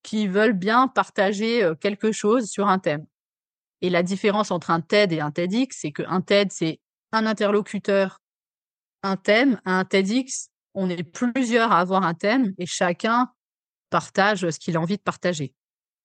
qui 0.01 0.27
veulent 0.27 0.53
bien 0.53 0.88
partager 0.88 1.63
euh, 1.63 1.75
quelque 1.75 2.12
chose 2.12 2.49
sur 2.49 2.67
un 2.67 2.79
thème. 2.79 3.05
Et 3.82 3.91
la 3.91 4.01
différence 4.01 4.49
entre 4.49 4.71
un 4.71 4.82
TED 4.82 5.13
et 5.13 5.19
un 5.21 5.29
TEDx, 5.29 5.77
c'est 5.79 5.91
qu'un 5.91 6.21
TED, 6.21 6.51
c'est 6.51 6.79
un 7.12 7.27
interlocuteur, 7.27 8.19
un 9.03 9.15
thème. 9.15 9.62
Un 9.63 9.86
TEDx, 9.86 10.49
on 10.73 10.89
est 10.89 11.03
plusieurs 11.03 11.71
à 11.71 11.82
avoir 11.82 12.01
un 12.01 12.15
thème 12.15 12.55
et 12.58 12.65
chacun 12.65 13.32
partage 13.91 14.49
ce 14.49 14.58
qu'il 14.58 14.75
a 14.75 14.82
envie 14.82 14.97
de 14.97 15.03
partager. 15.03 15.53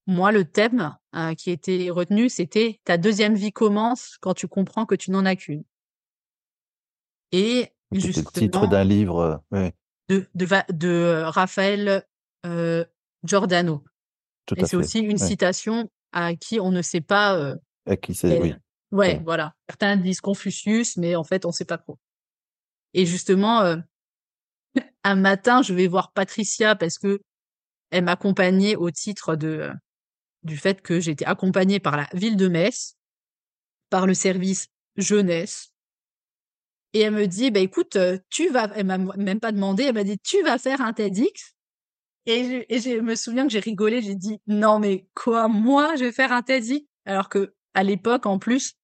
Moi, 0.06 0.32
le 0.32 0.44
thème 0.44 0.96
euh, 1.14 1.34
qui 1.34 1.50
était 1.50 1.88
retenu, 1.90 2.28
c'était 2.28 2.80
ta 2.84 2.98
deuxième 2.98 3.34
vie 3.34 3.52
commence 3.52 4.16
quand 4.20 4.34
tu 4.34 4.48
comprends 4.48 4.84
que 4.86 4.94
tu 4.94 5.10
n'en 5.10 5.24
as 5.24 5.36
qu'une. 5.36 5.64
Et 7.32 7.72
c'était 7.92 8.06
le 8.08 8.12
titre 8.12 8.32
justement, 8.36 8.66
d'un 8.68 8.84
livre. 8.84 9.18
euh, 9.18 9.36
ouais, 9.50 9.74
de, 10.08 10.26
de, 10.34 10.44
Va- 10.44 10.66
de 10.70 11.22
Raphaël 11.24 12.04
euh, 12.46 12.84
Giordano. 13.24 13.84
tout 14.46 14.54
Et 14.58 14.64
c'est 14.66 14.76
aussi 14.76 14.98
une 15.00 15.16
citation 15.18 15.90
à 16.12 16.34
qui 16.34 16.60
on 16.60 16.70
ne 16.70 16.82
sait 16.82 17.00
pas. 17.00 17.36
euh, 17.36 17.56
À 17.86 17.96
qui 17.96 18.14
c'est, 18.14 18.38
oui. 18.40 18.54
Ouais, 18.92 19.20
voilà. 19.24 19.54
Certains 19.68 19.96
disent 19.96 20.20
Confucius, 20.20 20.96
mais 20.96 21.16
en 21.16 21.24
fait, 21.24 21.44
on 21.44 21.48
ne 21.48 21.52
sait 21.54 21.64
pas 21.64 21.78
trop. 21.78 21.98
Et 22.92 23.06
justement, 23.06 23.62
euh, 23.62 23.76
un 25.04 25.16
matin, 25.16 25.62
je 25.62 25.74
vais 25.74 25.88
voir 25.88 26.12
Patricia 26.12 26.76
parce 26.76 26.98
que 26.98 27.20
elle 27.90 28.04
m'accompagnait 28.04 28.76
au 28.76 28.90
titre 28.90 29.34
de, 29.36 29.70
du 30.44 30.56
fait 30.56 30.82
que 30.82 31.00
j'étais 31.00 31.24
accompagnée 31.24 31.80
par 31.80 31.96
la 31.96 32.06
ville 32.12 32.36
de 32.36 32.48
Metz, 32.48 32.96
par 33.90 34.06
le 34.06 34.14
service 34.14 34.68
jeunesse. 34.96 35.72
Et 36.92 37.00
elle 37.00 37.14
me 37.14 37.26
dit, 37.26 37.50
bah, 37.50 37.60
écoute, 37.60 37.96
euh, 37.96 38.18
tu 38.30 38.48
vas, 38.50 38.70
elle 38.76 38.86
m'a 38.86 38.98
même 38.98 39.40
pas 39.40 39.52
demandé, 39.52 39.84
elle 39.84 39.94
m'a 39.94 40.04
dit, 40.04 40.18
tu 40.18 40.42
vas 40.42 40.58
faire 40.58 40.80
un 40.80 40.92
TEDx. 40.92 41.54
Et 42.26 42.44
je, 42.44 42.64
et 42.68 42.78
je 42.78 43.00
me 43.00 43.16
souviens 43.16 43.46
que 43.46 43.52
j'ai 43.52 43.60
rigolé, 43.60 44.00
j'ai 44.00 44.14
dit, 44.14 44.40
non, 44.46 44.78
mais 44.78 45.08
quoi, 45.14 45.48
moi, 45.48 45.96
je 45.96 46.04
vais 46.04 46.12
faire 46.12 46.32
un 46.32 46.42
TEDx? 46.42 46.86
Alors 47.04 47.28
que, 47.28 47.54
à 47.74 47.82
l'époque, 47.82 48.26
en 48.26 48.38
plus, 48.38 48.74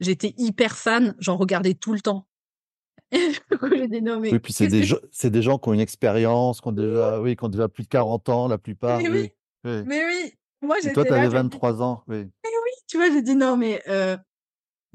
j'étais 0.00 0.34
hyper 0.36 0.76
fan, 0.76 1.14
j'en 1.18 1.36
regardais 1.36 1.74
tout 1.74 1.92
le 1.92 2.00
temps. 2.00 2.26
J'ai 3.12 4.00
mais 4.00 4.32
Oui, 4.32 4.38
puis 4.38 4.54
c'est 4.54 4.68
des, 4.68 4.84
gens, 4.84 4.96
c'est 5.10 5.30
des 5.30 5.42
gens 5.42 5.58
qui 5.58 5.68
ont 5.68 5.74
une 5.74 5.80
expérience, 5.80 6.62
qui 6.62 6.68
ont 6.68 6.72
déjà, 6.72 7.20
oui, 7.20 7.36
qui 7.36 7.44
ont 7.44 7.50
déjà 7.50 7.68
plus 7.68 7.84
de 7.84 7.88
40 7.88 8.28
ans, 8.30 8.48
la 8.48 8.56
plupart. 8.56 9.00
Mais 9.00 9.08
oui, 9.10 9.18
oui. 9.18 9.30
oui. 9.64 9.82
mais 9.86 10.04
oui, 10.06 10.32
moi, 10.62 10.78
Et 10.78 10.92
toi, 10.92 11.04
tu 11.04 11.12
avais 11.12 11.22
j'ai 11.22 11.28
dit, 11.28 11.34
23 11.34 11.82
ans. 11.82 12.02
Oui. 12.08 12.30
tu 12.86 12.96
vois, 12.96 13.10
j'ai 13.10 13.22
dit, 13.22 13.34
non, 13.34 13.56
mais, 13.56 13.82
euh, 13.88 14.16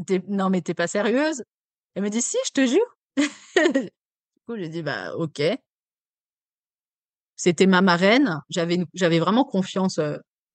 t'es, 0.06 0.22
non, 0.28 0.50
mais 0.50 0.62
t'es 0.62 0.74
pas 0.74 0.88
sérieuse? 0.88 1.44
Elle 1.96 2.04
me 2.04 2.10
dit, 2.10 2.22
si, 2.22 2.38
je 2.46 2.52
te 2.52 2.66
jure. 2.66 2.98
du 3.18 3.90
coup, 4.48 4.56
j'ai 4.58 4.70
dit, 4.70 4.82
bah, 4.84 5.16
ok. 5.16 5.42
C'était 7.36 7.68
ma 7.68 7.82
marraine. 7.82 8.40
J'avais, 8.50 8.76
une- 8.76 8.86
j'avais 8.94 9.20
vraiment 9.20 9.44
confiance 9.46 10.00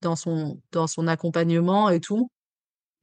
dans 0.01 0.15
son, 0.15 0.61
dans 0.71 0.87
son 0.87 1.07
accompagnement 1.07 1.89
et 1.89 1.99
tout. 1.99 2.29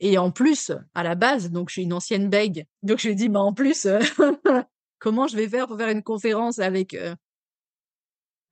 Et 0.01 0.17
en 0.19 0.31
plus, 0.31 0.73
à 0.95 1.03
la 1.03 1.15
base, 1.15 1.51
donc 1.51 1.69
je 1.69 1.75
suis 1.75 1.83
une 1.83 1.93
ancienne 1.93 2.29
bègue. 2.31 2.67
Donc 2.83 2.99
je 2.99 3.07
lui 3.07 3.13
ai 3.13 3.17
dit, 3.17 3.29
bah 3.29 3.41
en 3.41 3.53
plus, 3.53 3.87
euh, 3.87 4.01
comment 4.99 5.27
je 5.27 5.37
vais 5.37 5.49
faire 5.49 5.67
pour 5.67 5.77
faire 5.77 5.91
une 5.91 6.03
conférence 6.03 6.59
avec 6.59 6.95
euh, 6.95 7.15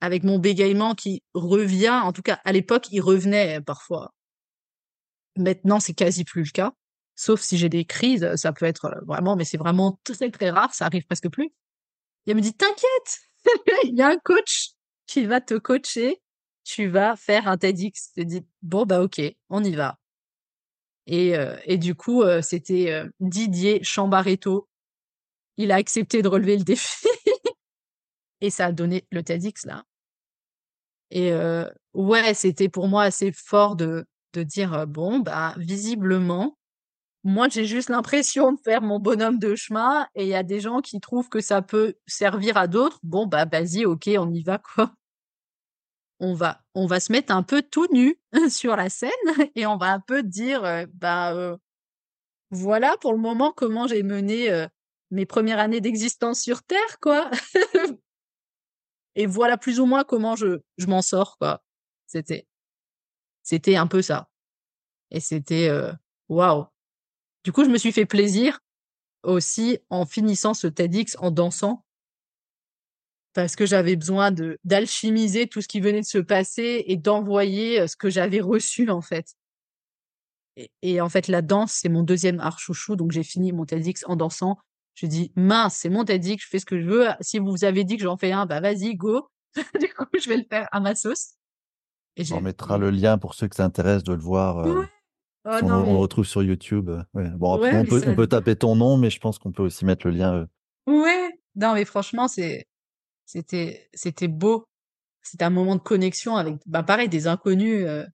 avec 0.01 0.23
mon 0.23 0.39
bégaiement 0.39 0.95
qui 0.95 1.23
revient. 1.33 2.01
En 2.03 2.13
tout 2.13 2.21
cas, 2.21 2.39
à 2.45 2.51
l'époque, 2.51 2.87
il 2.91 3.01
revenait 3.01 3.59
euh, 3.59 3.61
parfois. 3.61 4.13
Maintenant, 5.37 5.79
c'est 5.79 5.93
quasi 5.93 6.23
plus 6.23 6.43
le 6.43 6.51
cas. 6.51 6.73
Sauf 7.15 7.41
si 7.41 7.57
j'ai 7.57 7.69
des 7.69 7.85
crises, 7.85 8.35
ça 8.35 8.53
peut 8.53 8.65
être 8.65 8.85
euh, 8.85 9.01
vraiment, 9.05 9.35
mais 9.35 9.45
c'est 9.45 9.57
vraiment 9.57 9.99
très 10.03 10.31
très 10.31 10.49
rare, 10.49 10.73
ça 10.73 10.85
arrive 10.85 11.05
presque 11.05 11.29
plus. 11.29 11.47
Et 12.25 12.31
elle 12.31 12.37
me 12.37 12.41
dit, 12.41 12.53
t'inquiète, 12.53 13.19
il 13.83 13.95
y 13.95 14.01
a 14.01 14.09
un 14.09 14.17
coach 14.17 14.71
qui 15.07 15.25
va 15.25 15.41
te 15.41 15.55
coacher, 15.55 16.21
tu 16.63 16.87
vas 16.87 17.15
faire 17.15 17.47
un 17.47 17.57
TEDx. 17.57 18.11
Je 18.15 18.23
dis, 18.23 18.45
bon, 18.61 18.85
bah 18.85 19.01
ok, 19.01 19.21
on 19.49 19.63
y 19.63 19.75
va. 19.75 19.97
Et, 21.07 21.35
euh, 21.35 21.57
et 21.65 21.77
du 21.77 21.95
coup, 21.95 22.21
euh, 22.21 22.43
c'était 22.43 22.91
euh, 22.91 23.09
Didier 23.19 23.83
Chambaretto. 23.83 24.69
Il 25.57 25.71
a 25.71 25.75
accepté 25.75 26.21
de 26.21 26.27
relever 26.27 26.57
le 26.57 26.63
défi. 26.63 27.07
et 28.41 28.51
ça 28.51 28.67
a 28.67 28.71
donné 28.71 29.07
le 29.11 29.23
TEDx, 29.23 29.65
là. 29.65 29.83
Et 31.11 31.31
ouais, 31.93 32.33
c'était 32.33 32.69
pour 32.69 32.87
moi 32.87 33.03
assez 33.03 33.31
fort 33.31 33.75
de, 33.75 34.05
dire, 34.35 34.87
bon, 34.87 35.19
bah, 35.19 35.53
visiblement, 35.57 36.57
moi, 37.23 37.49
j'ai 37.49 37.65
juste 37.65 37.89
l'impression 37.89 38.53
de 38.53 38.59
faire 38.63 38.81
mon 38.81 38.99
bonhomme 38.99 39.39
de 39.39 39.55
chemin 39.55 40.07
et 40.15 40.23
il 40.23 40.29
y 40.29 40.35
a 40.35 40.43
des 40.43 40.61
gens 40.61 40.81
qui 40.81 40.99
trouvent 41.01 41.29
que 41.29 41.41
ça 41.41 41.61
peut 41.61 41.95
servir 42.07 42.55
à 42.57 42.67
d'autres. 42.67 42.99
Bon, 43.03 43.27
bah, 43.27 43.45
vas-y, 43.45 43.85
ok, 43.85 44.09
on 44.17 44.31
y 44.33 44.43
va, 44.43 44.59
quoi. 44.59 44.93
On 46.21 46.33
va, 46.33 46.59
se 46.99 47.11
mettre 47.11 47.33
un 47.33 47.43
peu 47.43 47.61
tout 47.61 47.87
nu 47.91 48.19
sur 48.49 48.75
la 48.75 48.89
scène 48.89 49.09
et 49.55 49.65
on 49.65 49.77
va 49.77 49.93
un 49.93 49.99
peu 49.99 50.21
dire, 50.23 50.85
bah, 50.93 51.57
voilà 52.51 52.95
pour 53.01 53.13
le 53.13 53.19
moment 53.19 53.53
comment 53.55 53.87
j'ai 53.87 54.03
mené 54.03 54.67
mes 55.11 55.25
premières 55.25 55.59
années 55.59 55.81
d'existence 55.81 56.41
sur 56.41 56.63
Terre, 56.63 56.99
quoi. 57.01 57.29
et 59.15 59.25
voilà 59.25 59.57
plus 59.57 59.79
ou 59.79 59.85
moins 59.85 60.03
comment 60.03 60.35
je, 60.35 60.61
je 60.77 60.87
m'en 60.87 61.01
sors, 61.01 61.37
quoi. 61.37 61.63
C'était, 62.07 62.47
c'était 63.43 63.75
un 63.75 63.87
peu 63.87 64.01
ça. 64.01 64.29
Et 65.11 65.19
c'était, 65.19 65.69
euh, 65.69 65.91
waouh. 66.29 66.65
Du 67.43 67.51
coup, 67.51 67.63
je 67.63 67.69
me 67.69 67.77
suis 67.77 67.91
fait 67.91 68.05
plaisir 68.05 68.59
aussi 69.23 69.79
en 69.89 70.05
finissant 70.05 70.53
ce 70.53 70.67
TEDx 70.67 71.17
en 71.19 71.31
dansant 71.31 71.85
parce 73.33 73.55
que 73.55 73.65
j'avais 73.65 73.95
besoin 73.95 74.31
de 74.31 74.59
d'alchimiser 74.63 75.47
tout 75.47 75.61
ce 75.61 75.67
qui 75.67 75.81
venait 75.81 76.01
de 76.01 76.05
se 76.05 76.17
passer 76.17 76.83
et 76.87 76.97
d'envoyer 76.97 77.81
euh, 77.81 77.87
ce 77.87 77.95
que 77.95 78.09
j'avais 78.09 78.41
reçu 78.41 78.89
en 78.89 79.01
fait. 79.01 79.35
Et, 80.55 80.71
et 80.81 81.01
en 81.01 81.09
fait, 81.09 81.27
la 81.27 81.41
danse, 81.41 81.73
c'est 81.73 81.89
mon 81.89 82.03
deuxième 82.03 82.39
art 82.39 82.59
chouchou, 82.59 82.95
donc 82.95 83.11
j'ai 83.11 83.23
fini 83.23 83.51
mon 83.51 83.65
TEDx 83.65 84.03
en 84.07 84.15
dansant. 84.15 84.57
Je 84.99 85.05
dis 85.07 85.31
mince, 85.37 85.75
c'est 85.77 85.89
mon 85.89 86.03
TEDx, 86.03 86.43
je 86.43 86.47
fais 86.49 86.59
ce 86.59 86.65
que 86.65 86.81
je 86.81 86.85
veux. 86.85 87.07
Si 87.21 87.39
vous 87.39 87.63
avez 87.63 87.85
dit 87.85 87.95
que 87.95 88.03
j'en 88.03 88.17
fais 88.17 88.33
un, 88.33 88.45
bah 88.45 88.59
vas-y, 88.59 88.95
go. 88.95 89.29
du 89.79 89.87
coup, 89.93 90.05
je 90.21 90.27
vais 90.27 90.35
le 90.37 90.43
faire 90.49 90.67
à 90.73 90.81
ma 90.81 90.93
sauce. 90.93 91.35
Et 92.17 92.23
On 92.33 92.41
mettra 92.41 92.77
le 92.77 92.89
lien 92.89 93.17
pour 93.17 93.33
ceux 93.33 93.47
que 93.47 93.55
ça 93.55 93.63
intéresse 93.63 94.03
de 94.03 94.11
le 94.13 94.19
voir. 94.19 94.57
euh, 94.59 94.81
Ouais. 94.81 94.85
Oh 95.45 95.57
on, 95.63 95.67
non, 95.69 95.75
on 95.87 95.93
le 95.93 95.99
retrouve 95.99 96.25
sur 96.25 96.43
YouTube. 96.43 96.89
euh, 96.89 97.01
ouais. 97.13 97.29
Bon, 97.29 97.53
après, 97.53 97.71
Ouais, 97.71 97.77
on 97.77 97.85
peut, 97.85 98.01
ça- 98.01 98.09
on 98.09 98.15
peut 98.15 98.27
taper 98.27 98.57
ton 98.57 98.75
nom, 98.75 98.97
mais 98.97 99.09
je 99.09 99.19
pense 99.21 99.39
qu'on 99.39 99.53
peut 99.53 99.63
aussi 99.63 99.85
mettre 99.85 100.05
le 100.05 100.13
lien. 100.13 100.33
euh. 100.35 100.45
Ouais. 101.01 101.29
Non, 101.55 101.73
mais 101.75 101.85
franchement, 101.85 102.27
c'est, 102.27 102.67
c'était, 103.25 103.89
c'était 103.93 104.27
beau. 104.27 104.65
C'était 105.21 105.45
un 105.45 105.49
moment 105.49 105.75
de 105.77 105.81
connexion 105.81 106.35
avec, 106.35 106.55
bah, 106.65 106.83
pareil, 106.83 107.07
des 107.07 107.27
inconnus 107.27 107.85
euh, 107.87 108.05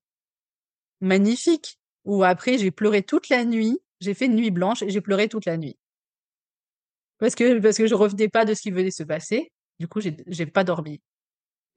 magnifiques. 1.01 1.79
Où 2.03 2.23
après, 2.23 2.59
j'ai 2.59 2.69
pleuré 2.69 3.01
toute 3.01 3.29
la 3.29 3.43
nuit. 3.45 3.79
J'ai 3.99 4.13
fait 4.13 4.27
une 4.27 4.35
nuit 4.35 4.51
blanche 4.51 4.83
et 4.83 4.89
j'ai 4.89 5.01
pleuré 5.01 5.27
toute 5.27 5.45
la 5.45 5.57
nuit. 5.57 5.75
Parce 7.19 7.35
que, 7.35 7.59
parce 7.59 7.77
que 7.77 7.87
je 7.87 7.95
revenais 7.95 8.29
pas 8.29 8.45
de 8.45 8.53
ce 8.53 8.61
qui 8.61 8.71
venait 8.71 8.91
se 8.91 9.03
passer. 9.03 9.51
Du 9.79 9.87
coup, 9.87 10.01
j'ai, 10.01 10.15
j'ai 10.27 10.45
pas 10.45 10.63
dormi. 10.63 11.01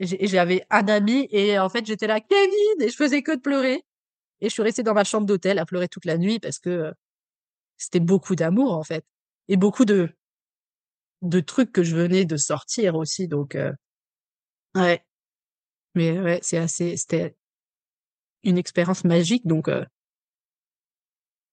J'avais 0.00 0.64
un 0.70 0.86
ami 0.88 1.28
et 1.30 1.58
en 1.58 1.68
fait, 1.68 1.84
j'étais 1.86 2.06
là, 2.06 2.20
Kevin, 2.20 2.82
et 2.82 2.88
je 2.88 2.96
faisais 2.96 3.22
que 3.22 3.34
de 3.34 3.40
pleurer. 3.40 3.84
Et 4.40 4.48
je 4.48 4.52
suis 4.52 4.62
restée 4.62 4.84
dans 4.84 4.94
ma 4.94 5.04
chambre 5.04 5.26
d'hôtel 5.26 5.58
à 5.58 5.66
pleurer 5.66 5.88
toute 5.88 6.04
la 6.04 6.18
nuit 6.18 6.38
parce 6.38 6.58
que 6.58 6.70
euh, 6.70 6.92
c'était 7.76 8.00
beaucoup 8.00 8.36
d'amour, 8.36 8.74
en 8.74 8.84
fait. 8.84 9.04
Et 9.48 9.56
beaucoup 9.56 9.84
de, 9.84 10.10
de 11.22 11.40
trucs 11.40 11.72
que 11.72 11.82
je 11.82 11.96
venais 11.96 12.24
de 12.24 12.36
sortir 12.36 12.94
aussi. 12.96 13.26
Donc, 13.28 13.54
euh, 13.56 13.72
Ouais. 14.74 15.02
Mais 15.94 16.18
ouais, 16.20 16.38
c'est 16.42 16.58
assez 16.58 16.96
c'était 16.96 17.34
une 18.44 18.58
expérience 18.58 19.04
magique 19.04 19.46
donc 19.46 19.68
heu 19.68 19.84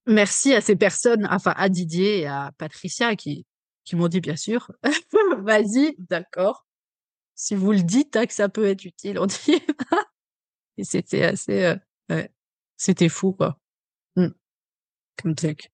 merci 0.06 0.54
à 0.54 0.62
ces 0.62 0.76
personnes, 0.76 1.28
enfin 1.32 1.54
à 1.58 1.70
Didier 1.70 2.20
et 2.20 2.28
à 2.28 2.52
Patricia 2.58 3.16
qui 3.16 3.46
qui 3.86 3.96
m'ont 3.96 4.08
dit: 4.08 4.20
«Bien 4.20 4.36
sûr, 4.36 4.72
vas-y, 5.40 5.96
d'accord. 5.98 6.66
Si 7.36 7.56
vous 7.56 7.72
le 7.72 7.82
dites, 7.82 8.16
hein, 8.16 8.26
que 8.26 8.34
ça 8.34 8.50
peut 8.50 8.66
être 8.66 8.84
utile, 8.86 9.20
on 9.20 9.28
va» 9.28 9.36
et 10.78 10.84
c'était 10.84 11.24
assez, 11.24 11.76
ouais, 12.10 12.32
c'était 12.78 13.10
fou, 13.10 13.34
quoi. 13.34 13.60
Mmh. 14.18 14.28
Comme 15.22 15.36
truc. 15.36 15.72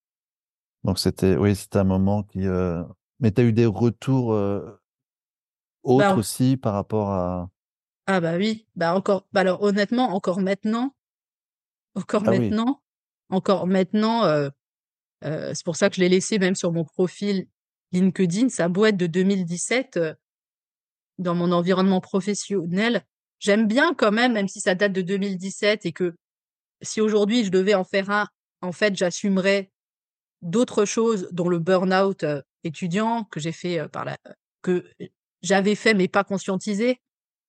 Donc 0.83 0.99
c'était 0.99 1.35
oui, 1.35 1.55
c'était 1.55 1.79
un 1.79 1.83
moment 1.83 2.23
qui, 2.23 2.45
heu 2.45 2.83
mais 3.19 3.31
tu 3.31 3.41
as 3.41 3.43
eu 3.43 3.53
des 3.53 3.67
retours, 3.67 4.29
autres 5.83 6.07
Bah 6.07 6.15
aussi 6.15 6.57
par 6.57 6.73
rapport 6.73 7.11
à 7.11 7.49
Ah 8.07 8.19
bah 8.19 8.35
oui, 8.37 8.67
bah 8.75 8.95
encore 8.95 9.27
bah 9.31 9.41
alors 9.41 9.61
honnêtement, 9.61 10.13
encore 10.13 10.39
maintenant 10.39 10.95
encore 11.95 12.23
ah 12.25 12.31
oui, 12.31 12.39
maintenant 12.39 12.81
encore 13.29 13.67
maintenant, 13.67 14.25
heu, 14.25 14.51
c'est 15.21 15.63
pour 15.63 15.75
ça 15.75 15.89
que 15.89 15.95
je 15.95 16.01
l'ai 16.01 16.09
laissé 16.09 16.37
même 16.39 16.55
sur 16.55 16.73
mon 16.73 16.83
profil 16.83 17.47
LinkedIn, 17.93 18.49
ça 18.49 18.65
a 18.65 18.69
beau 18.69 18.85
être 18.85 18.97
de 18.97 19.07
2017, 19.07 19.97
heu, 19.97 20.15
dans 21.19 21.35
mon 21.35 21.51
environnement 21.51 22.01
professionnel, 22.01 23.03
j'aime 23.39 23.67
bien 23.67 23.93
quand 23.93 24.11
même, 24.11 24.33
même 24.33 24.47
si 24.47 24.59
ça 24.61 24.75
date 24.75 24.93
de 24.93 25.01
2017 25.01 25.85
et 25.85 25.91
que 25.93 26.15
si 26.81 27.01
aujourd'hui 27.01 27.45
je 27.45 27.51
devais 27.51 27.75
en 27.75 27.83
faire 27.83 28.09
un, 28.11 28.27
en 28.61 28.71
fait, 28.71 28.95
j'assumerais 28.95 29.71
d'autres 30.41 30.85
choses 30.85 31.29
dont 31.33 31.49
le 31.49 31.59
burn-out, 31.59 32.23
heu, 32.25 32.43
étudiant 32.63 33.25
que 33.25 33.39
j'ai 33.41 33.51
fait, 33.53 33.79
heu, 33.81 33.89
par 33.89 34.05
la 34.05 34.17
que 34.63 34.85
j'avais 35.43 35.75
fait 35.75 35.93
mais 35.95 36.07
pas 36.09 36.23
conscientisé 36.25 37.01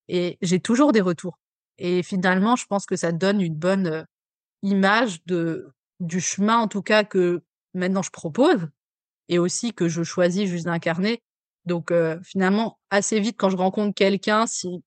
et 0.09 0.39
j'ai 0.43 0.61
toujours 0.61 0.93
des 0.93 1.01
retours. 1.03 1.39
Et 1.79 2.03
finalement, 2.05 2.57
je 2.57 2.67
pense 2.67 2.87
que 2.87 2.97
ça 2.97 3.13
donne 3.13 3.41
une 3.43 3.57
bonne, 3.57 4.07
image 4.63 5.25
de 5.27 5.71
du 6.01 6.21
chemin 6.21 6.59
en 6.59 6.69
tout 6.69 6.83
cas 6.83 7.05
que 7.05 7.43
maintenant 7.75 8.03
je 8.03 8.11
propose 8.11 8.69
et 9.29 9.39
aussi 9.39 9.73
que 9.75 9.89
je 9.89 10.03
choisis 10.03 10.49
juste 10.49 10.67
d'incarner. 10.67 11.23
Donc 11.67 11.93
heu, 11.93 12.21
finalement, 12.25 12.79
assez 12.91 13.21
vite 13.21 13.37
quand 13.39 13.51
je 13.51 13.57
rencontre 13.57 13.95
quelqu'un, 13.95 14.47
si 14.47 14.83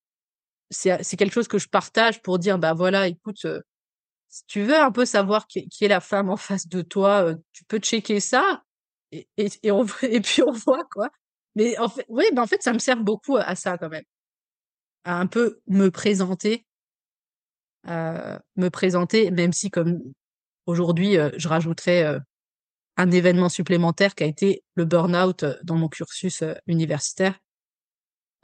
c'est 0.71 1.03
c'est 1.03 1.17
quelque 1.17 1.33
chose 1.33 1.47
que 1.47 1.59
je 1.59 1.69
partage 1.69 2.21
pour 2.23 2.39
dire: 2.39 2.59
«Bah, 2.59 2.73
voilà, 2.73 3.07
écoute, 3.07 3.45
heu, 3.45 3.63
si 4.29 4.43
tu 4.47 4.63
veux 4.63 4.77
un 4.79 4.91
peu 4.91 5.05
savoir 5.05 5.47
qui 5.47 5.67
est 5.81 5.87
la 5.89 6.01
femme 6.01 6.29
en 6.29 6.37
face 6.37 6.67
de 6.69 6.81
toi, 6.83 7.35
tu 7.53 7.65
peux 7.65 7.79
checker 7.79 8.19
ça 8.21 8.63
et 9.11 9.27
et 9.37 9.49
et 10.03 10.21
puis 10.21 10.43
on 10.43 10.51
voit 10.53 10.83
quoi». 10.91 11.09
Mais 11.55 11.77
en 11.79 11.89
fait 11.89 12.05
oui, 12.09 12.25
en 12.37 12.47
fait, 12.47 12.63
ça 12.63 12.73
me 12.73 12.79
sert 12.79 12.97
beaucoup 13.03 13.37
à 13.37 13.55
ça 13.55 13.77
quand 13.77 13.89
même, 13.89 14.03
à 15.03 15.19
un 15.19 15.27
peu 15.27 15.61
me 15.67 15.89
présenter, 15.89 16.65
me 17.85 18.69
présenter 18.69 19.31
même 19.31 19.53
si 19.53 19.69
comme 19.69 20.01
aujourd'hui, 20.65 21.17
je 21.37 21.47
rajouterais, 21.47 22.19
un 22.97 23.11
événement 23.11 23.49
supplémentaire 23.49 24.15
qui 24.15 24.23
a 24.23 24.27
été 24.27 24.63
le 24.75 24.85
burn-out, 24.85 25.43
heu, 25.43 25.57
dans 25.63 25.75
mon 25.75 25.89
cursus, 25.89 26.41
heu, 26.43 26.55
universitaire, 26.67 27.39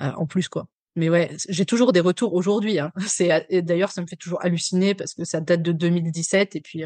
heu, 0.02 0.12
en 0.18 0.26
plus 0.26 0.50
quoi. 0.50 0.68
Mais 0.96 1.10
ouais, 1.10 1.32
j'ai 1.48 1.66
toujours 1.66 1.94
des 1.94 2.02
retours 2.02 2.34
aujourd'hui, 2.34 2.80
hein. 2.80 2.92
C'est 3.08 3.48
d'ailleurs 3.64 3.92
ça 3.92 4.02
me 4.02 4.08
fait 4.08 4.18
toujours 4.18 4.44
halluciner 4.44 4.94
parce 4.96 5.14
que 5.14 5.24
ça 5.26 5.40
date 5.42 5.62
de 5.62 5.72
2017 5.72 6.56
et 6.56 6.62
puis, 6.62 6.84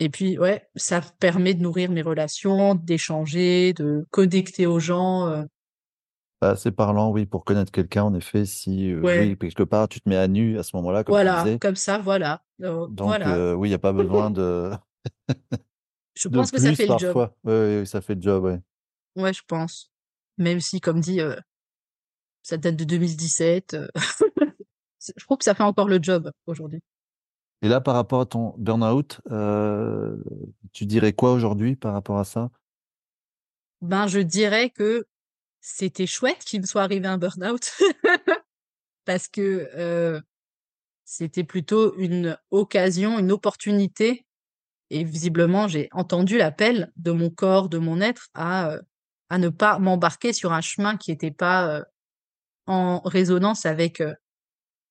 et 0.00 0.08
puis 0.08 0.38
ouais, 0.38 0.68
ça 0.74 1.00
permet 1.20 1.54
de 1.54 1.62
nourrir 1.62 1.90
mes 1.90 2.02
relations, 2.02 2.74
d'échanger, 2.74 3.72
de 3.72 4.04
connecter 4.10 4.66
aux 4.66 4.80
gens, 4.80 5.28
heu, 5.28 5.46
bah, 6.40 6.56
c'est 6.56 6.72
parlant, 6.72 7.10
oui, 7.12 7.24
pour 7.24 7.44
connaître 7.44 7.70
quelqu'un 7.70 8.02
en 8.02 8.14
effet 8.14 8.44
si, 8.46 8.88
heu, 8.90 9.02
ouais, 9.02 9.18
oui, 9.18 9.38
quelque 9.38 9.62
part 9.62 9.88
tu 9.88 10.00
te 10.00 10.08
mets 10.08 10.16
à 10.16 10.26
nu 10.26 10.58
à 10.58 10.64
ce 10.64 10.74
moment-là 10.76 11.04
comme 11.04 11.14
tu 11.14 11.20
voilà, 11.20 11.44
disais, 11.44 11.58
comme 11.60 11.76
ça, 11.76 11.98
voilà, 11.98 12.42
heu, 12.62 12.86
donc 12.88 13.06
voilà. 13.06 13.56
oui, 13.56 13.68
il 13.68 13.70
y 13.70 13.74
a 13.74 13.78
pas 13.78 13.92
besoin 13.92 14.30
de 14.30 14.72
Je 16.14 16.28
de 16.28 16.36
pense 16.36 16.50
que 16.50 16.60
ça 16.60 16.74
fait 16.74 16.86
le 16.86 16.98
job. 16.98 17.30
Oui, 17.44 17.54
oui, 17.80 17.86
ça 17.86 18.00
fait 18.00 18.14
le 18.14 18.22
job, 18.22 18.44
ouais. 18.44 18.60
Ouais, 19.16 19.32
je 19.32 19.42
pense. 19.46 19.90
Même 20.38 20.60
si 20.60 20.80
comme 20.80 21.00
dit, 21.00 21.20
heu, 21.20 21.36
ça 22.42 22.56
date 22.56 22.76
de 22.76 22.84
2017, 22.84 23.74
heu, 23.74 23.88
c'est 24.98 25.14
je 25.16 25.24
trouve 25.24 25.38
que 25.38 25.44
ça 25.44 25.54
fait 25.54 25.62
encore 25.62 25.88
le 25.88 25.98
job 26.00 26.30
aujourd'hui. 26.46 26.80
Et 27.62 27.68
là, 27.68 27.80
par 27.80 27.94
rapport 27.94 28.20
à 28.20 28.26
ton 28.26 28.54
burn-out, 28.58 29.20
heu, 29.30 30.24
tu 30.72 30.86
dirais 30.86 31.12
quoi 31.12 31.32
aujourd'hui 31.32 31.76
par 31.76 31.92
rapport 31.92 32.18
à 32.18 32.24
ça? 32.24 32.50
Ben, 33.80 34.06
je 34.06 34.20
dirais 34.20 34.70
que 34.70 35.06
c'était 35.60 36.06
chouette 36.06 36.44
qu'il 36.44 36.60
me 36.60 36.66
soit 36.66 36.82
arrivé 36.82 37.06
un 37.06 37.18
burn-out 37.18 37.72
parce 39.04 39.28
que, 39.28 40.22
c'était 41.04 41.44
plutôt 41.44 41.94
une 41.98 42.38
occasion, 42.50 43.18
une 43.18 43.32
opportunité 43.32 44.24
et 44.92 45.04
visiblement 45.04 45.68
j'ai 45.68 45.88
entendu 45.92 46.38
l'appel 46.38 46.92
de 46.96 47.12
mon 47.12 47.30
corps, 47.30 47.68
de 47.70 47.78
mon 47.78 48.00
être 48.00 48.28
à, 48.34 48.74
heu, 48.76 48.82
à 49.30 49.38
ne 49.38 49.48
pas 49.48 49.78
m'embarquer 49.80 50.32
sur 50.32 50.52
un 50.52 50.60
chemin 50.60 50.96
qui 50.96 51.12
était 51.12 51.30
pas, 51.32 51.80
heu, 51.80 51.84
en 52.66 53.00
résonance 53.04 53.66
avec, 53.66 54.00
heu, 54.02 54.14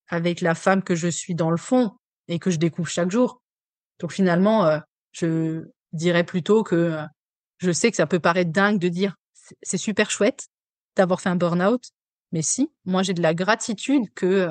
avec 0.10 0.41
la 0.41 0.56
femme 0.56 0.84
que 0.84 0.95
je 0.95 1.08
suis 1.10 1.36
dans 1.36 1.52
le 1.52 1.58
fond 1.58 1.91
et 2.28 2.39
que 2.39 2.52
je 2.52 2.58
découvre 2.58 2.89
chaque 2.89 3.12
jour. 3.12 3.41
Donc 3.99 4.14
finalement, 4.14 4.80
je 5.14 5.64
dirais 5.93 6.26
plutôt 6.26 6.64
que, 6.64 6.97
je 7.60 7.72
sais 7.72 7.91
que 7.91 7.97
ça 7.97 8.08
peut 8.08 8.20
paraître 8.20 8.52
dingue 8.52 8.80
de 8.80 8.89
dire: 8.89 9.16
«C'est 9.64 9.78
super 9.78 10.12
chouette 10.12 10.47
d'avoir 10.97 11.22
fait 11.22 11.30
un 11.30 11.36
burn-out», 11.38 11.84
mais 12.34 12.41
si, 12.43 12.72
moi 12.86 13.04
j'ai 13.04 13.14
de 13.14 13.22
la 13.22 13.34
gratitude 13.36 14.06
que, 14.16 14.49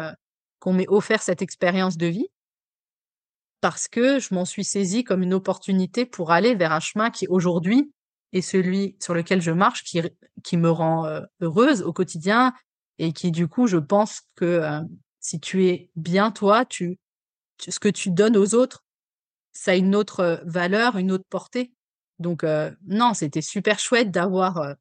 qu'on 0.61 0.73
m'ait 0.75 0.89
offert 0.89 1.23
cette 1.23 1.43
expérience 1.43 1.97
de 1.99 2.07
vie 2.07 2.29
parce 3.61 3.89
que 3.89 4.19
je 4.19 4.35
m'en 4.35 4.45
suis 4.45 4.65
saisie 4.65 5.05
comme 5.05 5.23
une 5.23 5.35
opportunité 5.35 6.07
pour 6.07 6.33
aller 6.33 6.55
vers 6.55 6.73
un 6.73 6.81
chemin 6.81 7.11
qui 7.11 7.27
aujourd'hui 7.29 7.93
est 8.33 8.41
celui 8.43 8.97
sur 9.01 9.15
lequel 9.15 9.43
je 9.43 9.51
marche, 9.51 9.85
qui 9.85 10.01
qui 10.45 10.57
me 10.57 10.71
rend, 10.71 11.07
heu, 11.07 11.27
heureuse 11.41 11.83
au 11.83 11.93
quotidien 11.93 12.55
et 12.99 13.13
qui 13.13 13.31
du 13.31 13.49
coup 13.49 13.67
je 13.67 13.77
pense 13.77 14.23
que, 14.37 14.63
si 15.21 15.41
tu 15.41 15.67
es 15.67 15.91
bien 15.97 16.31
toi, 16.31 16.65
tu 16.65 16.99
ce 17.59 17.79
que 17.79 17.89
tu 17.89 18.11
donnes 18.11 18.37
aux 18.37 18.55
autres 18.55 18.85
ça 19.53 19.73
a 19.73 19.75
une 19.75 19.95
autre, 19.97 20.41
valeur, 20.45 20.97
une 20.97 21.13
autre 21.13 21.27
portée. 21.29 21.73
Donc 22.19 22.45
non, 22.87 23.15
c'était 23.15 23.43
super 23.43 23.79
chouette 23.79 24.11
d'avoir, 24.11 24.77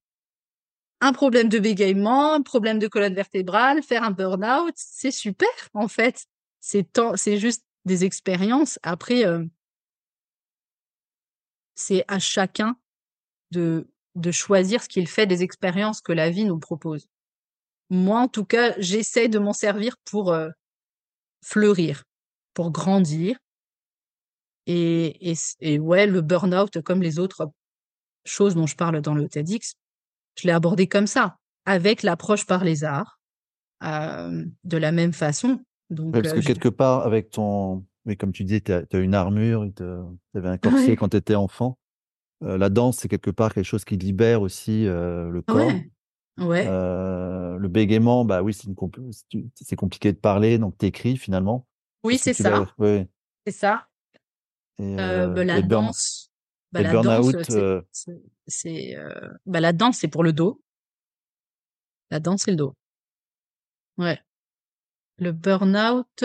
un 1.02 1.14
problème 1.14 1.50
de 1.50 1.60
bégaiement, 1.60 2.34
un 2.34 2.42
problème 2.42 2.80
de 2.80 2.88
colonne 2.88 3.16
vertébrale, 3.16 3.82
faire 3.84 4.04
un 4.04 4.12
burn-out, 4.12 4.74
c'est 4.76 5.12
super 5.12 5.50
en 5.74 5.88
fait. 5.88 6.26
C'est 6.60 6.88
c'est 7.16 7.38
juste 7.38 7.64
des 7.86 8.06
expériences. 8.06 8.80
Après, 8.84 9.26
heu, 9.26 9.50
c'est 11.76 12.04
à 12.08 12.20
chacun 12.20 12.76
de 13.52 13.90
de 14.16 14.32
choisir 14.32 14.84
ce 14.84 14.90
qu'il 14.90 15.08
fait 15.08 15.28
des 15.28 15.44
expériences 15.44 16.02
que 16.02 16.14
la 16.14 16.30
vie 16.32 16.46
nous 16.46 16.60
propose. 16.60 17.08
Moi, 17.90 18.20
en 18.22 18.28
tout 18.30 18.46
cas, 18.46 18.74
j'essaie 18.80 19.30
de 19.30 19.40
m'en 19.40 19.54
servir 19.54 19.98
pour, 20.06 20.34
heu, 20.34 20.52
fleurir, 21.44 22.04
pour 22.54 22.72
grandir 22.72 23.38
et 24.68 25.32
et 25.32 25.36
et 25.62 25.80
ouais, 25.80 26.08
le 26.08 26.22
burn-out 26.22 26.82
comme 26.82 27.02
les 27.02 27.20
autres 27.20 27.52
choses 28.26 28.56
dont 28.56 28.68
je 28.68 28.76
parle 28.78 29.02
dans 29.02 29.16
le 29.16 29.30
TEDx, 29.30 29.74
Je 30.38 30.48
l'ai 30.48 30.54
abordé 30.54 30.88
comme 30.88 31.08
ça, 31.08 31.38
avec 31.66 32.04
l'approche 32.04 32.46
par 32.48 32.64
les 32.64 32.84
arts, 32.86 33.20
hem, 33.84 34.54
de 34.66 34.78
la 34.78 34.92
même 34.94 35.14
façon. 35.14 35.62
Ouais, 35.90 36.22
parce 36.22 36.30
heu, 36.30 36.36
que 36.36 36.42
je 36.42 36.48
quelque 36.48 36.70
part 36.70 37.06
avec 37.06 37.30
ton 37.32 37.86
oui, 38.06 38.18
comme 38.18 38.32
tu 38.32 38.44
disais, 38.44 38.62
tu 38.62 38.72
as 38.72 39.00
une 39.00 39.14
armure, 39.14 39.68
tu 39.76 39.84
avais 40.36 40.50
un 40.50 40.58
corset 40.58 40.92
ouais, 40.92 40.96
quand 40.96 41.10
tu 41.10 41.18
étais 41.18 41.36
enfant. 41.36 41.78
Heu, 42.44 42.58
la 42.58 42.70
danse, 42.70 42.98
c'est 42.98 43.08
quelque 43.08 43.30
part 43.30 43.54
quelque 43.54 43.66
chose 43.66 43.86
qui 43.86 43.98
libère 43.98 44.42
aussi, 44.42 44.86
heu, 44.86 45.30
le 45.30 45.42
corps. 45.42 45.72
ouais, 46.40 46.46
ouais, 46.46 46.66
le 46.66 47.68
bégaiement, 47.68 48.26
bah, 48.26 48.42
oui, 48.42 48.54
c'est 48.54 48.74
compl 48.74 49.02
compliqué 49.78 50.12
de 50.14 50.18
parler, 50.18 50.58
donc 50.58 50.78
tu 50.78 50.86
écris 50.86 51.18
finalement. 51.18 51.68
oui, 52.04 52.18
c'est 52.18 52.34
ça, 52.34 52.66
ouais, 52.78 53.08
c'est 53.46 53.54
ça. 53.54 53.88
et 54.80 54.96
bah, 54.96 55.44
la 55.44 55.60
et 55.60 55.64
burn 55.64 55.86
danse 55.86 56.32
bah, 56.72 56.82
et 56.82 56.84
la 56.84 56.92
danse, 56.94 57.32
burn-out, 57.32 57.84
c'est 58.48 58.96
bah, 59.46 59.60
la 59.60 59.74
danse, 59.74 59.98
c'est 59.98 60.08
pour 60.08 60.24
le 60.24 60.34
dos. 60.34 60.62
La 62.12 62.20
danse, 62.20 62.44
c'est 62.44 62.52
le 62.52 62.58
dos. 62.58 62.76
Ouais. 63.98 64.20
Le 65.20 65.32
burn-out, 65.32 66.24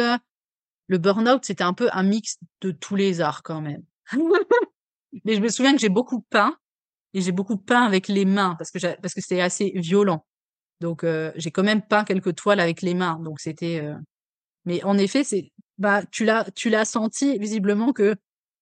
le 0.88 0.98
burn-out, 0.98 1.44
c'était 1.44 1.64
un 1.64 1.74
peu 1.74 1.88
un 1.92 2.02
mix 2.02 2.38
de 2.60 2.70
tous 2.70 2.96
les 2.96 3.20
arts 3.20 3.42
quand 3.42 3.60
même. 3.60 3.82
Mais 5.24 5.34
je 5.36 5.40
me 5.40 5.48
souviens 5.48 5.74
que 5.74 5.80
j'ai 5.80 5.88
beaucoup 5.88 6.20
peint 6.22 6.56
et 7.14 7.20
j'ai 7.22 7.32
beaucoup 7.32 7.56
peint 7.58 7.84
avec 7.84 8.08
les 8.08 8.24
mains 8.24 8.56
parce 8.58 8.70
que 8.70 8.78
parce 9.00 9.14
que 9.14 9.20
c'était 9.20 9.40
assez 9.40 9.72
violent. 9.76 10.26
Donc 10.80 11.04
heu, 11.04 11.32
j'ai 11.36 11.50
quand 11.52 11.64
même 11.64 11.82
peint 11.82 12.04
quelques 12.04 12.36
toiles 12.36 12.60
avec 12.60 12.82
les 12.82 12.94
mains, 12.94 13.20
donc 13.24 13.40
c'était, 13.40 13.80
heu 13.82 13.96
mais 14.66 14.82
en 14.84 14.98
effet, 14.98 15.24
c'est 15.24 15.52
bah, 15.78 16.02
tu 16.12 16.24
l'as 16.26 16.46
tu 16.54 16.70
l'as 16.70 16.84
senti 16.86 17.38
visiblement 17.38 17.92
que 17.92 18.16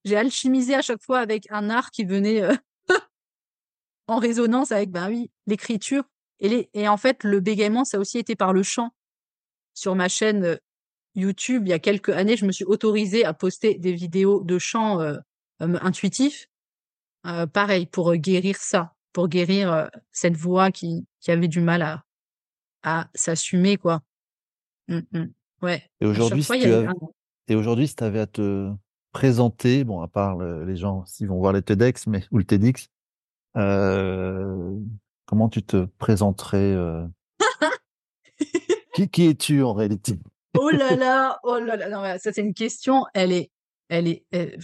j'ai 0.05 0.16
alchimisé 0.16 0.74
à 0.76 0.83
chaque 0.83 1.03
fois 1.03 1.20
avec 1.20 1.47
un 1.51 1.70
art 1.70 1.91
qui 1.93 2.05
venait, 2.05 2.43
heu, 2.43 2.57
en 4.09 4.18
résonance 4.18 4.72
avec, 4.72 4.91
bah, 4.91 5.09
oui, 5.09 5.30
l'écriture 5.47 6.05
Et, 6.41 6.49
les, 6.49 6.70
et 6.74 6.89
en 6.89 6.97
fait, 6.97 7.24
le 7.24 7.41
bégaiement, 7.41 7.85
ça 7.85 7.97
a 7.99 8.01
aussi 8.01 8.18
été 8.18 8.37
par 8.37 8.53
le 8.53 8.62
chant. 8.62 8.91
Sur 9.75 9.95
ma 9.95 10.09
chaîne 10.09 10.59
YouTube, 11.14 11.66
il 11.66 11.70
y 11.70 11.73
a 11.73 11.79
quelques 11.79 12.11
années, 12.11 12.37
je 12.37 12.47
me 12.47 12.53
suis 12.53 12.64
autorisée 12.64 13.25
à 13.25 13.35
poster 13.35 13.79
des 13.79 13.93
vidéos 13.93 14.43
de 14.43 14.59
chant 14.59 15.01
euh, 15.01 15.16
intuitif. 15.59 16.49
Euh, 17.27 17.47
pareil, 17.47 17.87
pour 17.87 18.14
guérir 18.16 18.57
ça, 18.57 18.95
pour 19.12 19.29
guérir 19.29 19.91
cette 20.11 20.37
voix 20.37 20.70
qui, 20.70 21.07
qui 21.20 21.31
avait 21.31 21.49
du 21.49 21.61
mal 21.61 21.83
à, 21.83 22.05
à 22.83 23.09
s'assumer, 23.14 23.77
quoi. 23.77 24.01
Mmh, 24.89 25.01
mmh. 25.12 25.25
Ouais. 25.62 25.83
Et 26.01 26.07
aujourd'hui, 26.07 26.43
si, 26.43 26.61
tu 26.61 26.68
Et 27.49 27.55
aujourd'hui, 27.55 27.87
si 27.87 27.95
tu 27.95 28.05
avais 28.05 28.20
à 28.20 28.27
te 28.27 28.73
présenter, 29.12 29.85
bon, 29.85 30.01
à 30.01 30.09
part 30.09 30.39
les 30.39 30.77
gens 30.77 31.05
s'ils 31.07 31.29
vont 31.29 31.39
voir 31.39 31.53
les 31.53 31.62
TEDx, 31.62 32.07
mais 32.09 32.25
ou 32.33 32.39
le 32.39 32.45
TEDx, 32.45 32.89
comment 33.55 35.49
tu 35.49 35.62
te 35.62 35.85
présenterais? 35.99 36.75
Qui, 38.93 39.26
es-tu 39.26 39.62
en 39.62 39.72
réalité? 39.72 40.18
Oh 40.59 40.70
là 40.70 40.97
là, 40.97 41.38
oh 41.45 41.59
là 41.59 41.76
là, 41.76 41.88
non, 41.88 42.03
ça 42.18 42.32
c'est 42.32 42.43
une 42.43 42.55
question, 42.55 43.07
elle 43.14 43.32
est, 43.32 43.51
elle 43.88 44.07
est, 44.07 44.24
elle, 44.30 44.59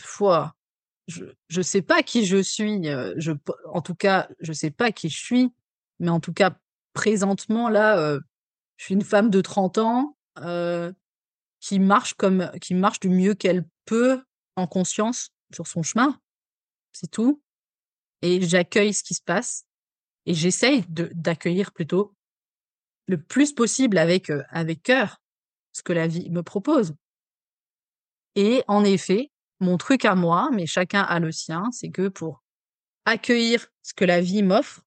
je 1.07 1.25
je 1.49 1.63
sais 1.63 1.83
pas 1.83 2.03
qui 2.03 2.27
je 2.27 2.37
suis, 2.37 2.89
euh, 2.89 3.15
je 3.17 3.33
en 3.73 3.81
tout 3.81 3.95
cas, 3.95 4.29
je 4.41 4.53
sais 4.53 4.71
pas 4.71 4.93
qui 4.93 5.09
je 5.09 5.19
suis, 5.19 5.51
mais 5.99 6.11
en 6.11 6.21
tout 6.21 6.35
cas 6.35 6.57
présentement 6.93 7.71
là, 7.71 7.99
euh, 7.99 8.21
je 8.77 8.85
suis 8.85 8.95
une 8.95 9.03
femme 9.03 9.31
de 9.31 9.41
30 9.41 9.79
ans 9.79 10.17
euh, 10.41 10.93
qui 11.61 11.79
marche 11.79 12.15
comme 12.15 12.51
qui 12.61 12.75
marche 12.75 13.01
du 13.01 13.09
mieux 13.09 13.35
qu'elle 13.35 13.65
peut 13.87 14.23
en 14.57 14.67
conscience 14.67 15.31
sur 15.55 15.67
son 15.67 15.83
chemin, 15.83 16.21
c'est 16.93 17.11
tout. 17.11 17.43
Et 18.23 18.43
j'accueille 18.43 18.93
ce 18.93 19.03
qui 19.03 19.15
se 19.15 19.23
passe. 19.23 19.65
Et 20.27 20.35
j'essaye 20.35 20.85
d'accueillir 20.89 21.73
plutôt 21.73 22.15
le 23.09 23.21
plus 23.21 23.53
possible 23.53 23.99
avec 23.99 24.31
avec 24.51 24.83
cœur 24.83 25.21
ce 25.73 25.83
que 25.83 25.93
la 25.93 26.07
vie 26.07 26.31
me 26.31 26.43
propose. 26.43 26.95
Et 28.37 28.63
en 28.69 28.85
effet, 28.85 29.31
mon 29.61 29.79
truc 29.79 30.05
à 30.05 30.15
moi, 30.15 30.51
mais 30.53 30.67
chacun 30.67 31.03
a 31.03 31.19
le 31.19 31.33
sien, 31.33 31.65
c'est 31.73 31.91
que 31.91 32.09
pour 32.09 32.45
accueillir 33.05 33.67
ce 33.83 33.95
que 33.95 34.05
la 34.05 34.21
vie 34.21 34.43
m'offre, 34.43 34.83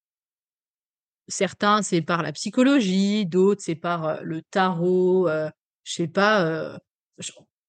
certains 1.27 1.81
c'est 1.81 2.01
par 2.01 2.23
la 2.23 2.31
psychologie, 2.31 3.25
d'autres 3.25 3.61
c'est 3.63 3.75
par 3.75 4.23
le 4.23 4.41
tarot, 4.43 5.27
euh, 5.27 5.49
je 5.83 5.93
sais 5.93 6.07
pas, 6.07 6.79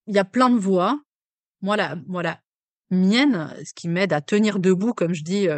il 0.06 0.14
y 0.14 0.18
a 0.18 0.24
plein 0.24 0.50
de 0.50 0.58
voies. 0.58 1.00
Moi 1.62 1.76
la, 1.76 1.96
moi, 2.06 2.22
la 2.22 2.40
mienne, 2.90 3.54
ce 3.64 3.72
qui 3.72 3.88
m'aide 3.88 4.12
à 4.12 4.20
tenir 4.20 4.58
debout, 4.58 4.92
comme 4.92 5.14
je 5.14 5.24
dis 5.24 5.48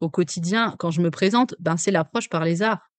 au 0.00 0.10
quotidien 0.10 0.74
quand 0.78 0.90
je 0.90 1.00
me 1.00 1.10
présente, 1.10 1.54
ben 1.60 1.76
c'est 1.76 1.90
l'approche 1.90 2.28
par 2.28 2.44
les 2.44 2.62
arts. 2.62 2.91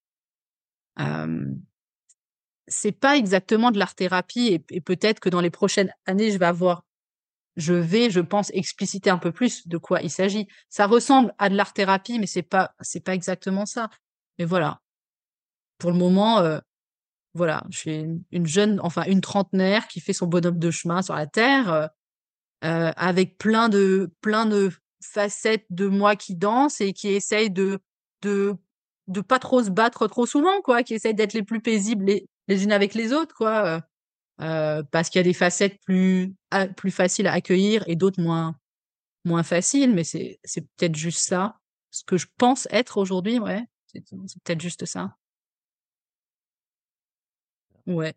C'est 2.68 2.92
pas 2.94 3.18
exactement 3.18 3.72
de 3.72 3.80
l'art 3.80 3.96
thérapie 3.96 4.60
et, 4.70 4.82
peut-être 4.82 5.20
que 5.20 5.30
dans 5.30 5.42
les 5.42 5.50
prochaines 5.50 5.92
années 6.06 6.32
je 6.32 6.38
vais 6.38 6.46
avoir 6.46 6.86
je 7.56 7.74
vais, 7.74 8.10
je 8.10 8.20
pense, 8.20 8.50
expliciter 8.54 9.12
un 9.12 9.20
peu 9.20 9.32
plus 9.32 9.68
de 9.68 9.78
quoi 9.78 10.02
il 10.02 10.10
s'agit. 10.10 10.48
Ça 10.70 10.88
ressemble 10.88 11.36
à 11.38 11.50
de 11.50 11.56
l'art 11.56 11.74
thérapie, 11.74 12.18
mais 12.18 12.26
c'est 12.26 12.42
pas, 12.42 12.74
c'est 12.82 13.04
pas 13.04 13.14
exactement 13.14 13.68
ça. 13.68 13.92
Mais 14.40 14.46
voilà. 14.46 14.82
Pour 15.78 15.92
le 15.92 15.98
moment, 15.98 16.42
voilà, 17.34 17.64
je 17.70 17.78
suis 17.78 18.06
une, 18.32 18.48
jeune, 18.48 18.80
enfin 18.82 19.04
une 19.06 19.22
trentenaire 19.22 19.88
qui 19.88 20.00
fait 20.00 20.14
son 20.14 20.28
bonhomme 20.28 20.60
de 20.60 20.72
chemin 20.72 21.02
sur 21.02 21.16
la 21.16 21.28
terre, 21.28 21.90
avec 22.62 23.38
plein 23.38 23.70
de, 23.70 24.12
plein 24.22 24.46
de 24.46 24.72
facettes 25.02 25.66
de 25.70 25.88
moi 25.88 26.16
qui 26.16 26.36
danse 26.36 26.82
et 26.82 26.94
qui 26.94 27.10
essaye 27.10 27.52
de, 27.52 27.80
de, 28.22 28.56
de 29.14 29.22
pas 29.22 29.40
trop 29.40 29.64
se 29.64 29.70
battre 29.70 30.08
trop 30.08 30.26
souvent, 30.26 30.62
quoi, 30.62 30.84
qui 30.84 30.94
essaye 30.96 31.14
d'être 31.14 31.34
les 31.34 31.44
plus 31.44 31.62
paisibles 31.62 32.06
les, 32.06 32.28
les 32.48 32.64
unes 32.64 32.72
avec 32.72 32.94
les 32.94 33.14
autres, 33.14 33.36
quoi. 33.36 33.82
Euh, 34.42 34.82
parce 34.90 35.10
qu'il 35.10 35.20
y 35.20 35.22
a 35.22 35.24
des 35.24 35.34
facettes 35.34 35.80
plus 35.86 36.34
plus 36.76 36.90
faciles 36.90 37.28
à 37.28 37.34
accueillir 37.34 37.84
et 37.88 37.96
d'autres 37.96 38.22
moins 38.22 38.56
moins 39.26 39.44
faciles 39.44 39.94
mais 39.94 40.04
c'est 40.04 40.40
c'est 40.44 40.62
peut-être 40.62 40.96
juste 40.96 41.20
ça. 41.20 41.60
Ce 41.92 42.04
que 42.04 42.18
je 42.18 42.26
pense 42.38 42.68
être 42.72 42.98
aujourd'hui 42.98 43.38
ouais 43.38 43.64
c'est 43.86 44.04
peut-être 44.44 44.62
juste 44.62 44.86
ça. 44.86 45.16
Ouais. 47.86 48.16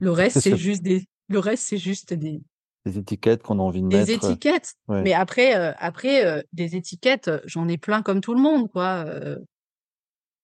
Le 0.00 0.10
reste 0.10 0.40
c'est 0.40 0.56
juste 0.58 0.82
des 0.82 1.06
le 1.28 1.38
reste 1.38 1.64
c'est 1.64 1.78
juste 1.78 2.12
des 2.12 2.42
des 2.84 2.98
étiquettes 2.98 3.42
qu'on 3.42 3.58
a 3.58 3.62
envie 3.62 3.80
de 3.80 3.88
des 3.88 3.96
mettre 3.96 4.06
des 4.08 4.12
étiquettes. 4.12 4.74
mais 4.88 5.14
après 5.14 5.56
euh, 5.56 5.72
après 5.78 6.26
euh, 6.26 6.42
des 6.52 6.76
étiquettes 6.76 7.30
j'en 7.46 7.68
ai 7.68 7.78
plein 7.78 8.02
comme 8.02 8.20
tout 8.20 8.34
le 8.34 8.40
monde 8.42 8.70
quoi 8.70 9.06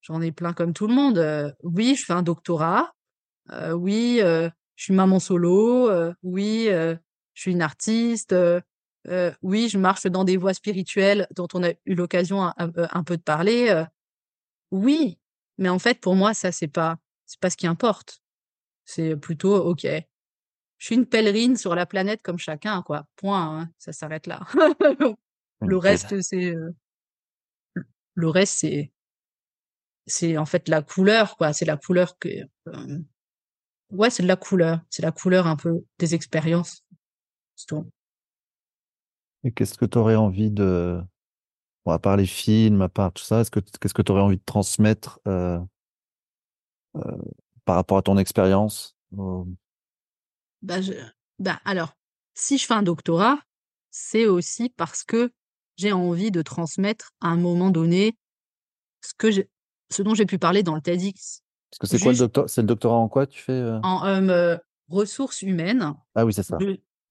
j'en 0.01 0.21
ai 0.21 0.33
plein 0.33 0.53
comme 0.53 0.73
tout 0.73 0.87
le 0.87 0.95
monde 0.95 1.55
oui 1.63 1.95
je 1.95 2.05
fais 2.05 2.13
un 2.13 2.23
doctorat 2.23 2.93
oui 3.75 4.21
je 4.81 4.85
suis 4.85 4.95
maman 4.95 5.21
solo, 5.21 5.91
euh, 5.91 6.15
oui, 6.23 6.69
euh, 6.71 6.97
je 7.35 7.43
suis 7.43 7.53
une 7.53 7.61
artiste, 7.61 8.33
euh, 8.33 8.63
oui, 9.43 9.69
je 9.69 9.77
marche 9.77 10.07
dans 10.07 10.25
des 10.25 10.39
voies 10.39 10.55
spirituelles 10.55 11.27
dont 11.37 11.49
on 11.53 11.63
a 11.63 11.73
eu 11.85 11.95
l'occasion 11.95 12.51
un, 12.57 13.05
peu 13.05 13.19
de 13.19 13.23
parler. 13.23 13.85
oui, 14.71 15.19
mais 15.59 15.69
en 15.69 15.79
fait, 15.79 16.01
pour 16.01 16.15
moi, 16.15 16.33
ça, 16.33 16.51
c'est 16.51 16.67
pas, 16.67 16.97
c'est 17.27 17.39
pas 17.39 17.51
ce 17.51 17.59
qui 17.59 17.67
importe. 17.67 18.23
C'est 18.87 19.17
plutôt, 19.17 19.55
ok, 19.55 19.83
je 19.83 20.87
suis 20.87 20.95
une 20.95 21.05
pèlerine 21.05 21.59
sur 21.59 21.75
la 21.75 21.85
planète 21.85 22.23
comme 22.23 22.39
chacun, 22.39 22.81
quoi. 22.81 23.07
Point, 23.17 23.61
hein, 23.61 23.71
ça 23.77 23.93
s'arrête 23.93 24.27
là. 24.27 24.41
le 25.61 25.77
reste, 25.77 26.23
c'est, 26.23 26.55
le 28.15 28.29
reste, 28.31 28.61
c'est, 28.61 28.93
c'est 30.07 30.37
en 30.37 30.47
fait 30.47 30.69
la 30.69 30.83
couleur, 30.83 31.37
quoi. 31.37 31.53
C'est 31.53 31.65
la 31.65 31.77
couleur 31.77 32.19
que, 32.19 32.29
Ouais, 33.91 34.11
c'est 34.11 34.23
de 34.23 34.29
la 34.29 34.37
couleur. 34.37 34.81
C'est 34.89 35.03
la 35.03 35.13
couleur 35.13 35.47
un 35.47 35.57
peu 35.57 35.85
des 35.99 36.15
expériences. 36.15 36.85
Et 39.43 39.53
qu'est-ce 39.53 39.77
que 39.77 39.85
tu 39.85 39.99
aurais 39.99 40.17
envie 40.17 40.51
de, 40.51 41.01
bon, 41.85 41.93
à 41.93 41.99
part 41.99 42.17
les 42.17 42.27
films, 42.27 42.83
à 42.83 42.89
part 42.89 43.13
tout 43.13 43.25
ça, 43.25 43.41
est-ce 43.41 43.51
que 43.51 43.61
qu'est-ce 43.61 43.95
que 43.95 44.03
tu 44.03 44.13
aurais 44.13 44.23
envie 44.23 44.37
de 44.37 44.45
transmettre 44.45 45.21
euh, 45.27 45.59
euh, 46.97 47.19
par 47.65 47.77
rapport 47.77 47.99
à 47.99 48.03
ton 48.03 48.19
expérience 48.19 48.97
bah, 50.63 50.81
je... 50.81 50.93
bah, 51.39 51.61
alors, 51.65 51.97
si 52.35 52.59
je 52.59 52.67
fais 52.67 52.75
un 52.75 52.83
doctorat, 52.83 53.39
c'est 53.91 54.27
aussi 54.27 54.71
parce 54.71 55.05
que 55.05 55.33
j'ai 55.77 55.93
envie 55.93 56.31
de 56.31 56.43
transmettre 56.43 57.13
à 57.21 57.29
un 57.29 57.37
moment 57.37 57.71
donné 57.71 58.17
ce 59.01 59.15
que 59.15 59.31
ce 59.91 60.03
dont 60.03 60.15
j'ai 60.15 60.27
pu 60.27 60.39
parler 60.39 60.63
dans 60.63 60.75
le 60.75 60.81
TEDx. 60.81 61.43
Parce 61.71 61.79
que 61.79 61.87
c'est 61.87 62.03
quoi 62.03 62.13
le 62.13 62.19
doctorat 62.19 62.49
C'est 62.49 62.63
le 62.63 62.67
doctorat 62.67 62.97
en 62.97 63.09
quoi 63.09 63.27
tu 63.27 63.41
fais 63.41 63.53
euh? 63.53 63.81
En 63.83 64.05
euh, 64.07 64.57
ressources 64.89 65.43
humaines. 65.43 65.95
Ah 66.15 66.25
oui, 66.25 66.33
c'est 66.33 66.43
ça. 66.43 66.59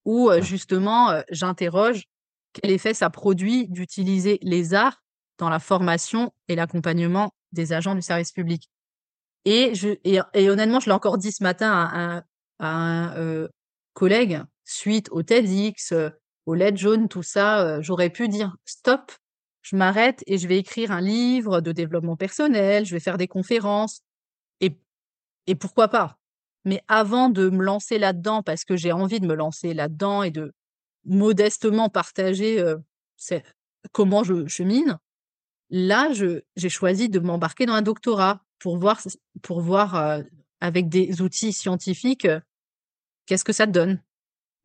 Où 0.05 0.29
euh, 0.29 0.41
justement, 0.41 1.21
j'interroge 1.29 2.05
quel 2.53 2.71
effet 2.71 2.93
ça 2.93 3.09
produit 3.09 3.67
d'utiliser 3.67 4.39
les 4.41 4.73
arts 4.73 5.03
dans 5.37 5.49
la 5.49 5.59
formation 5.59 6.33
et 6.47 6.55
l'accompagnement 6.55 7.31
des 7.51 7.73
agents 7.73 7.95
du 7.95 8.01
service 8.01 8.31
public. 8.31 8.69
Et, 9.45 9.73
je, 9.75 9.89
et, 10.03 10.49
honnêtement, 10.49 10.79
je 10.79 10.87
l'ai 10.87 10.93
encore 10.93 11.17
dit 11.17 11.31
ce 11.31 11.43
matin 11.43 11.71
à, 11.71 12.23
un 12.59 13.47
collègue, 13.93 14.41
suite 14.65 15.07
au 15.11 15.23
TEDx, 15.23 15.93
au 16.45 16.55
LED 16.55 16.77
jaune, 16.77 17.07
tout 17.07 17.23
ça, 17.23 17.81
j'aurais 17.81 18.09
pu 18.09 18.27
dire 18.27 18.55
stop, 18.65 19.13
je 19.61 19.75
m'arrête 19.75 20.23
et 20.27 20.37
je 20.37 20.47
vais 20.47 20.57
écrire 20.57 20.91
un 20.91 21.01
livre 21.01 21.61
de 21.61 21.71
développement 21.71 22.15
personnel, 22.15 22.85
je 22.85 22.93
vais 22.95 22.99
faire 22.99 23.17
des 23.17 23.27
conférences, 23.27 24.01
et 25.49 25.55
pourquoi 25.55 25.87
pas 25.87 26.19
Mais 26.63 26.83
avant 26.87 27.29
de 27.29 27.49
me 27.49 27.63
lancer 27.63 27.97
là-dedans, 27.97 28.43
parce 28.43 28.63
que 28.65 28.77
j'ai 28.77 28.91
envie 28.91 29.19
de 29.19 29.25
me 29.25 29.33
lancer 29.33 29.73
là-dedans 29.73 30.21
et 30.21 30.29
de 30.29 30.53
modestement 31.05 31.89
partager 31.89 32.63
comment 33.91 34.23
je 34.23 34.45
chemine, 34.45 34.99
là, 35.71 36.11
j'ai 36.13 36.69
choisi 36.69 37.09
de 37.09 37.19
m'embarquer 37.19 37.65
dans 37.65 37.73
un 37.73 37.81
doctorat 37.81 38.43
pour 38.59 38.77
voir, 38.77 39.01
pour 39.41 39.61
voir 39.61 40.21
avec 40.61 40.87
des 40.87 41.23
outils 41.23 41.51
scientifiques 41.51 42.27
qu'est-ce 43.25 43.45
que 43.45 43.53
ça 43.53 43.65
donne. 43.65 44.03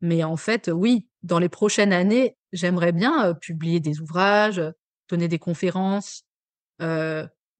Mais 0.01 0.23
en 0.23 0.37
fait, 0.37 0.69
oui, 0.71 1.07
dans 1.23 1.39
les 1.39 1.49
prochaines 1.49 1.93
années, 1.93 2.37
j'aimerais 2.51 2.91
bien 2.91 3.33
publier 3.33 3.79
des 3.79 4.01
ouvrages, 4.01 4.61
donner 5.09 5.27
des 5.27 5.39
conférences, 5.39 6.23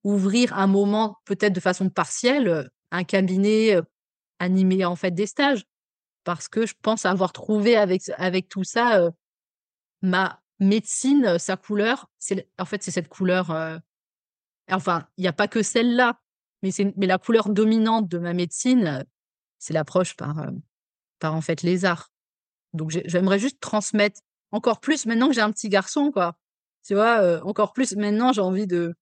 ouvrir 0.04 0.54
un 0.58 0.68
moment 0.68 1.18
peut-être 1.26 1.54
de 1.54 1.60
façon 1.60 1.90
partielle 1.90 2.70
un 2.92 3.04
cabinet 3.04 3.80
animé 4.40 4.86
en 4.86 4.96
fait 4.96 5.12
des 5.12 5.28
stages. 5.28 5.66
Parce 6.24 6.48
que 6.48 6.66
je 6.66 6.74
pense 6.82 7.06
avoir 7.06 7.34
trouvé 7.34 7.78
avec 7.78 8.04
avec 8.18 8.48
tout 8.48 8.64
ça 8.64 9.12
ma 10.02 10.42
médecine 10.60 11.38
sa 11.40 11.58
couleur. 11.58 12.10
C'est 12.20 12.50
en 12.60 12.66
fait 12.66 12.84
c'est 12.84 12.92
cette 12.92 13.10
couleur 13.10 13.52
enfin 14.70 15.08
il 15.18 15.22
n'y 15.22 15.28
a 15.28 15.34
pas 15.34 15.48
que 15.48 15.62
celle-là 15.62 16.20
mais 16.64 16.72
c'est 16.72 16.94
mais 16.98 17.08
la 17.08 17.18
couleur 17.18 17.50
dominante 17.50 18.08
de 18.08 18.18
ma 18.18 18.34
médecine 18.34 19.06
c'est 19.60 19.74
l'approche 19.74 20.16
par 20.16 20.48
par 21.20 21.36
en 21.36 21.42
fait 21.42 21.62
les 21.62 21.86
arts. 21.86 22.12
Donc 22.74 22.90
j'aimerais 22.90 23.40
juste 23.40 23.60
transmettre 23.60 24.22
encore 24.52 24.80
plus 24.80 25.06
maintenant 25.06 25.28
que 25.28 25.34
j'ai 25.34 25.42
un 25.42 25.52
petit 25.52 25.70
garçon 25.70 26.12
quoi 26.12 26.38
tu 26.86 26.94
vois 26.94 27.44
encore 27.44 27.74
plus 27.74 27.96
maintenant 27.96 28.32
j'ai 28.32 28.42
envie 28.42 28.68
de 28.68 28.96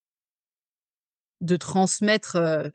de 1.44 1.56
transmettre 1.56 2.36
euh, 2.36 2.68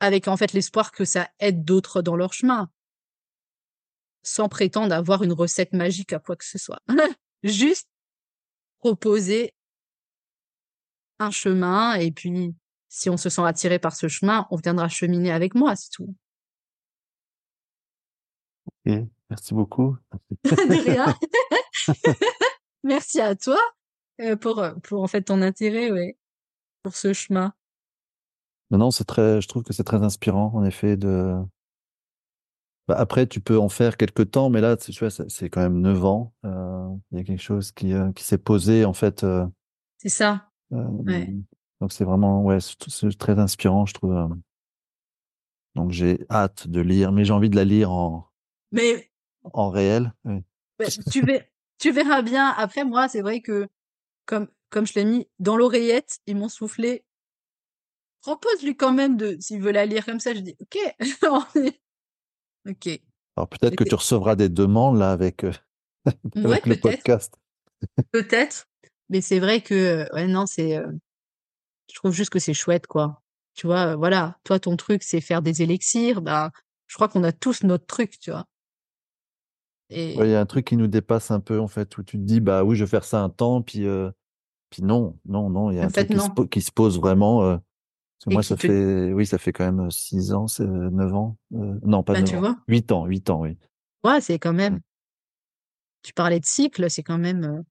avec 0.00 0.28
en 0.28 0.36
fait 0.36 0.52
l'espoir 0.52 0.92
que 0.92 1.04
ça 1.04 1.30
aide 1.38 1.64
d'autres 1.64 2.02
dans 2.02 2.16
leur 2.16 2.32
chemin, 2.32 2.70
sans 4.22 4.48
prétendre 4.48 4.94
avoir 4.94 5.22
une 5.22 5.32
recette 5.32 5.72
magique 5.72 6.12
à 6.12 6.18
quoi 6.18 6.36
que 6.36 6.44
ce 6.44 6.58
soit. 6.58 6.82
Juste 7.42 7.88
proposer 8.78 9.54
un 11.20 11.30
chemin 11.30 11.94
et 11.94 12.10
puis 12.10 12.54
si 12.88 13.10
on 13.10 13.16
se 13.16 13.28
sent 13.28 13.42
attiré 13.44 13.78
par 13.78 13.94
ce 13.94 14.08
chemin, 14.08 14.46
on 14.50 14.56
viendra 14.56 14.88
cheminer 14.88 15.30
avec 15.32 15.54
moi, 15.54 15.76
c'est 15.76 15.90
tout. 15.90 16.14
Ok, 18.66 18.94
merci 19.30 19.54
beaucoup. 19.54 19.96
De 20.44 20.90
rien. 20.90 21.14
Merci 22.84 23.20
à 23.20 23.34
toi 23.34 23.58
euh, 24.20 24.36
pour, 24.36 24.58
euh, 24.60 24.74
pour 24.82 25.02
en 25.02 25.06
fait 25.06 25.22
ton 25.22 25.42
intérêt, 25.42 25.90
ouais, 25.90 26.16
pour 26.82 26.94
ce 26.94 27.12
chemin. 27.12 27.52
Non, 28.70 28.78
non, 28.78 28.90
c'est 28.90 29.04
très, 29.04 29.40
je 29.40 29.48
trouve 29.48 29.62
que 29.62 29.72
c'est 29.72 29.84
très 29.84 30.02
inspirant, 30.02 30.52
en 30.54 30.64
effet, 30.64 30.96
de. 30.96 31.36
Bah, 32.86 32.96
après, 32.98 33.26
tu 33.26 33.40
peux 33.40 33.58
en 33.58 33.68
faire 33.68 33.96
quelques 33.96 34.30
temps, 34.30 34.50
mais 34.50 34.60
là, 34.60 34.76
tu 34.76 34.92
vois, 34.98 35.10
c'est 35.10 35.50
quand 35.50 35.60
même 35.60 35.80
neuf 35.80 36.04
ans. 36.04 36.32
Euh, 36.44 36.88
il 37.12 37.18
y 37.18 37.20
a 37.20 37.24
quelque 37.24 37.42
chose 37.42 37.72
qui, 37.72 37.92
euh, 37.92 38.12
qui 38.12 38.24
s'est 38.24 38.38
posé, 38.38 38.84
en 38.84 38.92
fait. 38.92 39.24
C'est 39.98 40.08
ça. 40.08 40.50
Ouais. 40.70 41.34
donc, 41.80 41.92
c'est 41.92 42.04
vraiment, 42.04 42.42
ouais, 42.44 42.58
c'est 42.60 43.18
très 43.18 43.38
inspirant, 43.38 43.86
je 43.86 43.94
trouve. 43.94 44.14
Donc, 45.74 45.92
j'ai 45.92 46.26
hâte 46.30 46.66
de 46.66 46.80
lire, 46.80 47.12
mais 47.12 47.24
j'ai 47.24 47.32
envie 47.32 47.50
de 47.50 47.56
la 47.56 47.64
lire 47.64 47.92
en, 47.92 48.28
Mais 48.72 49.10
en 49.52 49.70
réel. 49.70 50.12
oui. 50.24 50.42
bah, 50.78 50.86
tu, 51.12 51.24
ver- 51.24 51.44
tu 51.78 51.90
verras 51.92 52.22
bien. 52.22 52.48
Après, 52.56 52.84
moi, 52.84 53.08
c'est 53.08 53.22
vrai 53.22 53.40
que 53.40 53.68
comme, 54.28 54.46
comme 54.68 54.86
je 54.86 54.92
l'ai 54.94 55.04
mis 55.06 55.26
dans 55.38 55.56
l'oreillette, 55.56 56.18
ils 56.26 56.36
m'ont 56.36 56.50
soufflé. 56.50 57.04
Propose-lui 58.20 58.76
quand 58.76 58.92
même 58.92 59.16
de, 59.16 59.36
s'il 59.40 59.62
veut 59.62 59.72
la 59.72 59.86
lire 59.86 60.04
comme 60.04 60.20
ça, 60.20 60.34
je 60.34 60.40
dis, 60.40 60.56
ok. 60.60 60.78
ok. 62.68 63.00
Alors, 63.36 63.48
peut-être 63.48 63.76
que 63.76 63.84
tu 63.84 63.94
recevras 63.94 64.36
des 64.36 64.50
demandes, 64.50 64.98
là, 64.98 65.12
avec, 65.12 65.44
euh, 65.44 65.52
Ouais, 66.36 66.44
avec 66.44 66.66
le 66.66 66.76
podcast. 66.76 67.34
Peut-être. 68.12 68.66
Mais 69.08 69.22
c'est 69.22 69.38
vrai 69.38 69.62
que, 69.62 69.74
euh, 69.74 70.06
ouais, 70.12 70.26
non, 70.26 70.44
c'est, 70.44 70.76
euh, 70.76 70.92
je 71.90 71.94
trouve 71.94 72.12
juste 72.12 72.30
que 72.30 72.38
c'est 72.38 72.54
chouette, 72.54 72.86
quoi. 72.86 73.22
Tu 73.54 73.66
vois, 73.66 73.92
euh, 73.92 73.96
voilà. 73.96 74.38
Toi, 74.44 74.60
ton 74.60 74.76
truc, 74.76 75.02
c'est 75.02 75.22
faire 75.22 75.40
des 75.40 75.62
élixirs. 75.62 76.20
Ben, 76.20 76.50
je 76.86 76.94
crois 76.96 77.08
qu'on 77.08 77.24
a 77.24 77.32
tous 77.32 77.62
notre 77.62 77.86
truc, 77.86 78.18
tu 78.20 78.30
vois. 78.30 78.44
Et 79.90 80.14
Ouais, 80.16 80.28
il 80.28 80.32
y 80.32 80.34
a 80.34 80.40
un 80.40 80.46
truc 80.46 80.66
qui 80.66 80.76
nous 80.76 80.86
dépasse 80.86 81.30
un 81.30 81.40
peu, 81.40 81.58
en 81.58 81.68
fait, 81.68 81.96
où 81.96 82.02
tu 82.02 82.18
te 82.18 82.22
dis, 82.22 82.40
bah 82.40 82.62
oui, 82.62 82.76
je 82.76 82.84
vais 82.84 82.90
faire 82.90 83.04
ça 83.04 83.22
un 83.22 83.30
temps, 83.30 83.62
puis, 83.62 83.86
euh, 83.86 84.10
puis 84.70 84.82
non, 84.82 85.18
non, 85.26 85.50
non, 85.50 85.70
il 85.70 85.76
y 85.76 85.80
a 85.80 85.84
en 85.84 85.86
un 85.86 85.90
fait, 85.90 86.04
truc 86.06 86.10
qui 86.10 86.60
se, 86.60 86.64
qui 86.66 86.70
pose 86.72 86.98
vraiment. 87.00 87.42
euh, 87.44 87.56
parce 88.24 88.34
moi, 88.34 88.42
ça 88.42 88.56
te, 88.56 88.62
fait, 88.62 89.12
oui, 89.12 89.26
ça 89.26 89.38
fait 89.38 89.52
quand 89.52 89.70
même 89.70 89.90
six 89.90 90.32
ans, 90.32 90.46
c'est 90.48 90.66
neuf 90.66 91.14
ans. 91.14 91.36
euh, 91.54 91.78
non, 91.84 92.02
pas 92.02 92.14
ben, 92.14 92.20
neuf 92.20 92.30
tu 92.30 92.36
ans. 92.36 92.40
vois. 92.40 92.56
Huit 92.68 92.92
ans, 92.92 93.06
huit 93.06 93.30
ans, 93.30 93.40
oui. 93.42 93.56
Ouais, 94.04 94.20
c'est 94.20 94.38
quand 94.38 94.52
Mm. 94.52 94.56
même, 94.56 94.80
tu 96.02 96.12
parlais 96.12 96.40
de 96.40 96.46
cycle, 96.46 96.90
c'est 96.90 97.02
quand 97.02 97.18
même, 97.18 97.44
euh, 97.44 97.62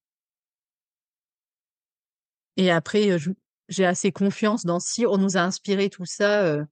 et 2.56 2.70
après, 2.70 3.10
euh, 3.10 3.18
j'ai 3.68 3.84
assez 3.86 4.12
confiance 4.12 4.64
dans 4.64 4.80
si 4.80 5.06
on 5.06 5.16
nous 5.18 5.36
a 5.36 5.40
inspiré 5.40 5.90
tout 5.90 6.04
ça, 6.04 6.42
euh, 6.44 6.64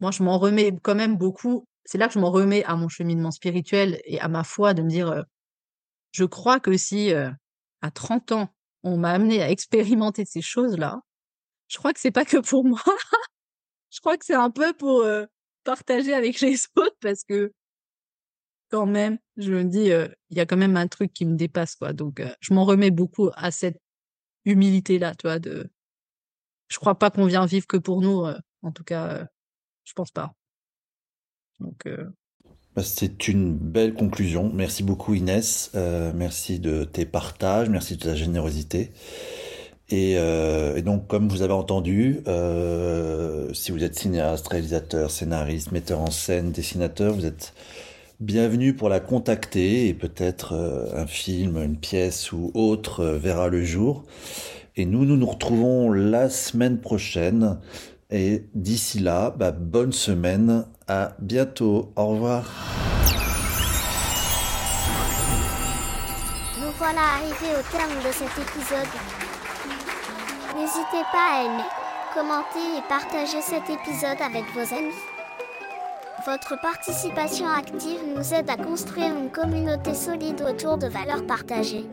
moi, 0.00 0.10
je 0.10 0.22
m'en 0.22 0.38
remets 0.38 0.72
quand 0.82 0.94
même 0.94 1.16
beaucoup. 1.16 1.66
C'est 1.84 1.98
là 1.98 2.08
que 2.08 2.14
je 2.14 2.18
m'en 2.18 2.30
remets 2.30 2.64
à 2.64 2.76
mon 2.76 2.88
cheminement 2.88 3.30
spirituel 3.30 4.00
et 4.04 4.20
à 4.20 4.28
ma 4.28 4.44
foi 4.44 4.74
de 4.74 4.82
me 4.82 4.88
dire, 4.88 5.08
euh, 5.10 5.22
je 6.12 6.24
crois 6.24 6.60
que 6.60 6.76
si, 6.76 7.12
euh, 7.12 7.30
à 7.80 7.90
30 7.90 8.32
ans, 8.32 8.48
on 8.84 8.98
m'a 8.98 9.10
amené 9.10 9.42
à 9.42 9.50
expérimenter 9.50 10.24
ces 10.24 10.42
choses-là, 10.42 11.00
je 11.68 11.78
crois 11.78 11.92
que 11.92 12.00
c'est 12.00 12.10
pas 12.12 12.24
que 12.24 12.36
pour 12.36 12.64
moi. 12.64 12.82
Je 13.90 14.00
crois 14.00 14.18
que 14.18 14.24
c'est 14.24 14.34
un 14.34 14.50
peu 14.50 14.72
pour, 14.72 15.02
euh, 15.02 15.24
partager 15.62 16.14
avec 16.14 16.40
les 16.40 16.56
autres 16.76 16.96
parce 17.00 17.22
que 17.24 17.52
quand 18.70 18.86
même, 18.86 19.18
je 19.36 19.52
me 19.52 19.64
dis, 19.64 19.92
euh, 19.92 20.08
il 20.30 20.36
y 20.36 20.40
a 20.40 20.46
quand 20.46 20.56
même 20.56 20.76
un 20.76 20.88
truc 20.88 21.12
qui 21.12 21.24
me 21.26 21.36
dépasse, 21.36 21.76
quoi. 21.76 21.92
Donc, 21.92 22.18
euh, 22.18 22.34
je 22.40 22.52
m'en 22.54 22.64
remets 22.64 22.90
beaucoup 22.90 23.30
à 23.34 23.52
cette 23.52 23.80
humilité-là, 24.44 25.14
tu 25.14 25.28
vois, 25.28 25.38
de, 25.38 25.70
je 26.68 26.78
crois 26.78 26.98
pas 26.98 27.10
qu'on 27.10 27.26
vient 27.26 27.46
vivre 27.46 27.66
que 27.68 27.76
pour 27.76 28.00
nous, 28.02 28.24
en 28.62 28.72
tout 28.72 28.84
cas, 28.84 29.28
je 29.84 29.92
pense 29.92 30.10
pas. 30.10 30.34
Donc, 31.60 31.86
C'est 32.82 33.28
une 33.28 33.54
belle 33.54 33.94
conclusion. 33.94 34.50
Merci 34.52 34.82
beaucoup 34.82 35.14
Inès. 35.14 35.70
Euh, 35.76 36.10
merci 36.12 36.58
de 36.58 36.82
tes 36.82 37.04
partages, 37.04 37.68
merci 37.68 37.96
de 37.96 38.02
ta 38.02 38.16
générosité. 38.16 38.90
Et, 39.90 40.14
euh, 40.16 40.80
donc, 40.80 41.06
comme 41.06 41.28
vous 41.28 41.42
avez 41.42 41.52
entendu, 41.52 42.20
euh, 42.26 43.52
si 43.54 43.70
vous 43.70 43.84
êtes 43.84 43.96
cinéaste, 43.96 44.48
réalisateur, 44.48 45.12
scénariste, 45.12 45.70
metteur 45.70 46.00
en 46.00 46.10
scène, 46.10 46.50
dessinateur, 46.50 47.14
vous 47.14 47.26
êtes 47.26 47.54
bienvenu 48.18 48.74
pour 48.74 48.88
la 48.88 48.98
contacter 48.98 49.86
et 49.86 49.94
peut-être 49.94 50.54
un 50.96 51.06
film, 51.06 51.62
une 51.62 51.76
pièce 51.76 52.32
ou 52.32 52.50
autre 52.54 53.04
verra 53.04 53.48
le 53.48 53.62
jour. 53.62 54.04
Et 54.76 54.84
nous, 54.84 55.04
nous 55.04 55.16
nous 55.16 55.26
retrouvons 55.26 55.92
la 55.92 56.28
semaine 56.28 56.78
prochaine. 56.78 57.58
Et 58.10 58.44
d'ici 58.54 58.98
là, 59.00 59.30
bah, 59.30 59.50
bonne 59.50 59.92
semaine. 59.92 60.66
À 60.86 61.12
bientôt. 61.18 61.92
Au 61.96 62.06
revoir. 62.08 62.44
Nous 66.60 66.70
voilà 66.78 67.00
arrivés 67.16 67.58
au 67.58 67.76
terme 67.76 67.98
de 68.04 68.12
cet 68.12 68.30
épisode. 68.38 68.94
N'hésitez 70.56 71.02
pas 71.10 71.32
à 71.32 71.42
aimer, 71.44 71.68
commenter 72.14 72.78
et 72.78 72.88
partager 72.88 73.40
cet 73.42 73.64
épisode 73.70 74.20
avec 74.20 74.44
vos 74.54 74.74
amis. 74.74 74.94
Votre 76.26 76.60
participation 76.60 77.48
active 77.48 78.00
nous 78.16 78.32
aide 78.32 78.48
à 78.48 78.56
construire 78.56 79.14
une 79.14 79.30
communauté 79.30 79.94
solide 79.94 80.40
autour 80.42 80.78
de 80.78 80.86
valeurs 80.86 81.26
partagées. 81.26 81.86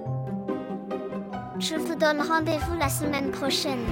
Je 1.60 1.76
vous 1.76 1.96
donne 1.96 2.22
rendez-vous 2.22 2.78
la 2.80 2.90
semaine 2.90 3.32
prochaine. 3.32 3.86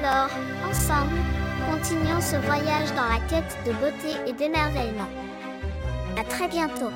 Alors, 0.00 0.30
ensemble, 0.70 1.16
continuons 1.68 2.20
ce 2.20 2.36
voyage 2.36 2.94
dans 2.94 3.08
la 3.08 3.18
quête 3.28 3.56
de 3.66 3.72
beauté 3.72 4.16
et 4.28 4.32
d'émerveillement. 4.32 5.08
À 6.16 6.22
très 6.22 6.46
bientôt. 6.46 6.92